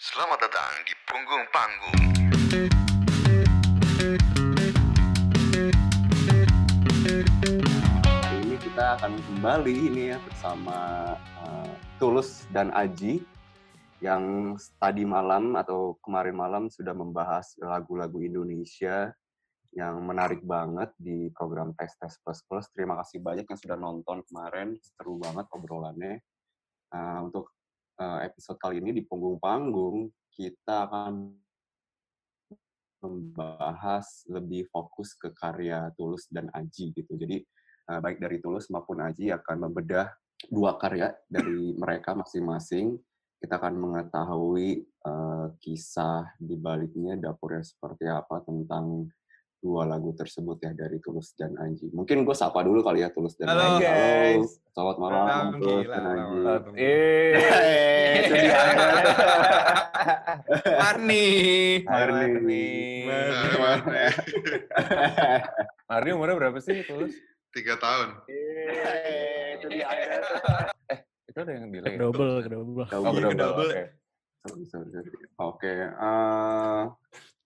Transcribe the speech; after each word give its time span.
Selamat 0.00 0.48
datang 0.48 0.72
di 0.88 0.94
punggung 1.04 1.44
panggung. 1.52 2.00
Ini 8.32 8.56
kita 8.64 8.96
akan 8.96 9.12
kembali 9.20 9.74
ini 9.76 10.08
ya 10.08 10.18
bersama 10.24 10.76
uh, 11.44 11.68
Tulus 12.00 12.48
dan 12.48 12.72
Aji 12.72 13.20
yang 14.00 14.56
tadi 14.80 15.04
malam 15.04 15.52
atau 15.60 16.00
kemarin 16.00 16.32
malam 16.32 16.72
sudah 16.72 16.96
membahas 16.96 17.52
lagu-lagu 17.60 18.24
Indonesia 18.24 19.12
yang 19.76 20.00
menarik 20.00 20.40
banget 20.40 20.96
di 20.96 21.28
program 21.36 21.76
Tes 21.76 21.92
Tes 22.00 22.16
Plus 22.24 22.40
Plus. 22.48 22.64
Terima 22.72 22.96
kasih 23.04 23.20
banyak 23.20 23.44
yang 23.44 23.60
sudah 23.60 23.76
nonton 23.76 24.24
kemarin, 24.32 24.80
seru 24.80 25.20
banget 25.20 25.44
obrolannya. 25.52 26.24
Uh, 26.88 27.28
untuk 27.28 27.52
episode 28.24 28.56
kali 28.56 28.80
ini 28.80 28.96
di 28.96 29.02
punggung 29.04 29.36
panggung 29.36 30.08
kita 30.32 30.88
akan 30.88 31.36
membahas 33.00 34.28
lebih 34.28 34.68
fokus 34.68 35.16
ke 35.16 35.32
karya 35.32 35.88
Tulus 35.96 36.28
dan 36.28 36.52
Aji 36.52 36.92
gitu. 36.92 37.16
Jadi 37.16 37.40
uh, 37.92 38.00
baik 38.00 38.20
dari 38.20 38.40
Tulus 38.40 38.68
maupun 38.68 39.00
Aji 39.00 39.32
akan 39.32 39.68
membedah 39.68 40.08
dua 40.48 40.76
karya 40.76 41.12
dari 41.28 41.76
mereka 41.76 42.16
masing-masing. 42.16 42.96
Kita 43.40 43.56
akan 43.56 43.74
mengetahui 43.80 44.84
uh, 45.08 45.48
kisah 45.64 46.28
di 46.36 46.60
baliknya 46.60 47.16
dapurnya 47.16 47.64
seperti 47.64 48.04
apa 48.04 48.44
tentang 48.44 49.08
dua 49.60 49.84
lagu 49.84 50.16
tersebut 50.16 50.56
ya 50.58 50.72
dari 50.72 50.96
Tulus 50.98 51.36
dan 51.36 51.52
Anji. 51.60 51.92
Mungkin 51.92 52.24
gue 52.24 52.32
sapa 52.32 52.64
dulu 52.64 52.80
kali 52.80 53.04
ya 53.04 53.12
Tulus 53.12 53.36
dan 53.36 53.52
Halo, 53.52 53.76
Anji. 53.76 53.84
guys. 53.84 54.56
Halo, 54.56 54.72
selamat 54.72 54.96
malam 54.96 55.20
Malam, 55.20 55.44
Tulus 55.52 55.84
gila, 55.84 55.92
dan 55.92 56.00
Anji. 56.02 56.32
malam. 56.40 56.62
Eh, 56.80 57.32
itu 58.16 58.34
dia. 58.40 58.56
Marni. 60.80 61.28
Marni. 61.84 63.04
Marni. 63.04 64.00
Marni 65.84 66.08
umurnya 66.16 66.40
berapa 66.40 66.56
sih, 66.58 66.80
Tulus? 66.82 67.12
Tiga 67.52 67.76
tahun. 67.76 68.16
Eh, 68.32 69.60
itu 69.60 69.68
dia. 69.68 69.84
Itu 71.28 71.36
ada 71.36 71.52
yang 71.52 71.68
delay. 71.68 72.00
Double, 72.00 72.40
double. 72.42 72.88
Oh, 72.88 73.04
Double, 73.04 73.36
double. 73.36 73.68
Oke. 73.68 73.84
Sorry, 74.40 74.64
sorry, 74.72 74.88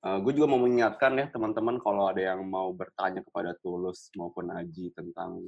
Oke, 0.05 0.13
eh, 0.13 0.19
gue 0.21 0.33
juga 0.37 0.49
mau 0.53 0.61
mengingatkan 0.61 1.17
ya 1.17 1.27
teman-teman 1.33 1.81
kalau 1.81 2.13
ada 2.13 2.21
yang 2.21 2.45
mau 2.45 2.77
bertanya 2.77 3.25
kepada 3.25 3.57
Tulus 3.65 4.13
maupun 4.21 4.53
Aji 4.53 4.93
tentang 4.93 5.41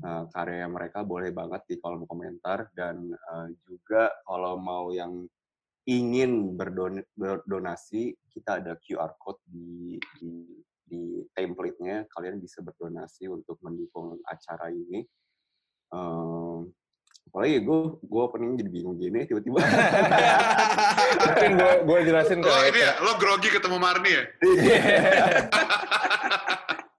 eh, 0.00 0.24
karya 0.32 0.64
mereka 0.64 1.04
boleh 1.04 1.28
banget 1.28 1.68
di 1.68 1.76
kolom 1.76 2.08
komentar 2.08 2.72
dan 2.72 3.12
eh, 3.12 3.48
juga 3.68 4.08
kalau 4.24 4.56
mau 4.56 4.88
yang 4.96 5.28
ingin 5.84 6.56
berdon- 6.56 7.04
berdonasi 7.12 8.16
kita 8.32 8.64
ada 8.64 8.80
QR 8.80 9.12
code 9.20 9.44
di 9.44 10.00
di 10.16 10.32
di 10.88 11.20
template-nya 11.36 12.08
kalian 12.08 12.40
bisa 12.40 12.64
berdonasi 12.64 13.28
untuk 13.28 13.60
mendukung 13.60 14.16
acara 14.24 14.72
ini. 14.72 15.04
Eh, 15.92 16.58
apalagi 17.28 17.60
gue 17.60 17.80
gue 18.00 18.22
opening 18.24 18.56
jadi 18.56 18.70
bingung 18.72 18.96
gini 18.96 19.28
tiba-tiba 19.28 19.60
Mungkin 21.28 21.50
gue 21.60 21.72
gue 21.84 21.98
jelasin 22.08 22.40
Lo 22.40 22.48
kali 22.48 22.72
ini 22.72 22.80
ya, 22.80 22.92
lo 23.04 23.12
grogi 23.20 23.48
ketemu 23.52 23.76
Marni 23.76 24.10
ya? 24.16 24.24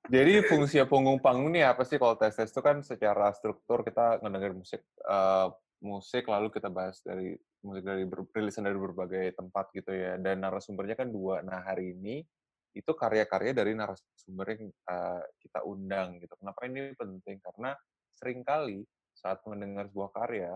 Jadi 0.10 0.42
fungsi 0.50 0.82
punggung 0.90 1.22
panggung 1.22 1.54
ini 1.54 1.62
apa 1.62 1.86
sih 1.86 2.02
kalau 2.02 2.18
tes 2.18 2.34
tes 2.34 2.50
itu 2.50 2.62
kan 2.66 2.82
secara 2.82 3.30
struktur 3.30 3.86
kita 3.86 4.18
ngedengerin 4.26 4.58
musik 4.58 4.82
eh, 5.06 5.48
musik 5.86 6.26
lalu 6.26 6.50
kita 6.50 6.66
bahas 6.74 6.98
dari 7.06 7.38
musik 7.62 7.86
dari 7.86 8.10
ber- 8.10 8.26
rilisan 8.34 8.66
dari 8.66 8.74
berbagai 8.74 9.38
tempat 9.38 9.70
gitu 9.70 9.94
ya 9.94 10.18
dan 10.18 10.42
narasumbernya 10.42 10.98
kan 10.98 11.14
dua. 11.14 11.46
Nah 11.46 11.62
hari 11.62 11.94
ini 11.94 12.26
itu 12.74 12.90
karya-karya 12.90 13.54
dari 13.54 13.78
narasumber 13.78 14.46
yang 14.50 14.66
eh, 14.74 15.24
kita 15.46 15.62
undang 15.62 16.18
gitu. 16.18 16.34
Kenapa 16.42 16.66
ini 16.66 16.98
penting? 16.98 17.38
Karena 17.46 17.78
sering 18.18 18.42
kali 18.42 18.82
saat 19.20 19.44
mendengar 19.44 19.92
sebuah 19.92 20.12
karya 20.16 20.54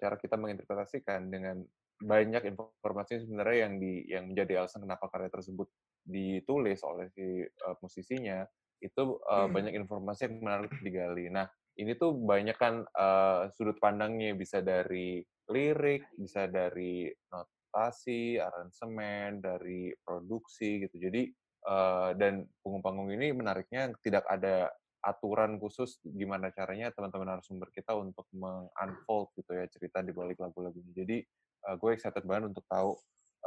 cara 0.00 0.16
kita 0.16 0.40
menginterpretasikan 0.40 1.28
dengan 1.28 1.60
banyak 2.00 2.56
informasi 2.56 3.28
sebenarnya 3.28 3.68
yang 3.68 3.74
di 3.76 3.92
yang 4.08 4.24
menjadi 4.32 4.64
alasan 4.64 4.88
kenapa 4.88 5.12
karya 5.12 5.28
tersebut 5.28 5.68
ditulis 6.00 6.80
oleh 6.80 7.12
si 7.12 7.44
uh, 7.44 7.76
musisinya 7.84 8.40
itu 8.80 9.20
uh, 9.28 9.44
Hmm. 9.44 9.52
banyak 9.52 9.76
informasi 9.76 10.32
yang 10.32 10.40
menarik 10.40 10.72
digali. 10.80 11.28
Nah 11.28 11.44
ini 11.76 11.92
tuh 12.00 12.16
banyak 12.16 12.56
kan 12.56 12.80
uh, 12.96 13.52
sudut 13.52 13.76
pandangnya 13.76 14.32
bisa 14.32 14.64
dari 14.64 15.20
lirik, 15.52 16.08
bisa 16.16 16.48
dari 16.48 17.12
notasi, 17.28 18.40
aransemen, 18.40 19.44
dari 19.44 19.92
produksi 20.00 20.88
gitu. 20.88 20.96
Jadi 20.96 21.28
uh, 21.68 22.16
dan 22.16 22.48
punggung-panggung 22.64 23.12
ini 23.12 23.36
menariknya 23.36 23.92
tidak 24.00 24.24
ada 24.24 24.72
aturan 25.00 25.56
khusus 25.56 25.96
gimana 26.04 26.52
caranya 26.52 26.92
teman-teman 26.92 27.36
narasumber 27.36 27.72
kita 27.72 27.96
untuk 27.96 28.28
meng-unfold 28.36 29.32
gitu 29.36 29.56
ya 29.56 29.64
cerita 29.72 30.04
di 30.04 30.12
balik 30.12 30.36
lagu-lagunya. 30.40 30.92
Jadi 30.92 31.24
uh, 31.68 31.76
gue 31.80 31.90
excited 31.96 32.24
banget 32.28 32.52
untuk 32.52 32.64
tahu 32.68 32.92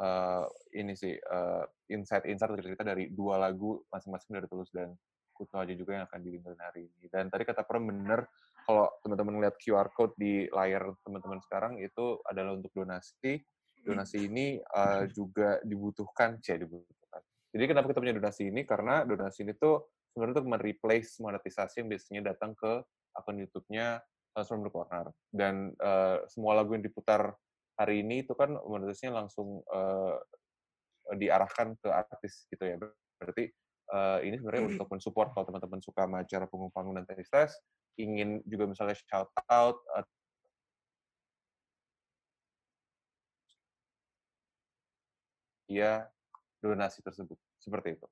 uh, 0.02 0.46
ini 0.74 0.98
sih 0.98 1.14
uh, 1.14 1.64
insight-insight 1.90 2.58
cerita 2.58 2.82
dari 2.82 3.14
dua 3.14 3.38
lagu 3.38 3.86
masing-masing 3.94 4.42
dari 4.42 4.48
Tulus 4.50 4.74
dan 4.74 4.94
Kuto 5.34 5.58
aja 5.58 5.74
juga 5.74 5.98
yang 5.98 6.06
akan 6.06 6.20
didengerin 6.22 6.62
hari 6.62 6.82
ini. 6.86 7.10
Dan 7.10 7.34
tadi 7.34 7.42
kata 7.42 7.66
Pram 7.66 7.90
bener, 7.90 8.30
kalau 8.70 8.86
teman-teman 9.02 9.42
lihat 9.42 9.58
QR 9.58 9.90
code 9.90 10.14
di 10.14 10.46
layar 10.54 10.94
teman-teman 11.02 11.42
sekarang 11.42 11.82
itu 11.82 12.22
adalah 12.30 12.54
untuk 12.54 12.70
donasi. 12.70 13.42
Donasi 13.84 14.30
ini 14.30 14.62
uh, 14.62 15.10
juga 15.12 15.60
dibutuhkan, 15.66 16.40
cia 16.40 16.56
dibutuhkan. 16.56 17.20
Jadi 17.52 17.64
kenapa 17.68 17.92
kita 17.92 18.00
punya 18.00 18.16
donasi 18.16 18.48
ini? 18.48 18.62
Karena 18.64 19.04
donasi 19.04 19.44
ini 19.44 19.58
tuh 19.58 19.90
sebenarnya 20.14 20.40
untuk 20.40 20.50
mereplace 20.54 21.18
monetisasi 21.18 21.82
yang 21.82 21.90
biasanya 21.90 22.22
datang 22.34 22.54
ke 22.54 22.86
akun 23.18 23.42
YouTube-nya 23.42 23.98
Transformer 24.34 24.70
Corner. 24.70 25.10
Dan 25.30 25.74
uh, 25.82 26.22
semua 26.30 26.58
lagu 26.58 26.78
yang 26.78 26.86
diputar 26.86 27.34
hari 27.78 28.06
ini 28.06 28.22
itu 28.22 28.38
kan 28.38 28.54
monetisasinya 28.54 29.26
langsung 29.26 29.66
uh, 29.74 30.18
diarahkan 31.18 31.74
ke 31.82 31.90
artis 31.90 32.46
gitu 32.50 32.64
ya. 32.64 32.78
Berarti 33.18 33.50
uh, 33.94 34.22
ini 34.22 34.38
sebenarnya 34.38 34.78
untuk 34.78 34.88
mensupport 34.94 35.34
kalau 35.34 35.46
teman-teman 35.50 35.82
suka 35.82 36.06
sama 36.06 36.22
acara 36.22 36.46
panggung 36.50 36.96
dan 36.98 37.06
tes, 37.10 37.58
ingin 37.98 38.42
juga 38.46 38.70
misalnya 38.70 38.98
shout 38.98 39.30
out 39.50 39.78
uh, 39.98 40.06
ya 45.70 46.06
donasi 46.62 47.02
tersebut 47.02 47.38
seperti 47.58 47.98
itu. 47.98 48.08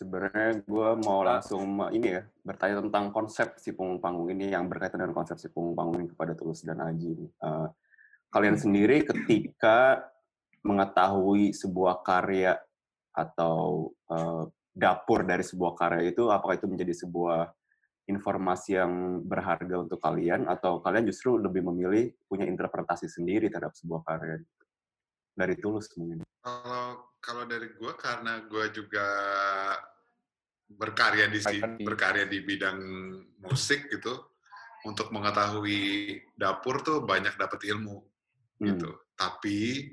Sebenarnya 0.00 0.64
gue 0.64 0.88
mau 1.04 1.20
langsung 1.20 1.76
ini 1.92 2.16
ya 2.16 2.24
bertanya 2.40 2.80
tentang 2.80 3.12
konsep 3.12 3.60
si 3.60 3.76
punggung 3.76 4.00
panggung 4.00 4.32
ini 4.32 4.48
yang 4.48 4.64
berkaitan 4.64 5.04
dengan 5.04 5.12
konsep 5.12 5.36
si 5.36 5.52
punggung 5.52 5.76
panggung 5.76 6.00
ini 6.00 6.08
kepada 6.08 6.32
Tulus 6.32 6.64
dan 6.64 6.80
Aji. 6.80 7.20
Eh, 7.20 7.68
kalian 8.32 8.56
sendiri 8.56 9.04
ketika 9.04 10.00
mengetahui 10.64 11.52
sebuah 11.52 12.00
karya 12.00 12.56
atau 13.12 13.92
eh, 14.08 14.48
dapur 14.72 15.28
dari 15.28 15.44
sebuah 15.44 15.76
karya 15.76 16.16
itu, 16.16 16.32
apakah 16.32 16.56
itu 16.56 16.64
menjadi 16.64 16.96
sebuah 16.96 17.52
informasi 18.08 18.80
yang 18.80 19.20
berharga 19.20 19.84
untuk 19.84 20.00
kalian 20.00 20.48
atau 20.48 20.80
kalian 20.80 21.12
justru 21.12 21.36
lebih 21.36 21.60
memilih 21.60 22.08
punya 22.24 22.48
interpretasi 22.48 23.04
sendiri 23.04 23.52
terhadap 23.52 23.76
sebuah 23.76 24.00
karya 24.08 24.40
dari 25.36 25.54
Tulus 25.60 25.92
mungkin? 26.00 26.24
Kalau 26.40 27.14
kalau 27.20 27.44
dari 27.44 27.68
gue 27.76 27.92
karena 28.00 28.40
gue 28.48 28.64
juga 28.72 29.06
berkarya 30.70 31.28
di 31.28 31.40
berkarya 31.84 32.24
di 32.24 32.40
bidang 32.40 32.80
musik 33.44 33.92
gitu, 33.92 34.16
untuk 34.88 35.12
mengetahui 35.12 36.16
dapur 36.32 36.80
tuh 36.80 37.04
banyak 37.04 37.36
dapat 37.36 37.60
ilmu 37.68 38.10
Hmm. 38.60 38.76
gitu. 38.76 38.90
Tapi 39.16 39.88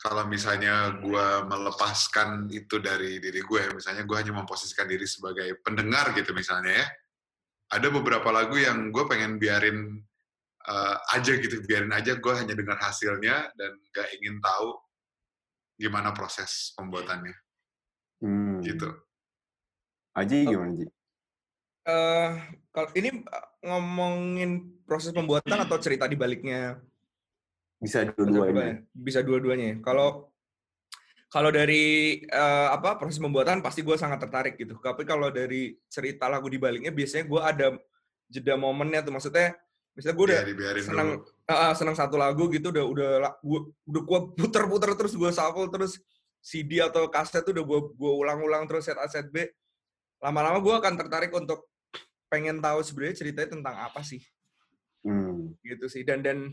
kalau 0.00 0.26
misalnya 0.26 0.98
gue 0.98 1.26
melepaskan 1.46 2.50
itu 2.50 2.82
dari 2.82 3.22
diri 3.22 3.40
gue, 3.40 3.62
misalnya 3.70 4.02
gue 4.02 4.16
hanya 4.18 4.34
memposisikan 4.34 4.90
diri 4.90 5.06
sebagai 5.06 5.62
pendengar 5.62 6.10
gitu 6.18 6.34
misalnya 6.34 6.82
ya, 6.82 6.86
ada 7.70 7.88
beberapa 7.92 8.26
lagu 8.34 8.58
yang 8.58 8.90
gue 8.90 9.04
pengen 9.06 9.38
biarin 9.38 10.00
uh, 10.66 10.96
aja 11.14 11.38
gitu, 11.38 11.62
biarin 11.62 11.94
aja 11.94 12.18
gue 12.18 12.32
hanya 12.34 12.56
dengar 12.56 12.80
hasilnya 12.82 13.54
dan 13.54 13.78
gak 13.94 14.08
ingin 14.18 14.42
tahu 14.42 14.74
gimana 15.80 16.12
proses 16.12 16.76
pembuatannya 16.76 17.32
Hmm. 18.20 18.60
gitu. 18.60 18.84
Aji 20.12 20.44
gimana 20.44 20.76
Ji? 20.76 20.84
eh 21.80 22.30
kalau 22.68 22.92
ini 22.92 23.24
eh, 23.24 23.46
ngomongin 23.64 24.50
proses 24.84 25.16
pembuatan 25.16 25.64
atau 25.64 25.80
cerita 25.80 26.04
di 26.04 26.20
baliknya 26.20 26.76
Bisa 27.80 28.04
dua-duanya. 28.04 28.84
bisa 28.92 29.24
dua-duanya 29.24 29.66
ya. 29.72 29.76
kalau 29.80 30.28
kalau 31.32 31.48
dari 31.48 32.20
eh, 32.20 32.68
apa 32.68 33.00
proses 33.00 33.16
pembuatan 33.16 33.64
pasti 33.64 33.80
gue 33.80 33.96
sangat 33.96 34.20
tertarik 34.20 34.60
gitu 34.60 34.76
tapi 34.84 35.08
kalau 35.08 35.32
dari 35.32 35.80
cerita 35.88 36.28
lagu 36.28 36.52
di 36.52 36.60
baliknya 36.60 36.92
biasanya 36.92 37.24
gue 37.24 37.40
ada 37.40 37.66
jeda 38.28 38.60
momennya 38.60 39.00
tuh 39.00 39.16
maksudnya 39.16 39.56
Misalnya 39.94 40.16
gue 40.16 40.26
udah 40.30 40.38
Ya, 40.40 40.82
senang 40.86 41.08
ah, 41.50 41.74
senang 41.74 41.96
satu 41.98 42.14
lagu 42.14 42.46
gitu 42.48 42.70
udah 42.70 42.84
udah 42.86 43.08
gua 43.42 43.60
udah 43.84 44.02
gua 44.06 44.18
puter-puter 44.32 44.94
terus 44.94 45.12
gue 45.12 45.30
shuffle 45.30 45.66
terus 45.68 45.98
CD 46.40 46.80
atau 46.80 47.10
kaset 47.10 47.42
tuh 47.42 47.52
udah 47.52 47.64
gue 47.66 47.78
gue 47.98 48.12
ulang-ulang 48.22 48.64
terus 48.64 48.86
set 48.86 48.96
A 48.96 49.10
set 49.10 49.28
B 49.28 49.44
lama-lama 50.22 50.62
gue 50.62 50.72
akan 50.72 50.94
tertarik 50.96 51.28
untuk 51.34 51.68
pengen 52.30 52.62
tahu 52.62 52.80
sebenarnya 52.80 53.16
ceritanya 53.18 53.48
tentang 53.58 53.76
apa 53.80 54.00
sih 54.00 54.22
Hmm. 55.00 55.56
gitu 55.64 55.88
sih 55.88 56.04
dan 56.04 56.20
dan 56.20 56.52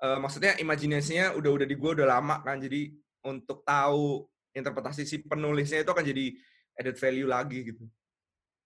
eh, 0.00 0.18
maksudnya 0.18 0.56
imajinasinya 0.56 1.36
udah 1.36 1.60
udah 1.60 1.66
di 1.68 1.76
gue 1.76 1.90
udah 1.92 2.08
lama 2.08 2.40
kan 2.40 2.56
jadi 2.56 2.88
untuk 3.20 3.60
tahu 3.62 4.24
interpretasi 4.56 5.04
si 5.04 5.20
penulisnya 5.20 5.84
itu 5.84 5.92
akan 5.92 6.00
jadi 6.00 6.32
added 6.74 6.96
value 6.96 7.28
lagi 7.28 7.58
gitu 7.68 7.84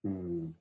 Hmm. 0.06 0.54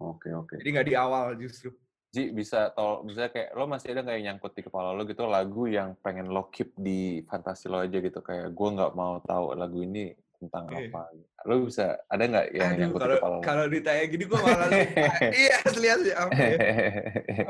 Oke 0.00 0.32
oke. 0.32 0.56
jadi 0.56 0.68
nggak 0.80 0.88
di 0.88 0.96
awal 0.96 1.36
justru 1.36 1.76
Ji 2.14 2.30
bisa 2.32 2.70
tol 2.72 3.02
bisa 3.04 3.28
kayak 3.28 3.52
lo 3.58 3.66
masih 3.66 3.92
ada 3.92 4.00
nggak 4.06 4.16
yang 4.18 4.26
nyangkut 4.34 4.52
di 4.56 4.62
kepala 4.64 4.94
lo 4.94 5.02
gitu 5.04 5.26
lagu 5.26 5.66
yang 5.68 5.98
pengen 6.00 6.30
lo 6.30 6.48
keep 6.48 6.72
di 6.78 7.20
fantasi 7.26 7.66
lo 7.68 7.82
aja 7.82 7.98
gitu 7.98 8.22
kayak 8.22 8.54
gue 8.54 8.68
nggak 8.78 8.92
mau 8.94 9.20
tahu 9.20 9.52
lagu 9.58 9.82
ini 9.82 10.14
tentang 10.36 10.68
Iya. 10.68 10.92
apa 10.92 11.00
lo 11.48 11.64
bisa 11.66 11.96
ada 12.06 12.24
nggak 12.28 12.46
yang 12.52 12.70
Aduh, 12.72 12.78
nyangkut 12.78 13.00
di 13.00 13.04
kalau 13.04 13.16
kepala 13.18 13.34
lo 13.34 13.40
kalau 13.42 13.64
ditanya 13.68 14.04
gini 14.08 14.24
gue 14.24 14.38
malah 14.38 14.68
lupa 14.68 15.06
iya 15.34 15.56
asli 15.64 15.86
asli 15.90 16.10
apa 16.14 16.30
ya 16.36 16.56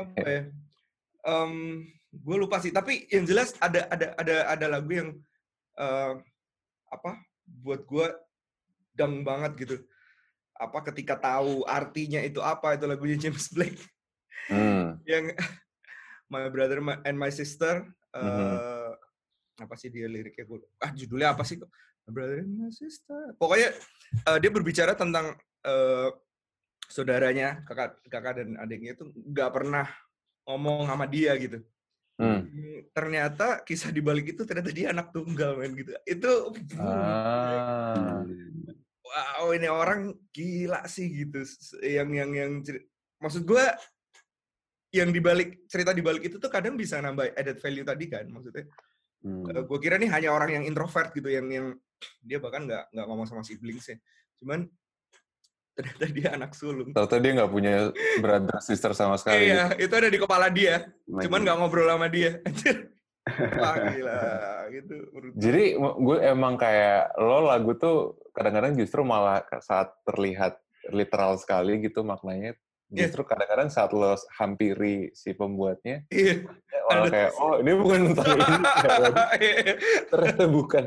apa 0.03 0.27
ya? 0.27 0.41
gue 2.17 2.37
lupa 2.37 2.57
sih. 2.63 2.71
Tapi 2.73 3.07
yang 3.11 3.27
jelas 3.27 3.53
ada 3.59 3.85
ada 3.91 4.15
ada 4.17 4.35
ada 4.47 4.65
lagu 4.67 4.89
yang 4.91 5.09
eh, 5.77 6.13
apa 6.87 7.11
buat 7.45 7.83
gue 7.85 8.07
dang 8.97 9.21
banget 9.21 9.51
gitu. 9.67 9.75
Apa 10.57 10.81
ketika 10.89 11.19
tahu 11.19 11.61
artinya 11.69 12.17
itu 12.23 12.41
apa 12.41 12.73
itu 12.73 12.85
lagunya 12.89 13.17
James 13.19 13.51
Blake 13.53 13.77
Hmm. 14.45 15.01
yang 15.09 15.33
My 16.31 16.47
Brother 16.51 16.79
My- 16.83 17.01
and 17.03 17.17
My 17.17 17.31
Sister. 17.33 17.87
Mhm. 18.13 18.57
Apa 19.57 19.73
sih 19.73 19.89
dia 19.89 20.05
liriknya? 20.05 20.45
Gua, 20.45 20.61
ah 20.77 20.93
judulnya 20.93 21.33
apa 21.33 21.41
sih? 21.41 21.57
My 22.05 22.11
Brother 22.13 22.45
and 22.45 22.53
My 22.53 22.69
Sister. 22.69 23.33
Pokoknya 23.35 23.73
eh, 24.27 24.37
dia 24.37 24.51
berbicara 24.53 24.93
tentang 24.93 25.33
eh, 25.65 26.09
saudaranya 26.87 27.67
kakak 27.67 27.99
kakak 28.07 28.33
dan 28.39 28.55
adiknya 28.61 28.95
itu 28.95 29.11
nggak 29.11 29.51
pernah 29.51 29.85
ngomong 30.47 30.87
sama 30.87 31.03
dia 31.09 31.35
gitu. 31.35 31.59
Hmm. 32.17 32.49
Hmm, 32.49 32.79
ternyata 32.97 33.61
kisah 33.61 33.93
di 33.93 34.01
balik 34.01 34.33
itu 34.33 34.41
ternyata 34.41 34.73
dia 34.73 34.89
anak 34.89 35.13
tunggal 35.13 35.53
men 35.59 35.77
gitu. 35.77 35.93
Itu 36.07 36.55
Ah. 36.79 38.25
Wow 39.07 39.53
ini 39.55 39.67
orang 39.71 40.17
gila 40.33 40.83
sih 40.89 41.07
gitu. 41.23 41.45
Yang 41.79 42.09
yang 42.11 42.31
yang 42.33 42.51
maksud 43.21 43.45
gua 43.47 43.71
yang 44.95 45.09
di 45.11 45.19
balik 45.19 45.67
cerita 45.67 45.91
di 45.91 45.99
balik 45.99 46.23
itu 46.31 46.39
tuh 46.39 46.47
kadang 46.47 46.79
bisa 46.79 46.99
nambah 47.03 47.35
added 47.35 47.59
value 47.59 47.85
tadi 47.85 48.05
kan 48.07 48.25
maksudnya. 48.31 48.65
Hmm. 49.17 49.49
gue 49.49 49.79
kira 49.81 49.97
nih 49.97 50.13
hanya 50.13 50.29
orang 50.29 50.61
yang 50.61 50.63
introvert 50.63 51.09
gitu 51.11 51.27
yang 51.27 51.49
yang 51.49 51.73
dia 52.21 52.37
bahkan 52.37 52.69
nggak 52.69 52.93
nggak 52.93 53.05
ngomong 53.09 53.27
sama 53.27 53.41
siblingsnya. 53.41 53.97
Cuman 54.37 54.69
ternyata 55.77 56.05
dia 56.09 56.27
anak 56.33 56.51
sulung. 56.53 56.89
Ternyata 56.93 57.17
dia 57.17 57.31
nggak 57.37 57.51
punya 57.51 57.73
brother 58.21 58.57
sister 58.67 58.91
sama 58.93 59.17
sekali. 59.17 59.49
Iya, 59.49 59.73
itu 59.77 59.93
ada 59.93 60.09
di 60.09 60.19
kepala 60.21 60.47
dia. 60.53 60.89
Cuman 61.05 61.41
Lagi. 61.41 61.45
nggak 61.49 61.57
ngobrol 61.57 61.89
sama 61.89 62.07
dia. 62.07 62.31
Wah 63.59 63.75
gila 63.91 64.21
gitu. 64.71 64.95
Jadi 65.35 65.63
gue 65.75 66.17
emang 66.23 66.55
kayak 66.55 67.11
lo 67.19 67.43
lagu 67.43 67.75
tuh 67.75 68.15
kadang-kadang 68.31 68.79
justru 68.79 69.03
malah 69.03 69.43
saat 69.59 69.91
terlihat 70.07 70.55
literal 70.95 71.35
sekali 71.35 71.83
gitu 71.83 72.07
maknanya. 72.07 72.55
Iya. 72.87 73.11
Justru 73.11 73.27
kadang-kadang 73.27 73.67
saat 73.67 73.91
lo 73.91 74.15
hampiri 74.39 75.11
si 75.11 75.35
pembuatnya, 75.35 76.07
Iya. 76.07 76.47
malah 76.87 77.03
Ada. 77.03 77.11
kayak 77.11 77.31
oh 77.35 77.53
ini 77.59 77.71
bukan 77.75 77.99
tentang 78.15 78.27
ini. 78.39 79.73
Ternyata 80.07 80.43
bukan. 80.47 80.85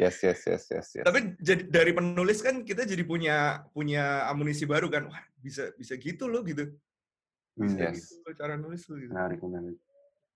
Yes 0.00 0.16
yes 0.24 0.40
yes 0.48 0.64
yes 0.72 0.86
yes. 0.96 1.04
Tapi 1.04 1.36
jadi 1.36 1.68
dari 1.68 1.92
penulis 1.92 2.40
kan 2.40 2.64
kita 2.64 2.88
jadi 2.88 3.04
punya 3.04 3.36
punya 3.70 4.24
amunisi 4.32 4.64
baru 4.64 4.88
kan. 4.88 5.12
Wah, 5.12 5.20
bisa 5.36 5.68
bisa 5.76 6.00
gitu 6.00 6.24
loh 6.24 6.40
gitu. 6.40 6.72
Bisa 7.52 7.92
Yes. 7.92 8.08
gitu 8.08 8.24
loh 8.24 8.32
cara 8.32 8.56
nulis 8.56 8.80
lo 8.88 8.96
gitu. 8.96 9.12
Menarik, 9.12 9.44
menarik. 9.44 9.76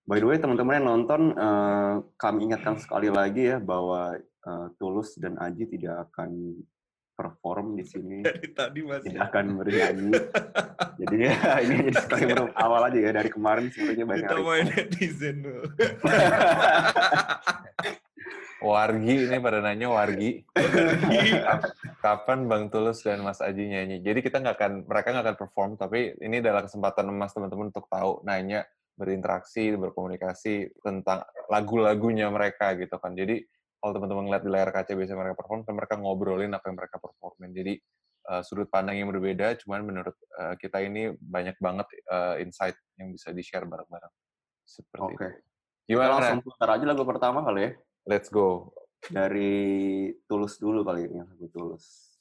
By 0.05 0.21
the 0.21 0.27
way, 0.29 0.37
teman-teman 0.37 0.77
yang 0.77 0.85
nonton, 0.85 1.33
eh, 1.33 1.93
kami 2.21 2.45
ingatkan 2.45 2.77
sekali 2.77 3.09
lagi 3.09 3.49
ya 3.49 3.57
bahwa 3.57 4.13
eh, 4.21 4.67
Tulus 4.77 5.17
dan 5.17 5.33
Aji 5.41 5.65
tidak 5.65 6.13
akan 6.13 6.61
perform 7.15 7.79
di 7.79 7.87
sini, 7.87 8.21
Dari 8.27 8.47
tadi 8.51 8.79
masih. 8.83 9.07
tidak 9.15 9.31
akan 9.31 9.45
bernyanyi. 9.63 10.11
Jadi 10.99 11.15
ya, 11.17 11.33
ini 11.63 11.73
hanya 11.79 11.89
disclaimer 11.89 12.39
awal 12.53 12.81
aja 12.87 12.99
ya 12.99 13.11
dari 13.15 13.29
kemarin 13.31 13.71
sebenarnya 13.71 14.05
banyak 14.05 14.27
Ditamain 14.27 14.65
request. 14.67 14.75
netizen. 14.75 15.37
Wargi 18.65 19.29
ini 19.29 19.37
pada 19.37 19.61
nanya 19.61 19.87
Wargi. 19.93 20.41
Kapan 22.01 22.49
Bang 22.49 22.73
Tulus 22.73 23.05
dan 23.05 23.21
Mas 23.21 23.37
Aji 23.37 23.61
nyanyi? 23.61 24.01
Jadi 24.01 24.25
kita 24.25 24.41
nggak 24.41 24.55
akan, 24.57 24.71
mereka 24.89 25.07
nggak 25.13 25.25
akan 25.25 25.37
perform, 25.37 25.71
tapi 25.77 26.17
ini 26.17 26.41
adalah 26.41 26.65
kesempatan 26.65 27.05
emas 27.05 27.29
teman-teman 27.35 27.69
untuk 27.69 27.85
tahu, 27.85 28.25
nanya, 28.25 28.65
berinteraksi, 28.97 29.75
berkomunikasi 29.75 30.81
tentang 30.81 31.27
lagu-lagunya 31.45 32.31
mereka 32.31 32.73
gitu 32.73 32.97
kan. 32.97 33.13
Jadi 33.13 33.43
kalau 33.85 34.01
teman-teman 34.01 34.25
ngeliat 34.25 34.41
di 34.41 34.49
layar 34.49 34.69
kaca 34.73 34.97
biasanya 34.97 35.19
mereka 35.21 35.37
perform, 35.45 35.61
kan 35.61 35.77
mereka 35.77 35.93
ngobrolin 36.01 36.49
apa 36.57 36.65
yang 36.73 36.77
mereka 36.81 36.97
performin. 36.97 37.53
Jadi 37.53 37.73
eh, 38.33 38.41
sudut 38.41 38.65
pandang 38.65 38.97
yang 38.97 39.13
berbeda, 39.13 39.61
cuman 39.61 39.85
menurut 39.85 40.17
eh, 40.17 40.57
kita 40.57 40.81
ini 40.81 41.13
banyak 41.13 41.53
banget 41.61 41.85
eh, 41.93 42.41
insight 42.41 42.73
yang 42.97 43.13
bisa 43.13 43.29
di-share 43.29 43.69
bareng-bareng. 43.69 44.09
Seperti 44.65 45.05
Oke. 45.05 45.13
itu. 45.13 45.27
Kita 45.85 46.01
Gimana? 46.01 46.17
langsung 46.17 46.41
putar 46.41 46.69
aja 46.73 46.85
lagu 46.89 47.05
pertama 47.05 47.45
kali 47.45 47.61
ya. 47.61 47.71
Let's 48.09 48.33
go. 48.33 48.73
Dari 49.05 49.53
Tulus 50.25 50.57
dulu 50.57 50.81
kali 50.81 51.05
ini, 51.05 51.21
lagu 51.21 51.45
Tulus. 51.53 52.17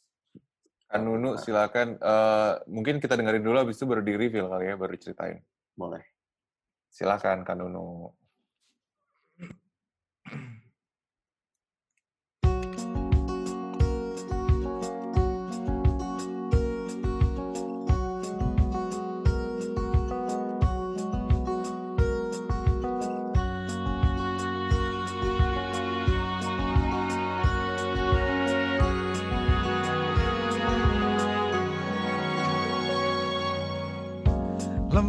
Kan 0.84 1.08
Nunu 1.08 1.40
silakan. 1.40 1.96
Eh, 1.96 2.52
mungkin 2.68 3.00
kita 3.00 3.16
dengerin 3.16 3.40
dulu, 3.40 3.64
habis 3.64 3.80
itu 3.80 3.88
baru 3.88 4.04
di 4.04 4.12
reveal 4.12 4.52
kali 4.52 4.68
ya, 4.68 4.76
baru 4.76 5.00
ceritain. 5.00 5.40
Boleh. 5.72 6.04
Silakan 6.92 7.40
Kan 7.40 7.64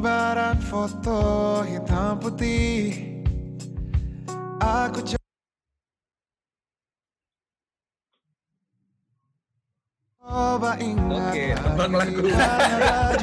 Lembaran 0.06 0.62
foto 0.62 1.66
hitam 1.66 2.22
putih 2.22 2.94
Aku 4.62 5.02
coba 10.22 10.78
ingat 10.78 11.34
Oke, 11.34 11.58
lagu. 11.90 12.22
Lagu. 12.22 13.18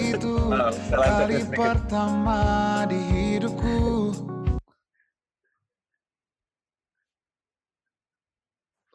Itu 0.00 0.56
kali 1.04 1.44
pertama 1.52 2.40
di 2.88 2.96
hidupku 2.96 4.16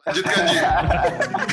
Lanjutkan, 0.02 0.42
Ji. 0.50 0.58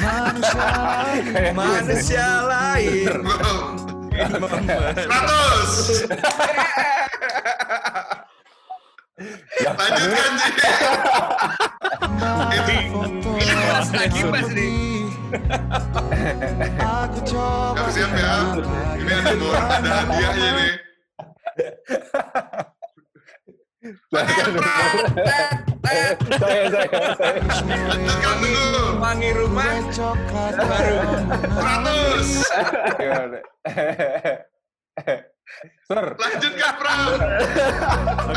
Manusia 0.02 0.66
lain 0.90 1.54
Manusia 1.54 2.42
lain. 2.50 3.86
Seratus. 4.28 5.72
Lanjutkan, 9.60 10.34
foto 12.92 13.32
ini 13.44 13.54
kelas 13.64 13.90
lagi, 13.92 14.20
Mas, 14.28 14.48
nih. 14.56 15.12
coba 17.28 17.76
Siap-siap 17.92 18.12
ya. 18.16 18.34
Ini 18.96 19.12
ada 19.12 19.32
ada 19.60 19.92
hadiahnya 20.04 20.50
nih. 20.56 20.72
Saya, 25.90 26.14
saya, 26.38 26.66
saya. 27.18 27.42
Lanjutkan 27.90 28.36
dulu. 28.46 29.02
Wangi 29.02 29.30
rumah 29.34 29.74
coklat 29.90 30.54
baru. 30.62 30.98
Lanjutkan, 35.90 36.74
Pram. 36.78 37.00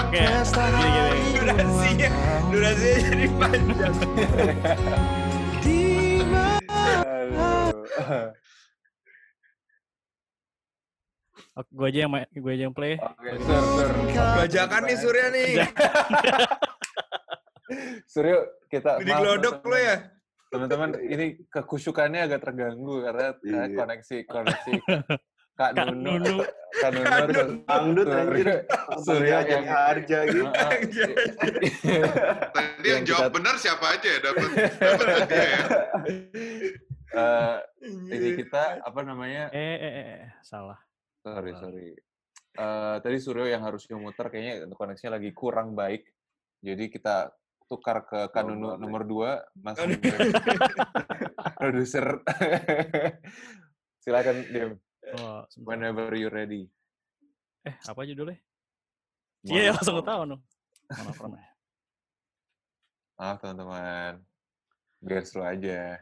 Oke, 0.00 0.22
gini 0.48 0.88
gini. 0.96 1.28
durasinya 1.36 2.08
durasinya 2.48 3.00
jadi 3.04 3.26
panjang. 3.36 3.94
Gue 11.68 11.86
aja 11.92 12.08
yang 12.08 12.12
main, 12.16 12.24
gue 12.32 12.52
aja 12.56 12.64
yang 12.64 12.72
play. 12.72 12.96
Oke, 12.96 13.30
sur, 13.44 13.60
sur. 13.76 13.88
Bajakan 14.40 14.88
nih 14.88 14.96
Surya 14.96 15.26
nih. 15.28 15.50
Suryo, 18.04 18.38
kita 18.66 18.98
Di 18.98 19.08
maaf, 19.08 19.20
glodok 19.20 19.56
lo 19.64 19.76
ya. 19.76 19.96
Teman-teman, 20.48 20.90
ini 21.00 21.26
kekusukannya 21.48 22.28
agak 22.28 22.44
terganggu 22.44 23.00
karena 23.00 23.32
Iya. 23.40 23.62
koneksi 23.74 24.16
koneksi 24.26 24.72
Kak 25.52 25.76
Kak 25.76 25.84
Nunu, 25.92 26.16
Nunu. 26.16 26.36
Kak 26.74 26.90
Nunu, 26.92 27.12
terus 27.28 27.48
Dangdut 27.64 28.06
anjir. 28.08 28.48
Surya, 29.04 29.38
yang 29.44 29.66
harja 29.68 30.18
gitu. 30.24 30.48
Tadi 32.56 32.88
yang 32.88 33.04
jawab 33.04 33.28
kita- 33.28 33.34
benar 33.36 33.54
siapa 33.60 33.86
aja 33.92 34.08
ya 34.08 34.18
dapat 34.20 34.48
dapat 34.80 35.06
hadiah 35.12 35.46
ya. 35.46 35.60
Eh, 37.12 37.56
ini 38.08 38.28
kita 38.40 38.80
apa 38.80 39.00
namanya? 39.04 39.52
Eh, 39.52 39.60
eh, 39.60 39.92
eh, 39.92 40.06
eh, 40.24 40.30
salah. 40.40 40.80
Sorry, 41.20 41.52
sorry. 41.54 41.92
Eh, 42.52 42.96
tadi 43.00 43.16
Suryo 43.20 43.44
yang 43.44 43.60
harusnya 43.60 43.96
muter 43.96 44.28
kayaknya 44.28 44.68
koneksinya 44.72 45.20
lagi 45.20 45.30
kurang 45.32 45.76
baik. 45.76 46.08
Jadi 46.60 46.88
kita 46.88 47.28
tukar 47.72 48.04
ke 48.04 48.28
Kanunu 48.28 48.76
ya. 48.76 48.76
nomor 48.76 49.02
2, 49.08 49.64
Mas 49.64 49.80
produser. 51.56 52.04
Silakan 54.04 54.36
Dim, 54.52 54.70
Oh, 55.16 55.42
whenever 55.64 56.12
you 56.12 56.28
ready. 56.28 56.68
Eh, 57.64 57.74
apa 57.88 58.04
judulnya? 58.04 58.38
Iya, 59.42 59.74
langsung 59.74 59.98
ketahuan 59.98 60.36
dong. 60.36 60.42
Monokrom 60.92 61.32
ya. 61.34 61.48
Maaf 63.18 63.36
teman-teman. 63.42 64.12
Biar 65.02 65.22
seru 65.26 65.42
aja. 65.42 65.98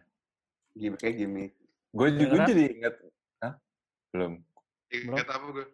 Gimik 0.76 1.00
kayak 1.00 1.16
gimmick. 1.16 1.52
Gue 1.90 2.08
juga 2.14 2.44
jadi 2.46 2.64
inget, 2.70 2.94
Hah? 3.40 3.54
Belum. 4.12 4.32
Ingat 4.92 5.26
apa 5.26 5.46
gue? 5.48 5.66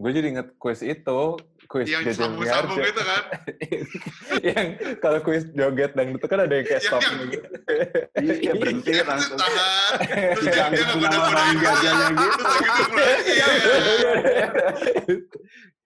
Gue 0.00 0.10
jadi 0.10 0.32
inget 0.32 0.56
kuis 0.56 0.80
itu, 0.80 1.20
kuis 1.68 1.84
Yang 1.84 2.16
Jajan 2.16 2.32
Miharja. 2.34 2.72
gitu 2.80 3.02
kan? 3.04 3.22
yang 4.48 4.66
kalau 4.96 5.20
kuis 5.20 5.44
joget 5.52 5.92
dangdut 5.92 6.16
itu 6.16 6.26
kan 6.26 6.40
ada 6.40 6.54
yang 6.56 6.64
kayak 6.64 6.80
stop 6.80 7.04
yang- 7.04 7.28
gitu. 7.28 7.44
Iya 8.16 8.52
berhenti 8.56 8.96
Iya, 8.96 9.04
langsung. 9.04 9.36
tahan. 9.36 9.92
Terus 10.00 10.40
dia 10.40 10.52
Jangan 10.56 10.72
dia 10.72 10.84
nggak 10.88 10.96
nama 11.04 11.20
pada 11.20 11.36
bang 11.36 11.58
jajannya 11.60 12.08
gitu. 12.16 12.42
Iya. 13.28 13.46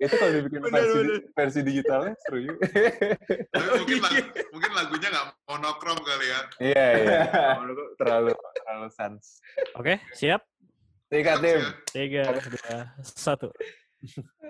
itu 0.04 0.14
kalau 0.14 0.32
dibikin 0.32 0.60
versi, 0.62 0.98
versi 1.32 1.60
digitalnya 1.62 2.12
seru 2.20 2.38
juga. 2.38 2.66
Mungkin 3.78 3.98
lagu, 3.98 4.22
mungkin 4.52 4.70
lagunya 4.74 5.08
nggak 5.10 5.26
monokrom 5.44 5.98
kali 5.98 6.26
ya. 6.28 6.40
Iya, 6.60 6.86
iya. 6.94 7.20
Terlalu 7.98 8.30
terlalu 8.62 8.88
sans. 8.92 9.24
Oke, 9.74 9.98
siap? 10.12 10.42
Tiga 11.08 11.38
tim. 11.38 11.60
Tiga, 11.88 12.22
dua, 12.30 12.78
satu. 13.02 13.48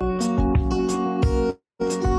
嗯。 0.00 2.04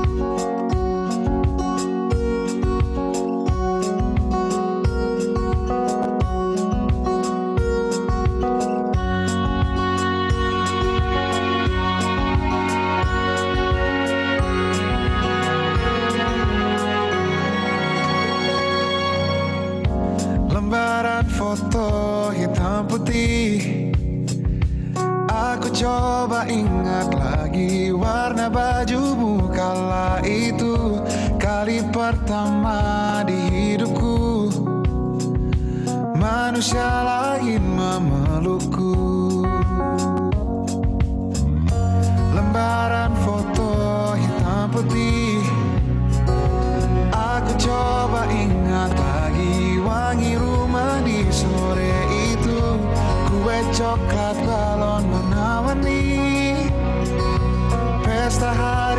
coba 26.36 26.52
ingat 26.52 27.08
lagi 27.16 27.88
warna 27.96 28.52
bajumu 28.52 29.48
kala 29.56 30.20
itu 30.20 31.00
Kali 31.40 31.80
pertama 31.88 33.24
di 33.24 33.40
hidupku. 33.72 34.52
Manusia 36.12 36.84
lain 36.84 37.64
memelukku. 37.64 38.92
Lembaran 42.36 43.16
foto 43.24 43.72
hitam 44.20 44.68
putih. 44.68 45.40
Aku 47.16 47.52
coba 47.56 48.28
ingat 48.28 48.92
lagi 48.92 49.80
wangi 49.80 50.36
rumah 50.36 51.00
di 51.00 51.24
sore 51.32 51.96
itu. 52.12 52.60
Kue 53.24 53.58
coklat 53.72 54.36
balon 54.44 55.04
warna-warni 55.08 55.75
Pesta 58.26 58.50
hari 58.50 58.95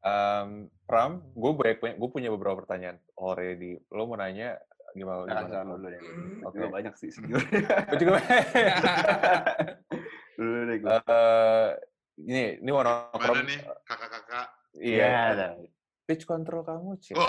Em, 0.00 0.72
Pram, 0.88 1.20
gue 1.36 1.50
banyak 1.52 1.78
punya, 1.78 1.94
gue 2.00 2.08
punya 2.08 2.28
beberapa 2.32 2.64
pertanyaan 2.64 2.96
already. 3.20 3.76
Lo 3.92 4.08
mau 4.08 4.16
nanya 4.16 4.56
gimana? 4.96 5.28
Nah, 5.28 5.44
gimana? 5.44 5.76
dulu 5.76 5.86
deh. 5.92 6.02
Oke. 6.48 6.56
Oke, 6.56 6.72
banyak 6.72 6.94
sih 6.96 7.10
sebenarnya. 7.12 7.60
Gue 7.92 7.98
juga. 8.00 8.20
Dulu 10.40 10.56
deh 10.72 10.78
gue. 10.80 10.88
Eh, 10.88 11.68
ini, 12.24 12.42
ini 12.64 12.70
warna 12.72 13.12
Mana 13.12 13.44
nih 13.44 13.60
kakak-kakak? 13.84 14.46
Iya. 14.80 15.60
Pitch 16.08 16.24
control 16.24 16.64
kamu, 16.64 16.96
Cik. 16.98 17.14
Oh, 17.14 17.28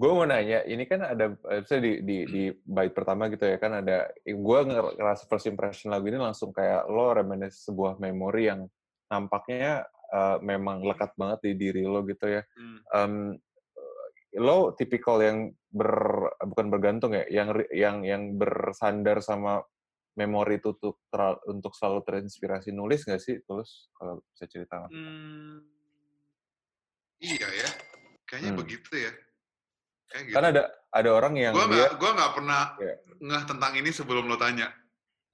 gue 0.00 0.10
mau 0.14 0.24
nanya, 0.24 0.62
ini 0.64 0.84
kan 0.86 1.02
ada, 1.02 1.34
eh, 1.50 1.60
misalnya 1.60 1.82
di, 1.84 1.92
di, 2.06 2.18
di 2.24 2.42
bait 2.64 2.94
pertama 2.94 3.26
gitu 3.28 3.44
ya, 3.44 3.58
kan 3.58 3.82
ada, 3.82 4.08
gue 4.24 4.58
ngerasa 4.96 5.26
first 5.26 5.50
impression 5.50 5.90
lagu 5.90 6.06
ini 6.08 6.16
langsung 6.16 6.54
kayak 6.54 6.86
lo 6.86 7.10
reminisce 7.12 7.66
sebuah 7.66 7.98
memori 7.98 8.46
yang 8.46 8.64
nampaknya 9.10 9.84
eh, 10.10 10.36
memang 10.40 10.86
lekat 10.86 11.12
banget 11.18 11.38
di 11.50 11.52
diri 11.58 11.82
lo 11.84 12.06
gitu 12.06 12.30
ya. 12.30 12.42
Hmm. 12.54 12.78
Em, 12.94 13.14
lo 14.38 14.70
tipikal 14.78 15.18
yang 15.18 15.38
ber, 15.74 15.90
bukan 16.38 16.66
bergantung 16.70 17.10
ya, 17.18 17.26
yang 17.26 17.50
yang 17.74 17.96
yang 18.06 18.22
bersandar 18.38 19.18
sama 19.22 19.62
memori 20.14 20.58
itu 20.62 20.70
untuk 20.74 21.02
untuk 21.50 21.74
selalu 21.74 22.06
terinspirasi 22.06 22.70
nulis 22.70 23.06
nggak 23.06 23.22
sih? 23.22 23.42
Terus 23.42 23.90
kalau 23.94 24.22
bisa 24.30 24.46
cerita. 24.46 24.86
Hmm, 24.86 25.62
iya 27.18 27.48
ya, 27.50 27.70
kayaknya 28.26 28.54
Hmm. 28.54 28.60
begitu 28.62 28.90
ya. 28.94 29.12
Kayak 30.10 30.22
gitu. 30.26 30.34
Kan 30.38 30.44
ada 30.50 30.62
ada 30.90 31.10
orang 31.14 31.34
yang 31.38 31.54
Gue 31.54 31.66
dia, 31.70 31.86
nggak, 31.86 31.90
gua 32.02 32.10
nggak 32.18 32.32
pernah 32.34 32.62
Iya. 32.82 32.94
ngeh 33.18 33.44
tentang 33.46 33.72
ini 33.78 33.90
sebelum 33.94 34.26
lo 34.26 34.34
tanya. 34.38 34.70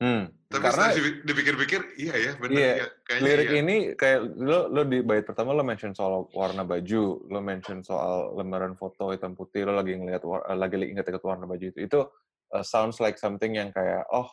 Hmm, 0.02 0.22
Tapi 0.46 0.62
karena 0.62 0.84
setelah 0.92 1.24
dipikir-pikir, 1.26 1.80
iya 1.98 2.14
ya, 2.14 2.32
benar 2.38 2.54
Iya, 2.54 2.70
ya. 2.72 2.86
Kayaknya 3.02 3.26
lirik 3.26 3.48
iya. 3.48 3.60
ini 3.60 3.76
kayak 3.96 4.20
lo 4.36 4.58
lo 4.70 4.82
di 4.86 4.98
bait 5.02 5.24
pertama 5.26 5.56
lo 5.56 5.64
mention 5.66 5.92
soal 5.96 6.28
warna 6.36 6.62
baju, 6.62 7.26
lo 7.26 7.40
mention 7.42 7.80
soal 7.82 8.36
lembaran 8.36 8.76
foto 8.76 9.10
hitam 9.10 9.34
putih, 9.34 9.66
lo 9.66 9.74
lagi 9.74 9.96
ngeliat 9.96 10.22
war- 10.22 10.46
eh, 10.46 10.58
lagi 10.58 10.76
ingat-ingat 10.78 11.22
warna 11.24 11.48
baju 11.48 11.64
itu. 11.64 11.78
Itu 11.80 12.06
uh, 12.52 12.64
sounds 12.64 13.00
like 13.02 13.16
something 13.18 13.56
yang 13.56 13.74
kayak 13.74 14.06
oh 14.12 14.28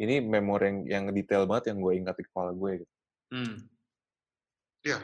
ini 0.00 0.18
memori 0.18 0.66
yang, 0.66 0.78
yang 0.88 1.04
detail 1.12 1.44
banget 1.46 1.70
yang 1.70 1.78
gue 1.78 1.92
ingat 1.94 2.16
di 2.16 2.24
kepala 2.26 2.50
gue 2.56 2.72
gitu. 2.82 2.94
Hmm. 3.32 3.56
Iya, 4.82 4.98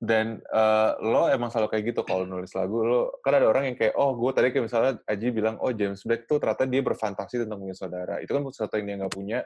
Dan 0.00 0.40
eh, 0.40 0.90
lo 1.04 1.28
emang 1.28 1.52
selalu 1.52 1.76
kayak 1.76 1.84
gitu 1.92 2.00
kalau 2.08 2.24
nulis 2.24 2.56
lagu. 2.56 2.80
Lo 2.80 3.20
kan 3.20 3.36
ada 3.36 3.46
orang 3.52 3.68
yang 3.68 3.76
kayak 3.76 3.94
oh 4.00 4.16
gue 4.16 4.32
tadi 4.32 4.48
kayak 4.48 4.64
misalnya 4.64 4.92
Aji 5.04 5.28
bilang 5.28 5.60
oh 5.60 5.76
James 5.76 6.00
Blake 6.08 6.24
tuh 6.24 6.40
ternyata 6.40 6.64
dia 6.64 6.80
berfantasi 6.80 7.44
tentang 7.44 7.60
punya 7.60 7.76
saudara. 7.76 8.16
Itu 8.24 8.32
kan 8.32 8.42
sesuatu 8.48 8.80
yang 8.80 8.86
dia 8.88 8.96
nggak 9.04 9.12
punya, 9.12 9.38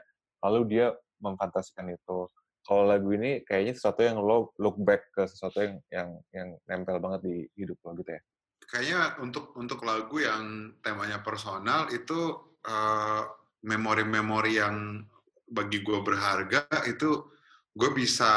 lalu 0.47 0.61
dia 0.71 0.85
memfantasikan 1.19 1.91
itu. 1.91 2.31
Kalau 2.65 2.87
lagu 2.87 3.13
ini 3.13 3.43
kayaknya 3.43 3.75
sesuatu 3.75 4.01
yang 4.01 4.17
lo 4.17 4.55
look 4.57 4.79
back 4.79 5.11
ke 5.11 5.27
sesuatu 5.27 5.59
yang 5.59 5.75
yang 5.91 6.09
yang 6.31 6.47
nempel 6.65 6.97
banget 7.03 7.21
di 7.27 7.35
hidup 7.59 7.77
lo 7.83 7.93
gitu 7.99 8.15
ya. 8.15 8.21
kayaknya 8.65 9.21
untuk 9.21 9.53
untuk 9.61 9.85
lagu 9.85 10.17
yang 10.17 10.73
temanya 10.81 11.21
personal 11.21 11.85
itu 11.93 12.33
eh, 12.65 13.23
memori-memori 13.61 14.57
yang 14.57 15.05
bagi 15.45 15.85
gue 15.85 15.99
berharga 16.01 16.65
itu 16.89 17.29
gue 17.75 17.89
bisa 17.93 18.33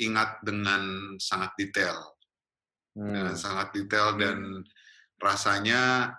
ingat 0.00 0.40
dengan 0.40 1.14
sangat 1.20 1.52
detail, 1.56 1.96
Hmm. 2.90 3.14
dengan 3.14 3.36
sangat 3.38 3.70
detail 3.70 4.18
dan 4.18 4.64
rasanya 5.20 6.10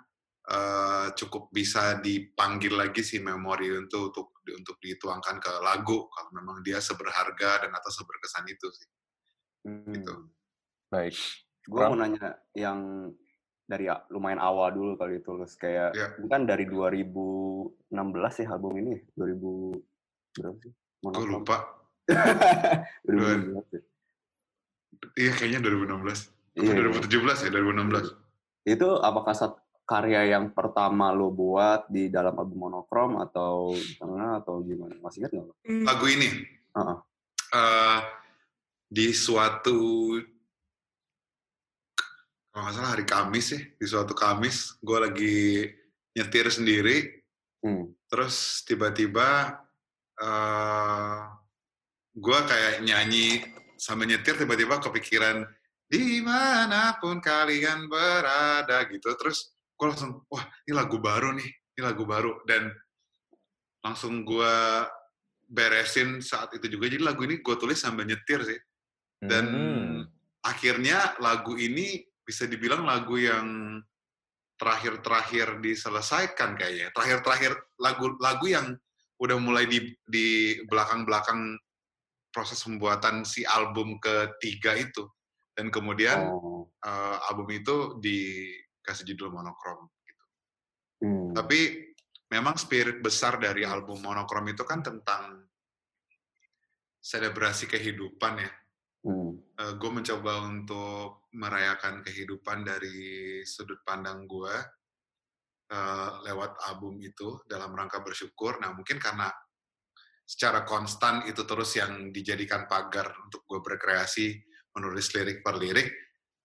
eh, 0.42 1.08
cukup 1.16 1.54
bisa 1.54 2.02
dipanggil 2.02 2.74
lagi 2.74 3.06
si 3.06 3.22
memori 3.22 3.70
untuk 3.72 4.10
untuk 4.10 4.28
untuk 4.42 4.76
dituangkan 4.82 5.38
ke 5.38 5.54
lagu 5.62 6.10
kalau 6.10 6.30
memang 6.34 6.66
dia 6.66 6.82
seberharga 6.82 7.62
dan 7.62 7.72
atau 7.72 7.92
seberkesan 7.94 8.50
itu 8.50 8.68
sih. 8.74 8.90
Gitu. 9.96 10.12
Hmm. 10.12 10.28
Baik. 10.90 11.14
Gue 11.70 11.84
mau 11.86 11.94
nanya 11.94 12.42
yang 12.58 13.12
dari 13.64 13.88
lumayan 14.12 14.42
awal 14.42 14.74
dulu 14.76 14.98
kali 15.00 15.22
tulus 15.24 15.56
kayak 15.56 15.94
Ya. 15.96 16.18
ini 16.20 16.28
kan 16.28 16.44
dari 16.44 16.66
2016 16.68 18.44
ya 18.44 18.48
album 18.52 18.82
ini 18.82 18.98
2000 19.16 19.78
berapa 20.36 20.58
sih? 20.58 20.74
Gue 21.06 21.28
lupa. 21.32 21.58
2016 23.08 23.75
ya. 23.75 23.81
Iya 25.17 25.31
kayaknya 25.34 25.60
2016. 25.62 26.29
Atau 26.51 26.62
Iya, 26.62 26.74
iya. 26.74 26.84
2017 27.08 27.46
ya 27.48 27.50
2016. 27.51 28.12
Itu 28.63 28.89
apakah 29.00 29.34
saat 29.34 29.55
karya 29.84 30.31
yang 30.31 30.51
pertama 30.51 31.12
lo 31.12 31.29
buat 31.29 31.88
di 31.88 32.08
dalam 32.08 32.36
album 32.36 32.70
monokrom 32.70 33.20
atau 33.20 33.74
di 33.74 33.96
tengah 33.96 34.39
atau 34.39 34.62
gimana? 34.62 34.96
Masih 35.00 35.25
ingat 35.25 35.31
nggak 35.34 35.46
lo? 35.46 35.53
Hmm, 35.65 35.84
Lagu 35.84 36.05
ini 36.08 36.29
Heeh. 36.72 36.98
eh, 37.51 38.00
di 38.88 39.08
suatu 39.12 39.79
kalau 42.48 42.62
nggak 42.62 42.75
salah 42.75 42.91
hari 42.91 43.05
Kamis 43.08 43.46
sih 43.55 43.62
di 43.75 43.86
suatu 43.88 44.12
Kamis 44.12 44.75
gue 44.79 44.98
lagi 45.00 45.38
nyetir 46.13 46.48
sendiri 46.48 46.98
Hmm. 47.62 47.93
terus 48.10 48.65
tiba-tiba 48.65 49.53
eh 50.17 51.20
gue 52.12 52.39
kayak 52.48 52.84
nyanyi 52.84 53.39
sambil 53.80 54.12
nyetir 54.12 54.36
tiba-tiba 54.36 54.77
kepikiran 54.84 55.48
di 55.88 56.20
mana 56.24 56.96
pun 57.00 57.20
kalian 57.20 57.88
berada 57.88 58.88
gitu 58.88 59.12
terus 59.15 59.56
gue 59.75 59.88
langsung 59.88 60.24
wah 60.27 60.44
ini 60.68 60.74
lagu 60.75 60.98
baru 61.00 61.36
nih 61.36 61.50
ini 61.50 61.82
lagu 61.82 62.03
baru 62.03 62.44
dan 62.48 62.72
langsung 63.82 64.24
gue 64.24 64.56
beresin 65.51 66.24
saat 66.24 66.53
itu 66.56 66.77
juga 66.77 66.88
jadi 66.88 67.03
lagu 67.03 67.27
ini 67.27 67.44
gue 67.44 67.56
tulis 67.60 67.80
sambil 67.80 68.08
nyetir 68.08 68.39
sih 68.46 68.60
dan 69.22 69.46
Hmm. 69.51 70.10
akhirnya 70.41 71.13
lagu 71.22 71.53
ini 71.53 72.01
bisa 72.25 72.50
dibilang 72.50 72.88
lagu 72.88 73.20
yang 73.22 73.77
terakhir-terakhir 74.62 75.58
diselesaikan 75.58 76.53
kayaknya. 76.53 76.94
Terakhir-terakhir 76.94 77.53
lagu-lagu 77.82 78.46
yang 78.46 78.68
udah 79.18 79.38
mulai 79.41 79.65
di 79.65 79.94
di 80.06 80.58
belakang-belakang 80.70 81.58
proses 82.32 82.64
pembuatan 82.64 83.28
si 83.28 83.44
album 83.44 84.00
ketiga 84.00 84.74
itu. 84.80 85.06
Dan 85.52 85.68
kemudian 85.70 86.32
Oh. 86.32 86.72
eh, 86.82 87.18
album 87.30 87.52
itu 87.52 87.76
dikasih 88.00 89.06
judul 89.14 89.36
monokrom. 89.36 89.86
Gitu. 90.08 90.26
Hmm. 91.06 91.30
Tapi 91.36 91.92
memang 92.32 92.56
spirit 92.56 93.04
besar 93.04 93.36
dari 93.38 93.68
album 93.68 94.00
monokrom 94.00 94.48
itu 94.48 94.64
kan 94.64 94.80
tentang 94.80 95.44
selebrasi 97.04 97.68
kehidupan 97.68 98.36
ya. 98.40 98.52
Hmm. 99.02 99.34
gue 99.82 99.92
mencoba 99.94 100.46
untuk 100.46 101.26
merayakan 101.34 102.06
kehidupan 102.06 102.62
dari 102.62 103.42
sudut 103.46 103.82
pandang 103.82 104.30
gue 104.30 104.54
lewat 106.22 106.52
album 106.70 107.02
itu 107.02 107.42
dalam 107.50 107.74
rangka 107.74 108.02
bersyukur. 108.06 108.62
Nah 108.62 108.78
mungkin 108.78 109.02
karena 109.02 109.26
secara 110.32 110.64
konstan 110.64 111.28
itu 111.28 111.44
terus 111.44 111.76
yang 111.76 112.08
dijadikan 112.16 112.64
pagar 112.64 113.12
untuk 113.28 113.44
gue 113.44 113.60
berkreasi 113.60 114.40
menulis 114.72 115.12
lirik 115.12 115.44
per 115.44 115.60
lirik. 115.60 115.92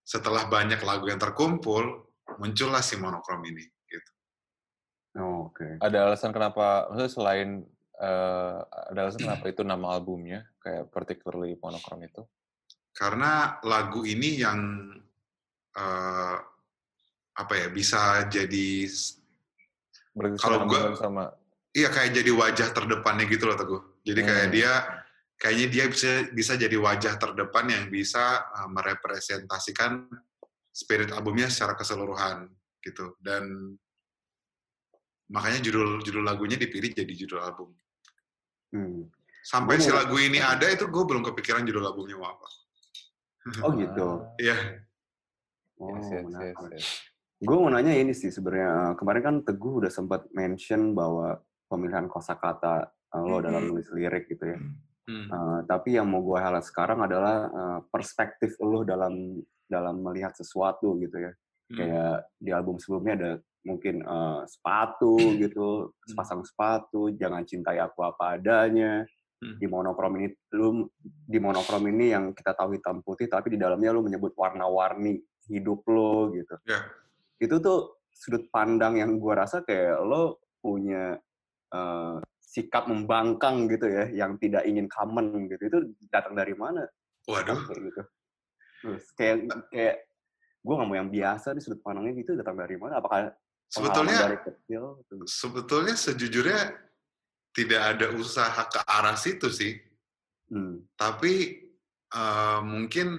Setelah 0.02 0.50
banyak 0.50 0.82
lagu 0.82 1.06
yang 1.06 1.22
terkumpul, 1.22 2.10
muncullah 2.42 2.82
si 2.82 2.98
monokrom 2.98 3.46
ini. 3.46 3.62
Gitu. 3.62 4.10
Oh, 5.22 5.54
Oke. 5.54 5.78
Ada 5.78 6.10
alasan 6.10 6.34
kenapa, 6.34 6.90
maksudnya 6.90 7.12
selain 7.14 7.48
eh, 8.02 8.58
ada 8.90 8.98
alasan 9.06 9.22
kenapa 9.22 9.46
itu 9.54 9.62
nama 9.62 9.94
albumnya, 9.94 10.42
kayak 10.58 10.90
particularly 10.90 11.54
monokrom 11.54 12.02
itu? 12.02 12.26
Karena 12.90 13.62
lagu 13.62 14.02
ini 14.02 14.42
yang 14.42 14.58
eh, 15.78 16.36
apa 17.38 17.54
ya 17.54 17.70
bisa 17.70 18.26
jadi 18.26 18.90
Kalau 20.42 20.66
gua- 20.66 20.96
sama 20.98 21.30
Iya 21.76 21.92
kayak 21.92 22.10
jadi 22.16 22.30
wajah 22.32 22.68
terdepannya 22.72 23.28
gitu 23.28 23.44
loh 23.44 23.56
Teguh. 23.60 23.82
Jadi 24.00 24.20
kayak 24.24 24.46
Hmm. 24.48 24.54
dia 24.56 24.72
kayaknya 25.36 25.66
dia 25.68 25.84
bisa 25.92 26.10
bisa 26.32 26.52
jadi 26.56 26.76
wajah 26.80 27.20
terdepan 27.20 27.68
yang 27.68 27.84
bisa 27.92 28.40
uh, 28.48 28.68
merepresentasikan 28.72 30.08
spirit 30.72 31.12
albumnya 31.12 31.52
secara 31.52 31.76
keseluruhan 31.76 32.48
gitu. 32.80 33.12
Dan 33.20 33.76
makanya 35.28 35.60
judul 35.60 36.00
judul 36.00 36.24
lagunya 36.24 36.56
dipilih 36.56 36.96
jadi 36.96 37.12
judul 37.12 37.44
album. 37.44 37.68
Hmm. 38.72 39.12
Sampai 39.44 39.76
Gua 39.78 39.84
si 39.84 39.90
lagu 39.92 40.16
ini 40.18 40.40
ada 40.42 40.66
itu 40.66 40.88
gue 40.88 41.04
belum 41.06 41.22
kepikiran 41.22 41.62
judul 41.68 41.84
albumnya 41.86 42.16
mau 42.16 42.32
apa. 42.32 42.48
Oh 43.68 43.70
gitu. 43.76 44.24
Iya. 44.42 44.56
Oh, 45.76 45.92
Yes, 45.92 46.08
yes, 46.08 46.24
menarik. 46.24 46.56
yes, 46.56 46.72
yes. 46.72 46.86
Gue 47.36 47.56
mau 47.60 47.68
nanya 47.68 47.92
ini 47.92 48.16
sih 48.16 48.32
sebenarnya 48.32 48.68
eh, 48.72 48.92
kemarin 48.96 49.20
kan 49.22 49.36
Teguh 49.44 49.84
udah 49.84 49.92
sempat 49.92 50.24
mention 50.32 50.96
bahwa 50.96 51.36
pemilihan 51.66 52.06
kosakata 52.06 52.90
eh, 53.14 53.22
lo 53.22 53.38
dalam 53.42 53.62
nulis 53.70 53.90
lirik 53.92 54.30
gitu 54.30 54.56
ya. 54.56 54.58
Hmm. 55.06 55.26
Eh, 55.30 55.60
tapi 55.70 55.94
yang 55.94 56.10
mau 56.10 56.18
gue 56.22 56.34
highlight 56.34 56.66
sekarang 56.66 57.06
adalah 57.06 57.46
eh, 57.46 57.80
perspektif 57.90 58.58
lo 58.58 58.82
dalam 58.82 59.38
dalam 59.66 60.02
melihat 60.02 60.34
sesuatu 60.34 60.98
gitu 60.98 61.30
ya. 61.30 61.32
Hmm. 61.70 61.76
Kayak 61.78 62.16
di 62.38 62.50
album 62.50 62.76
sebelumnya 62.82 63.14
ada 63.14 63.32
mungkin 63.62 64.02
eh, 64.02 64.40
sepatu 64.50 65.14
gitu, 65.42 65.94
sepasang 66.06 66.42
sepatu, 66.42 67.14
jangan 67.14 67.46
cintai 67.46 67.78
aku 67.78 68.02
apa 68.02 68.38
adanya. 68.38 69.06
Hmm. 69.36 69.60
Di 69.60 69.66
monokrom 69.70 70.16
ini 70.18 70.28
lu 70.58 70.88
di 71.04 71.38
monokrom 71.38 71.84
ini 71.86 72.10
yang 72.10 72.34
kita 72.34 72.56
tahu 72.56 72.74
hitam 72.74 73.04
putih 73.04 73.28
tapi 73.28 73.52
di 73.54 73.58
dalamnya 73.60 73.92
lu 73.94 74.02
menyebut 74.02 74.34
warna-warni 74.34 75.22
hidup 75.46 75.86
lo 75.86 76.34
gitu. 76.34 76.56
Ya. 76.66 76.82
Itu 77.38 77.62
tuh 77.62 78.00
sudut 78.10 78.48
pandang 78.48 78.96
yang 78.98 79.20
gua 79.20 79.44
rasa 79.44 79.60
kayak 79.60 80.02
lo 80.02 80.40
punya 80.58 81.20
eh, 81.72 82.16
sikap 82.40 82.88
membangkang 82.88 83.66
gitu 83.68 83.86
ya, 83.90 84.04
yang 84.12 84.38
tidak 84.38 84.64
ingin 84.64 84.86
common 84.86 85.50
gitu. 85.50 85.62
Itu 85.66 85.78
datang 86.08 86.38
dari 86.38 86.54
mana? 86.54 86.86
Waduh. 87.26 87.58
kayak 87.66 87.80
gitu. 87.90 88.02
Terus 88.82 89.04
kayak 89.18 89.36
kayak 89.74 89.96
gue 90.66 90.74
nggak 90.74 90.88
mau 90.88 90.98
yang 90.98 91.10
biasa 91.10 91.54
di 91.54 91.60
sudut 91.62 91.80
pandangnya 91.82 92.14
gitu 92.18 92.38
datang 92.38 92.56
dari 92.58 92.76
mana? 92.78 93.02
Apakah 93.02 93.34
Sebetulnya 93.66 94.30
dari 94.30 94.38
kecil? 94.46 95.02
Gitu? 95.02 95.14
sebetulnya 95.26 95.94
sejujurnya 95.98 96.70
tidak 97.50 97.82
ada 97.82 98.06
usaha 98.14 98.62
ke 98.70 98.78
arah 98.86 99.18
situ 99.18 99.50
sih. 99.50 99.74
Hmm. 100.46 100.78
tapi 100.94 101.58
eh, 102.14 102.60
mungkin 102.62 103.18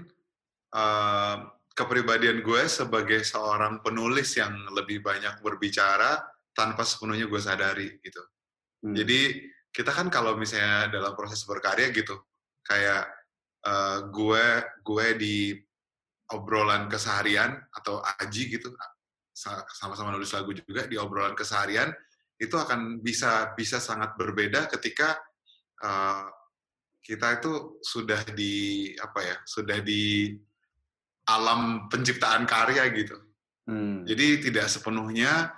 eh, 0.72 1.38
kepribadian 1.76 2.40
gue 2.40 2.64
sebagai 2.72 3.20
seorang 3.28 3.84
penulis 3.84 4.40
yang 4.40 4.56
lebih 4.72 5.04
banyak 5.04 5.44
berbicara 5.44 6.24
tanpa 6.56 6.88
sepenuhnya 6.88 7.28
gue 7.28 7.42
sadari 7.44 8.00
gitu. 8.00 8.24
Hmm. 8.84 8.94
Jadi 8.94 9.50
kita 9.74 9.94
kan 9.94 10.10
kalau 10.10 10.38
misalnya 10.38 10.90
dalam 10.90 11.14
proses 11.14 11.42
berkarya 11.46 11.90
gitu, 11.94 12.18
kayak 12.66 13.10
eh, 13.66 13.98
gue 14.10 14.46
gue 14.82 15.08
di 15.18 15.38
obrolan 16.34 16.92
keseharian 16.92 17.56
atau 17.72 18.04
aji 18.04 18.58
gitu, 18.60 18.74
sa- 19.32 19.66
sama-sama 19.72 20.12
nulis 20.12 20.34
lagu 20.34 20.52
juga 20.52 20.90
di 20.90 21.00
obrolan 21.00 21.38
keseharian 21.38 21.94
itu 22.38 22.54
akan 22.54 23.02
bisa 23.02 23.54
bisa 23.58 23.82
sangat 23.82 24.14
berbeda 24.18 24.70
ketika 24.70 25.18
eh, 25.82 26.26
kita 27.02 27.40
itu 27.40 27.80
sudah 27.80 28.20
di 28.36 28.92
apa 29.00 29.20
ya 29.24 29.38
sudah 29.48 29.80
di 29.80 30.36
alam 31.28 31.88
penciptaan 31.88 32.44
karya 32.44 32.84
gitu. 32.92 33.16
Hmm. 33.68 34.04
Jadi 34.08 34.48
tidak 34.48 34.68
sepenuhnya 34.68 35.52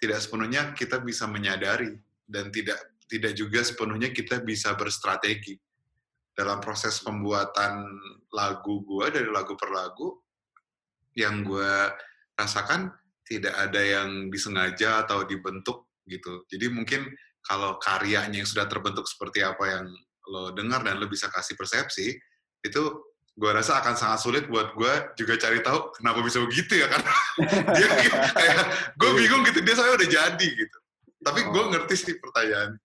tidak 0.00 0.20
sepenuhnya 0.20 0.72
kita 0.76 1.00
bisa 1.00 1.24
menyadari 1.28 1.96
dan 2.24 2.48
tidak 2.50 2.80
tidak 3.04 3.36
juga 3.36 3.60
sepenuhnya 3.60 4.10
kita 4.10 4.40
bisa 4.40 4.72
berstrategi. 4.74 5.56
Dalam 6.34 6.58
proses 6.58 6.98
pembuatan 6.98 7.86
lagu 8.34 8.82
gua 8.82 9.12
dari 9.12 9.30
lagu 9.30 9.54
per 9.54 9.70
lagu 9.70 10.18
yang 11.14 11.46
gua 11.46 11.94
rasakan 12.34 12.90
tidak 13.24 13.54
ada 13.54 13.80
yang 13.80 14.28
disengaja 14.28 15.06
atau 15.06 15.22
dibentuk 15.22 15.88
gitu. 16.04 16.44
Jadi 16.50 16.66
mungkin 16.68 17.06
kalau 17.44 17.76
karyanya 17.78 18.40
yang 18.42 18.48
sudah 18.48 18.66
terbentuk 18.66 19.04
seperti 19.06 19.44
apa 19.44 19.64
yang 19.68 19.84
lo 20.28 20.52
dengar 20.56 20.80
dan 20.84 20.96
lo 20.96 21.06
bisa 21.06 21.28
kasih 21.28 21.54
persepsi 21.56 22.16
itu 22.64 22.82
gue 23.34 23.50
rasa 23.50 23.82
akan 23.82 23.98
sangat 23.98 24.18
sulit 24.22 24.44
buat 24.46 24.72
gue 24.78 24.92
juga 25.18 25.34
cari 25.36 25.60
tahu 25.60 25.90
kenapa 26.00 26.22
bisa 26.22 26.38
begitu 26.40 26.80
ya 26.80 26.86
karena 26.86 27.12
dia 27.76 27.88
kayak 28.30 28.58
gue 28.94 29.10
bingung 29.18 29.42
gitu 29.44 29.58
dia 29.60 29.74
saya 29.74 29.90
udah 29.98 30.08
jadi 30.08 30.48
gitu 30.54 30.78
tapi 31.24 31.40
gue 31.42 31.62
Oh. 31.64 31.70
ngerti 31.72 31.94
sih 31.96 32.14
pertanyaan 32.20 32.76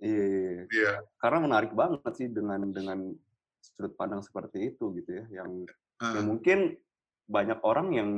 Iya, 0.00 0.24
iya, 0.24 0.40
iya. 0.48 0.64
dia 0.64 0.92
Karena 1.20 1.44
menarik 1.44 1.76
banget 1.76 2.00
sih 2.16 2.32
dengan 2.32 2.64
dengan 2.72 3.12
sudut 3.60 3.92
pandang 3.92 4.24
seperti 4.24 4.72
itu 4.72 4.96
gitu 4.96 5.10
ya, 5.20 5.24
yang, 5.42 5.68
yang 6.00 6.16
Eh, 6.16 6.24
mungkin 6.24 6.58
banyak 7.28 7.60
orang 7.60 7.92
yang 7.92 8.08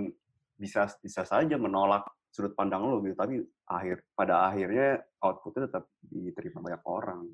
bisa 0.55 0.87
bisa 1.03 1.27
saja 1.27 1.59
menolak 1.59 2.07
sudut 2.31 2.55
pandang 2.55 2.87
lo 2.87 3.03
gitu 3.03 3.19
tapi 3.19 3.43
akhir 3.67 4.07
pada 4.15 4.47
akhirnya 4.47 5.03
outputnya 5.19 5.67
tetap 5.67 5.91
diterima 6.01 6.63
banyak 6.63 6.83
orang 6.87 7.27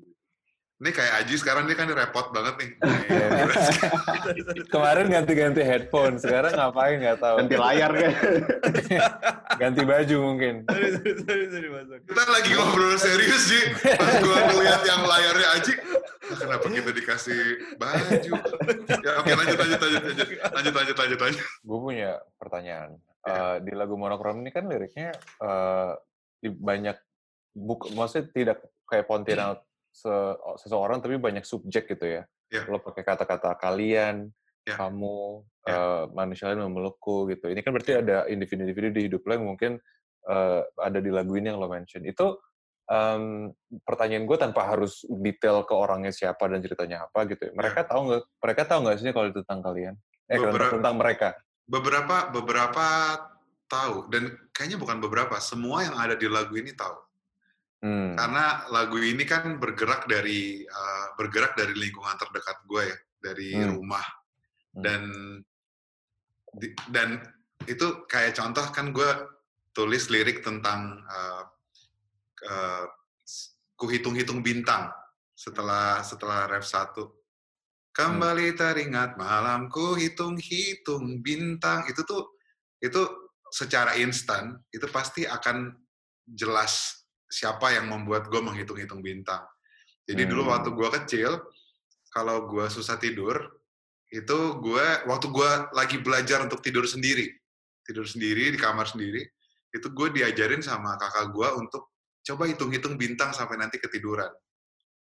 Ini 0.79 0.95
kayak 0.95 1.13
Aji 1.19 1.35
sekarang 1.35 1.67
dia 1.67 1.75
kan 1.75 1.91
repot 1.91 2.31
banget 2.31 2.55
nih. 2.55 2.69
Kemarin 4.73 5.11
ganti-ganti 5.11 5.59
headphone, 5.59 6.15
sekarang 6.15 6.55
ngapain 6.55 7.03
nggak 7.03 7.19
tahu. 7.19 7.35
ganti 7.43 7.55
layar 7.59 7.91
kan 7.91 8.13
Ganti 9.59 9.83
baju 9.83 10.15
mungkin. 10.23 10.63
Kita 12.07 12.23
lagi 12.31 12.49
ngobrol 12.55 12.95
serius, 12.95 13.51
Ji. 13.51 13.61
Pas 13.75 14.23
gue 14.23 14.37
ngeliat 14.55 14.81
yang 14.87 15.03
layarnya 15.03 15.47
Aji, 15.59 15.73
"Ah, 16.31 16.37
kenapa 16.47 16.65
kita 16.71 16.91
dikasih 16.95 17.39
baju? 17.75 18.33
Ya 19.03 19.11
oke 19.19 19.31
lanjut, 19.35 19.57
lanjut, 19.59 19.79
lanjut, 19.83 19.99
lanjut, 19.99 20.27
lanjut, 20.31 20.73
lanjut, 20.79 20.95
lanjut, 20.95 21.19
lanjut. 21.19 21.43
Gue 21.59 21.79
punya 21.83 22.23
pertanyaan. 22.39 22.95
Ya. 23.27 23.35
Eh, 23.35 23.55
di 23.67 23.75
lagu 23.75 23.99
monokrom 23.99 24.39
ini 24.39 24.55
kan 24.55 24.63
liriknya 24.71 25.11
eh, 25.43 25.91
di 26.39 26.47
banyak 26.55 26.95
buk, 27.51 27.91
maksudnya 27.91 28.31
tidak 28.31 28.57
kayak 28.87 29.03
pontianak 29.03 29.59
se- 29.99 30.37
seseorang 30.63 31.03
tapi 31.03 31.19
banyak 31.19 31.43
subjek 31.43 31.91
gitu 31.91 32.05
ya. 32.07 32.23
Ya. 32.47 32.63
Lo 32.65 32.79
pakai 32.79 33.03
kata-kata 33.03 33.59
kalian, 33.59 34.31
Ya. 34.63 34.75
kamu, 34.79 35.43
Ya. 35.67 35.73
eh, 35.75 36.03
manusia 36.15 36.47
lain 36.51 36.63
memelukku 36.63 37.27
gitu. 37.29 37.49
Ini 37.51 37.59
kan 37.59 37.71
berarti 37.75 37.99
ada 37.99 38.23
individu-individu 38.29 38.87
di 38.95 39.01
hidup 39.11 39.21
lo 39.27 39.31
yang 39.35 39.47
mungkin 39.47 39.71
eh, 40.29 40.61
ada 40.77 40.99
di 40.99 41.09
lagu 41.09 41.33
ini 41.39 41.49
yang 41.49 41.57
lo 41.57 41.67
mention. 41.67 42.03
Itu 42.05 42.37
em, 42.89 43.49
pertanyaan 43.85 44.25
gue 44.25 44.37
tanpa 44.37 44.65
harus 44.65 45.05
detail 45.21 45.61
ke 45.63 45.73
orangnya 45.73 46.09
siapa 46.09 46.45
dan 46.49 46.59
ceritanya 46.61 47.05
apa 47.07 47.25
gitu. 47.29 47.49
ya. 47.49 47.51
Mereka 47.55 47.85
tahu 47.87 48.01
nggak? 48.09 48.21
Mereka 48.41 48.61
tahu 48.65 48.79
nggak 48.83 48.97
sih 48.99 49.09
kalau 49.13 49.27
itu 49.29 49.39
tentang 49.45 49.61
kalian? 49.61 49.93
Eh, 50.29 50.37
Beberapa- 50.37 50.73
tentang 50.77 50.95
mereka. 50.97 51.29
Beberapa, 51.69 52.29
beberapa 52.29 52.85
tahu 53.65 54.09
dan 54.09 54.23
kayaknya 54.51 54.77
bukan 54.81 54.97
beberapa, 55.01 55.37
semua 55.37 55.85
yang 55.85 55.95
ada 55.97 56.17
di 56.17 56.25
lagu 56.25 56.53
ini 56.57 56.73
tahu. 56.73 56.97
Hmm. 57.79 58.11
Karena 58.11 58.67
lagu 58.75 58.99
ini 58.99 59.23
kan 59.23 59.55
bergerak 59.55 60.03
dari 60.03 60.67
eh, 60.67 61.07
bergerak 61.15 61.55
dari 61.55 61.71
lingkungan 61.75 62.19
terdekat 62.19 62.67
gue 62.67 62.83
ya, 62.91 62.97
dari 63.23 63.55
Hmm. 63.55 63.71
rumah 63.79 64.03
Hmm. 64.75 64.83
dan 64.83 65.01
di- 66.59 66.75
dan 66.91 67.23
itu 67.67 68.03
kayak 68.05 68.35
contoh 68.35 68.67
kan 68.71 68.91
gue 68.91 69.09
tulis 69.71 70.11
lirik 70.11 70.43
tentang 70.43 70.99
eh, 71.07 72.85
s- 73.23 73.55
kuhitung-hitung 73.75 74.39
bintang 74.39 74.91
setelah 75.35 75.99
setelah 76.03 76.47
rap 76.47 76.63
satu. 76.63 77.15
Kembali 77.91 78.55
teringat 78.55 79.19
malamku 79.19 79.99
hitung-hitung 79.99 81.19
bintang 81.19 81.83
itu 81.87 81.99
tuh 82.07 82.31
itu 82.79 83.01
secara 83.51 83.97
instan 83.99 84.55
itu 84.71 84.87
pasti 84.87 85.27
akan 85.27 85.73
jelas 86.29 86.98
siapa 87.29 87.71
yang 87.71 87.85
membuat 87.87 88.27
gue 88.27 88.41
menghitung-hitung 88.41 88.99
bintang. 88.99 89.45
Jadi 90.09 90.25
dulu 90.25 90.49
Hmm. 90.49 90.51
waktu 90.57 90.69
gue 90.73 90.89
kecil, 91.01 91.31
kalau 92.09 92.49
gue 92.49 92.65
susah 92.67 92.97
tidur, 92.97 93.37
itu 94.09 94.37
gue 94.57 94.85
waktu 95.05 95.27
gue 95.29 95.49
lagi 95.77 96.01
belajar 96.01 96.41
untuk 96.41 96.65
tidur 96.65 96.89
sendiri, 96.89 97.29
tidur 97.85 98.09
sendiri 98.09 98.49
di 98.49 98.57
kamar 98.57 98.89
sendiri, 98.89 99.21
itu 99.69 99.87
gue 99.93 100.07
diajarin 100.09 100.65
sama 100.65 100.97
kakak 100.97 101.29
gue 101.29 101.47
untuk 101.61 101.93
coba 102.25 102.49
hitung-hitung 102.49 102.97
bintang 102.97 103.29
sampai 103.29 103.61
nanti 103.61 103.77
ketiduran. 103.77 104.33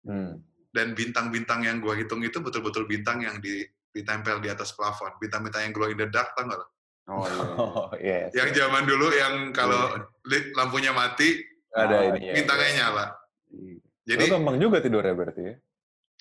Hmm. 0.07 0.39
Dan 0.71 0.95
bintang-bintang 0.95 1.67
yang 1.67 1.83
gue 1.83 1.93
hitung 1.99 2.23
itu 2.23 2.39
betul-betul 2.39 2.87
bintang 2.87 3.21
yang 3.27 3.43
di, 3.43 3.67
ditempel 3.91 4.39
di 4.39 4.49
atas 4.49 4.73
plafon. 4.73 5.19
Bintang-bintang 5.19 5.67
yang 5.69 5.75
glow 5.75 5.91
in 5.91 5.99
the 5.99 6.07
dark, 6.09 6.33
tau 6.39 6.47
oh 6.47 7.27
iya 7.27 7.43
Oh, 7.59 7.91
yes. 7.99 8.31
Yang 8.33 8.63
zaman 8.63 8.87
dulu 8.87 9.11
yang 9.11 9.51
kalau 9.51 9.99
li- 10.31 10.55
lampunya 10.55 10.95
mati, 10.95 11.43
ada 11.73 11.95
Ah, 11.95 12.09
ini 12.11 12.21
ya. 12.23 12.35
bintangnya 12.37 12.71
nyala. 12.77 13.07
Iya. 13.49 13.77
Jadi, 14.03 14.23
Lo 14.27 14.35
gampang 14.35 14.57
juga 14.59 14.77
tidurnya 14.79 15.15
berarti 15.15 15.43
ya. 15.43 15.55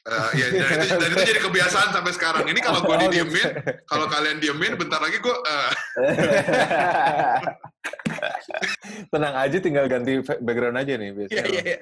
eh, 0.02 0.30
ya, 0.34 0.46
dan, 0.50 0.80
itu, 0.82 0.96
dan 0.98 1.10
itu 1.12 1.24
jadi 1.28 1.42
kebiasaan 1.42 1.90
sampai 1.92 2.10
sekarang. 2.12 2.46
Ini 2.46 2.58
kalau 2.58 2.82
gue 2.82 2.90
Oh, 2.90 3.00
didiemin, 3.00 3.38
gitu. 3.54 3.70
kalau 3.86 4.06
kalian 4.08 4.38
diemin, 4.38 4.74
bentar 4.74 4.98
lagi 4.98 5.18
gue, 5.18 5.36
eh, 5.36 5.70
Tenang 9.10 9.36
aja 9.36 9.58
tinggal 9.58 9.86
ganti 9.86 10.12
background 10.22 10.78
aja 10.78 10.94
nih 10.96 11.06
Iya, 11.06 11.16
biasanya. 11.16 11.46
iya, 11.48 11.62
iya. 11.64 11.78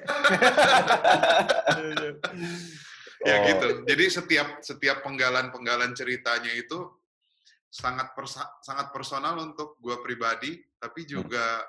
ya 3.20 3.34
Oh. 3.36 3.44
gitu. 3.46 3.66
Jadi 3.84 4.04
setiap 4.08 4.48
setiap 4.60 5.00
penggalan-penggalan 5.00 5.92
ceritanya 5.92 6.52
itu 6.52 6.88
sangat 7.68 8.12
persa- 8.12 8.56
sangat 8.60 8.88
personal 8.90 9.36
untuk 9.38 9.76
gue 9.78 9.96
pribadi, 10.00 10.56
tapi 10.76 11.04
juga 11.04 11.60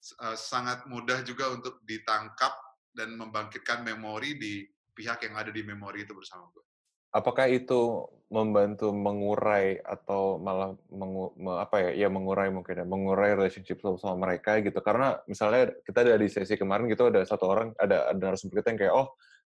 eh, 0.00 0.36
sangat 0.36 0.88
mudah 0.88 1.20
juga 1.22 1.52
untuk 1.52 1.80
ditangkap 1.84 2.52
dan 2.90 3.14
membangkitkan 3.14 3.86
memori 3.86 4.36
di 4.40 4.64
pihak 4.96 5.22
yang 5.28 5.38
ada 5.38 5.54
di 5.54 5.62
memori 5.62 6.02
itu 6.02 6.12
bersama 6.16 6.50
gue. 6.50 6.64
Apakah 7.10 7.50
itu 7.50 8.06
membantu 8.30 8.94
mengurai 8.94 9.82
atau 9.82 10.38
malah 10.38 10.78
mengu, 10.94 11.34
me- 11.34 11.58
apa 11.58 11.90
ya? 11.90 12.06
Ya 12.06 12.08
mengurai 12.10 12.54
mungkin 12.54 12.82
ya, 12.82 12.86
mengurai 12.86 13.34
relationship 13.34 13.82
lo 13.82 13.98
sama 13.98 14.30
mereka 14.30 14.62
gitu. 14.62 14.78
Karena 14.78 15.18
misalnya 15.26 15.74
kita 15.82 16.06
ada 16.06 16.14
di 16.14 16.30
sesi 16.30 16.54
kemarin 16.54 16.86
gitu 16.86 17.10
ada 17.10 17.26
satu 17.26 17.50
orang 17.50 17.74
ada 17.82 18.14
ada 18.14 18.18
narasumber 18.18 18.62
kita 18.62 18.70
yang 18.70 18.80
kayak 18.86 18.94
oh 18.94 19.08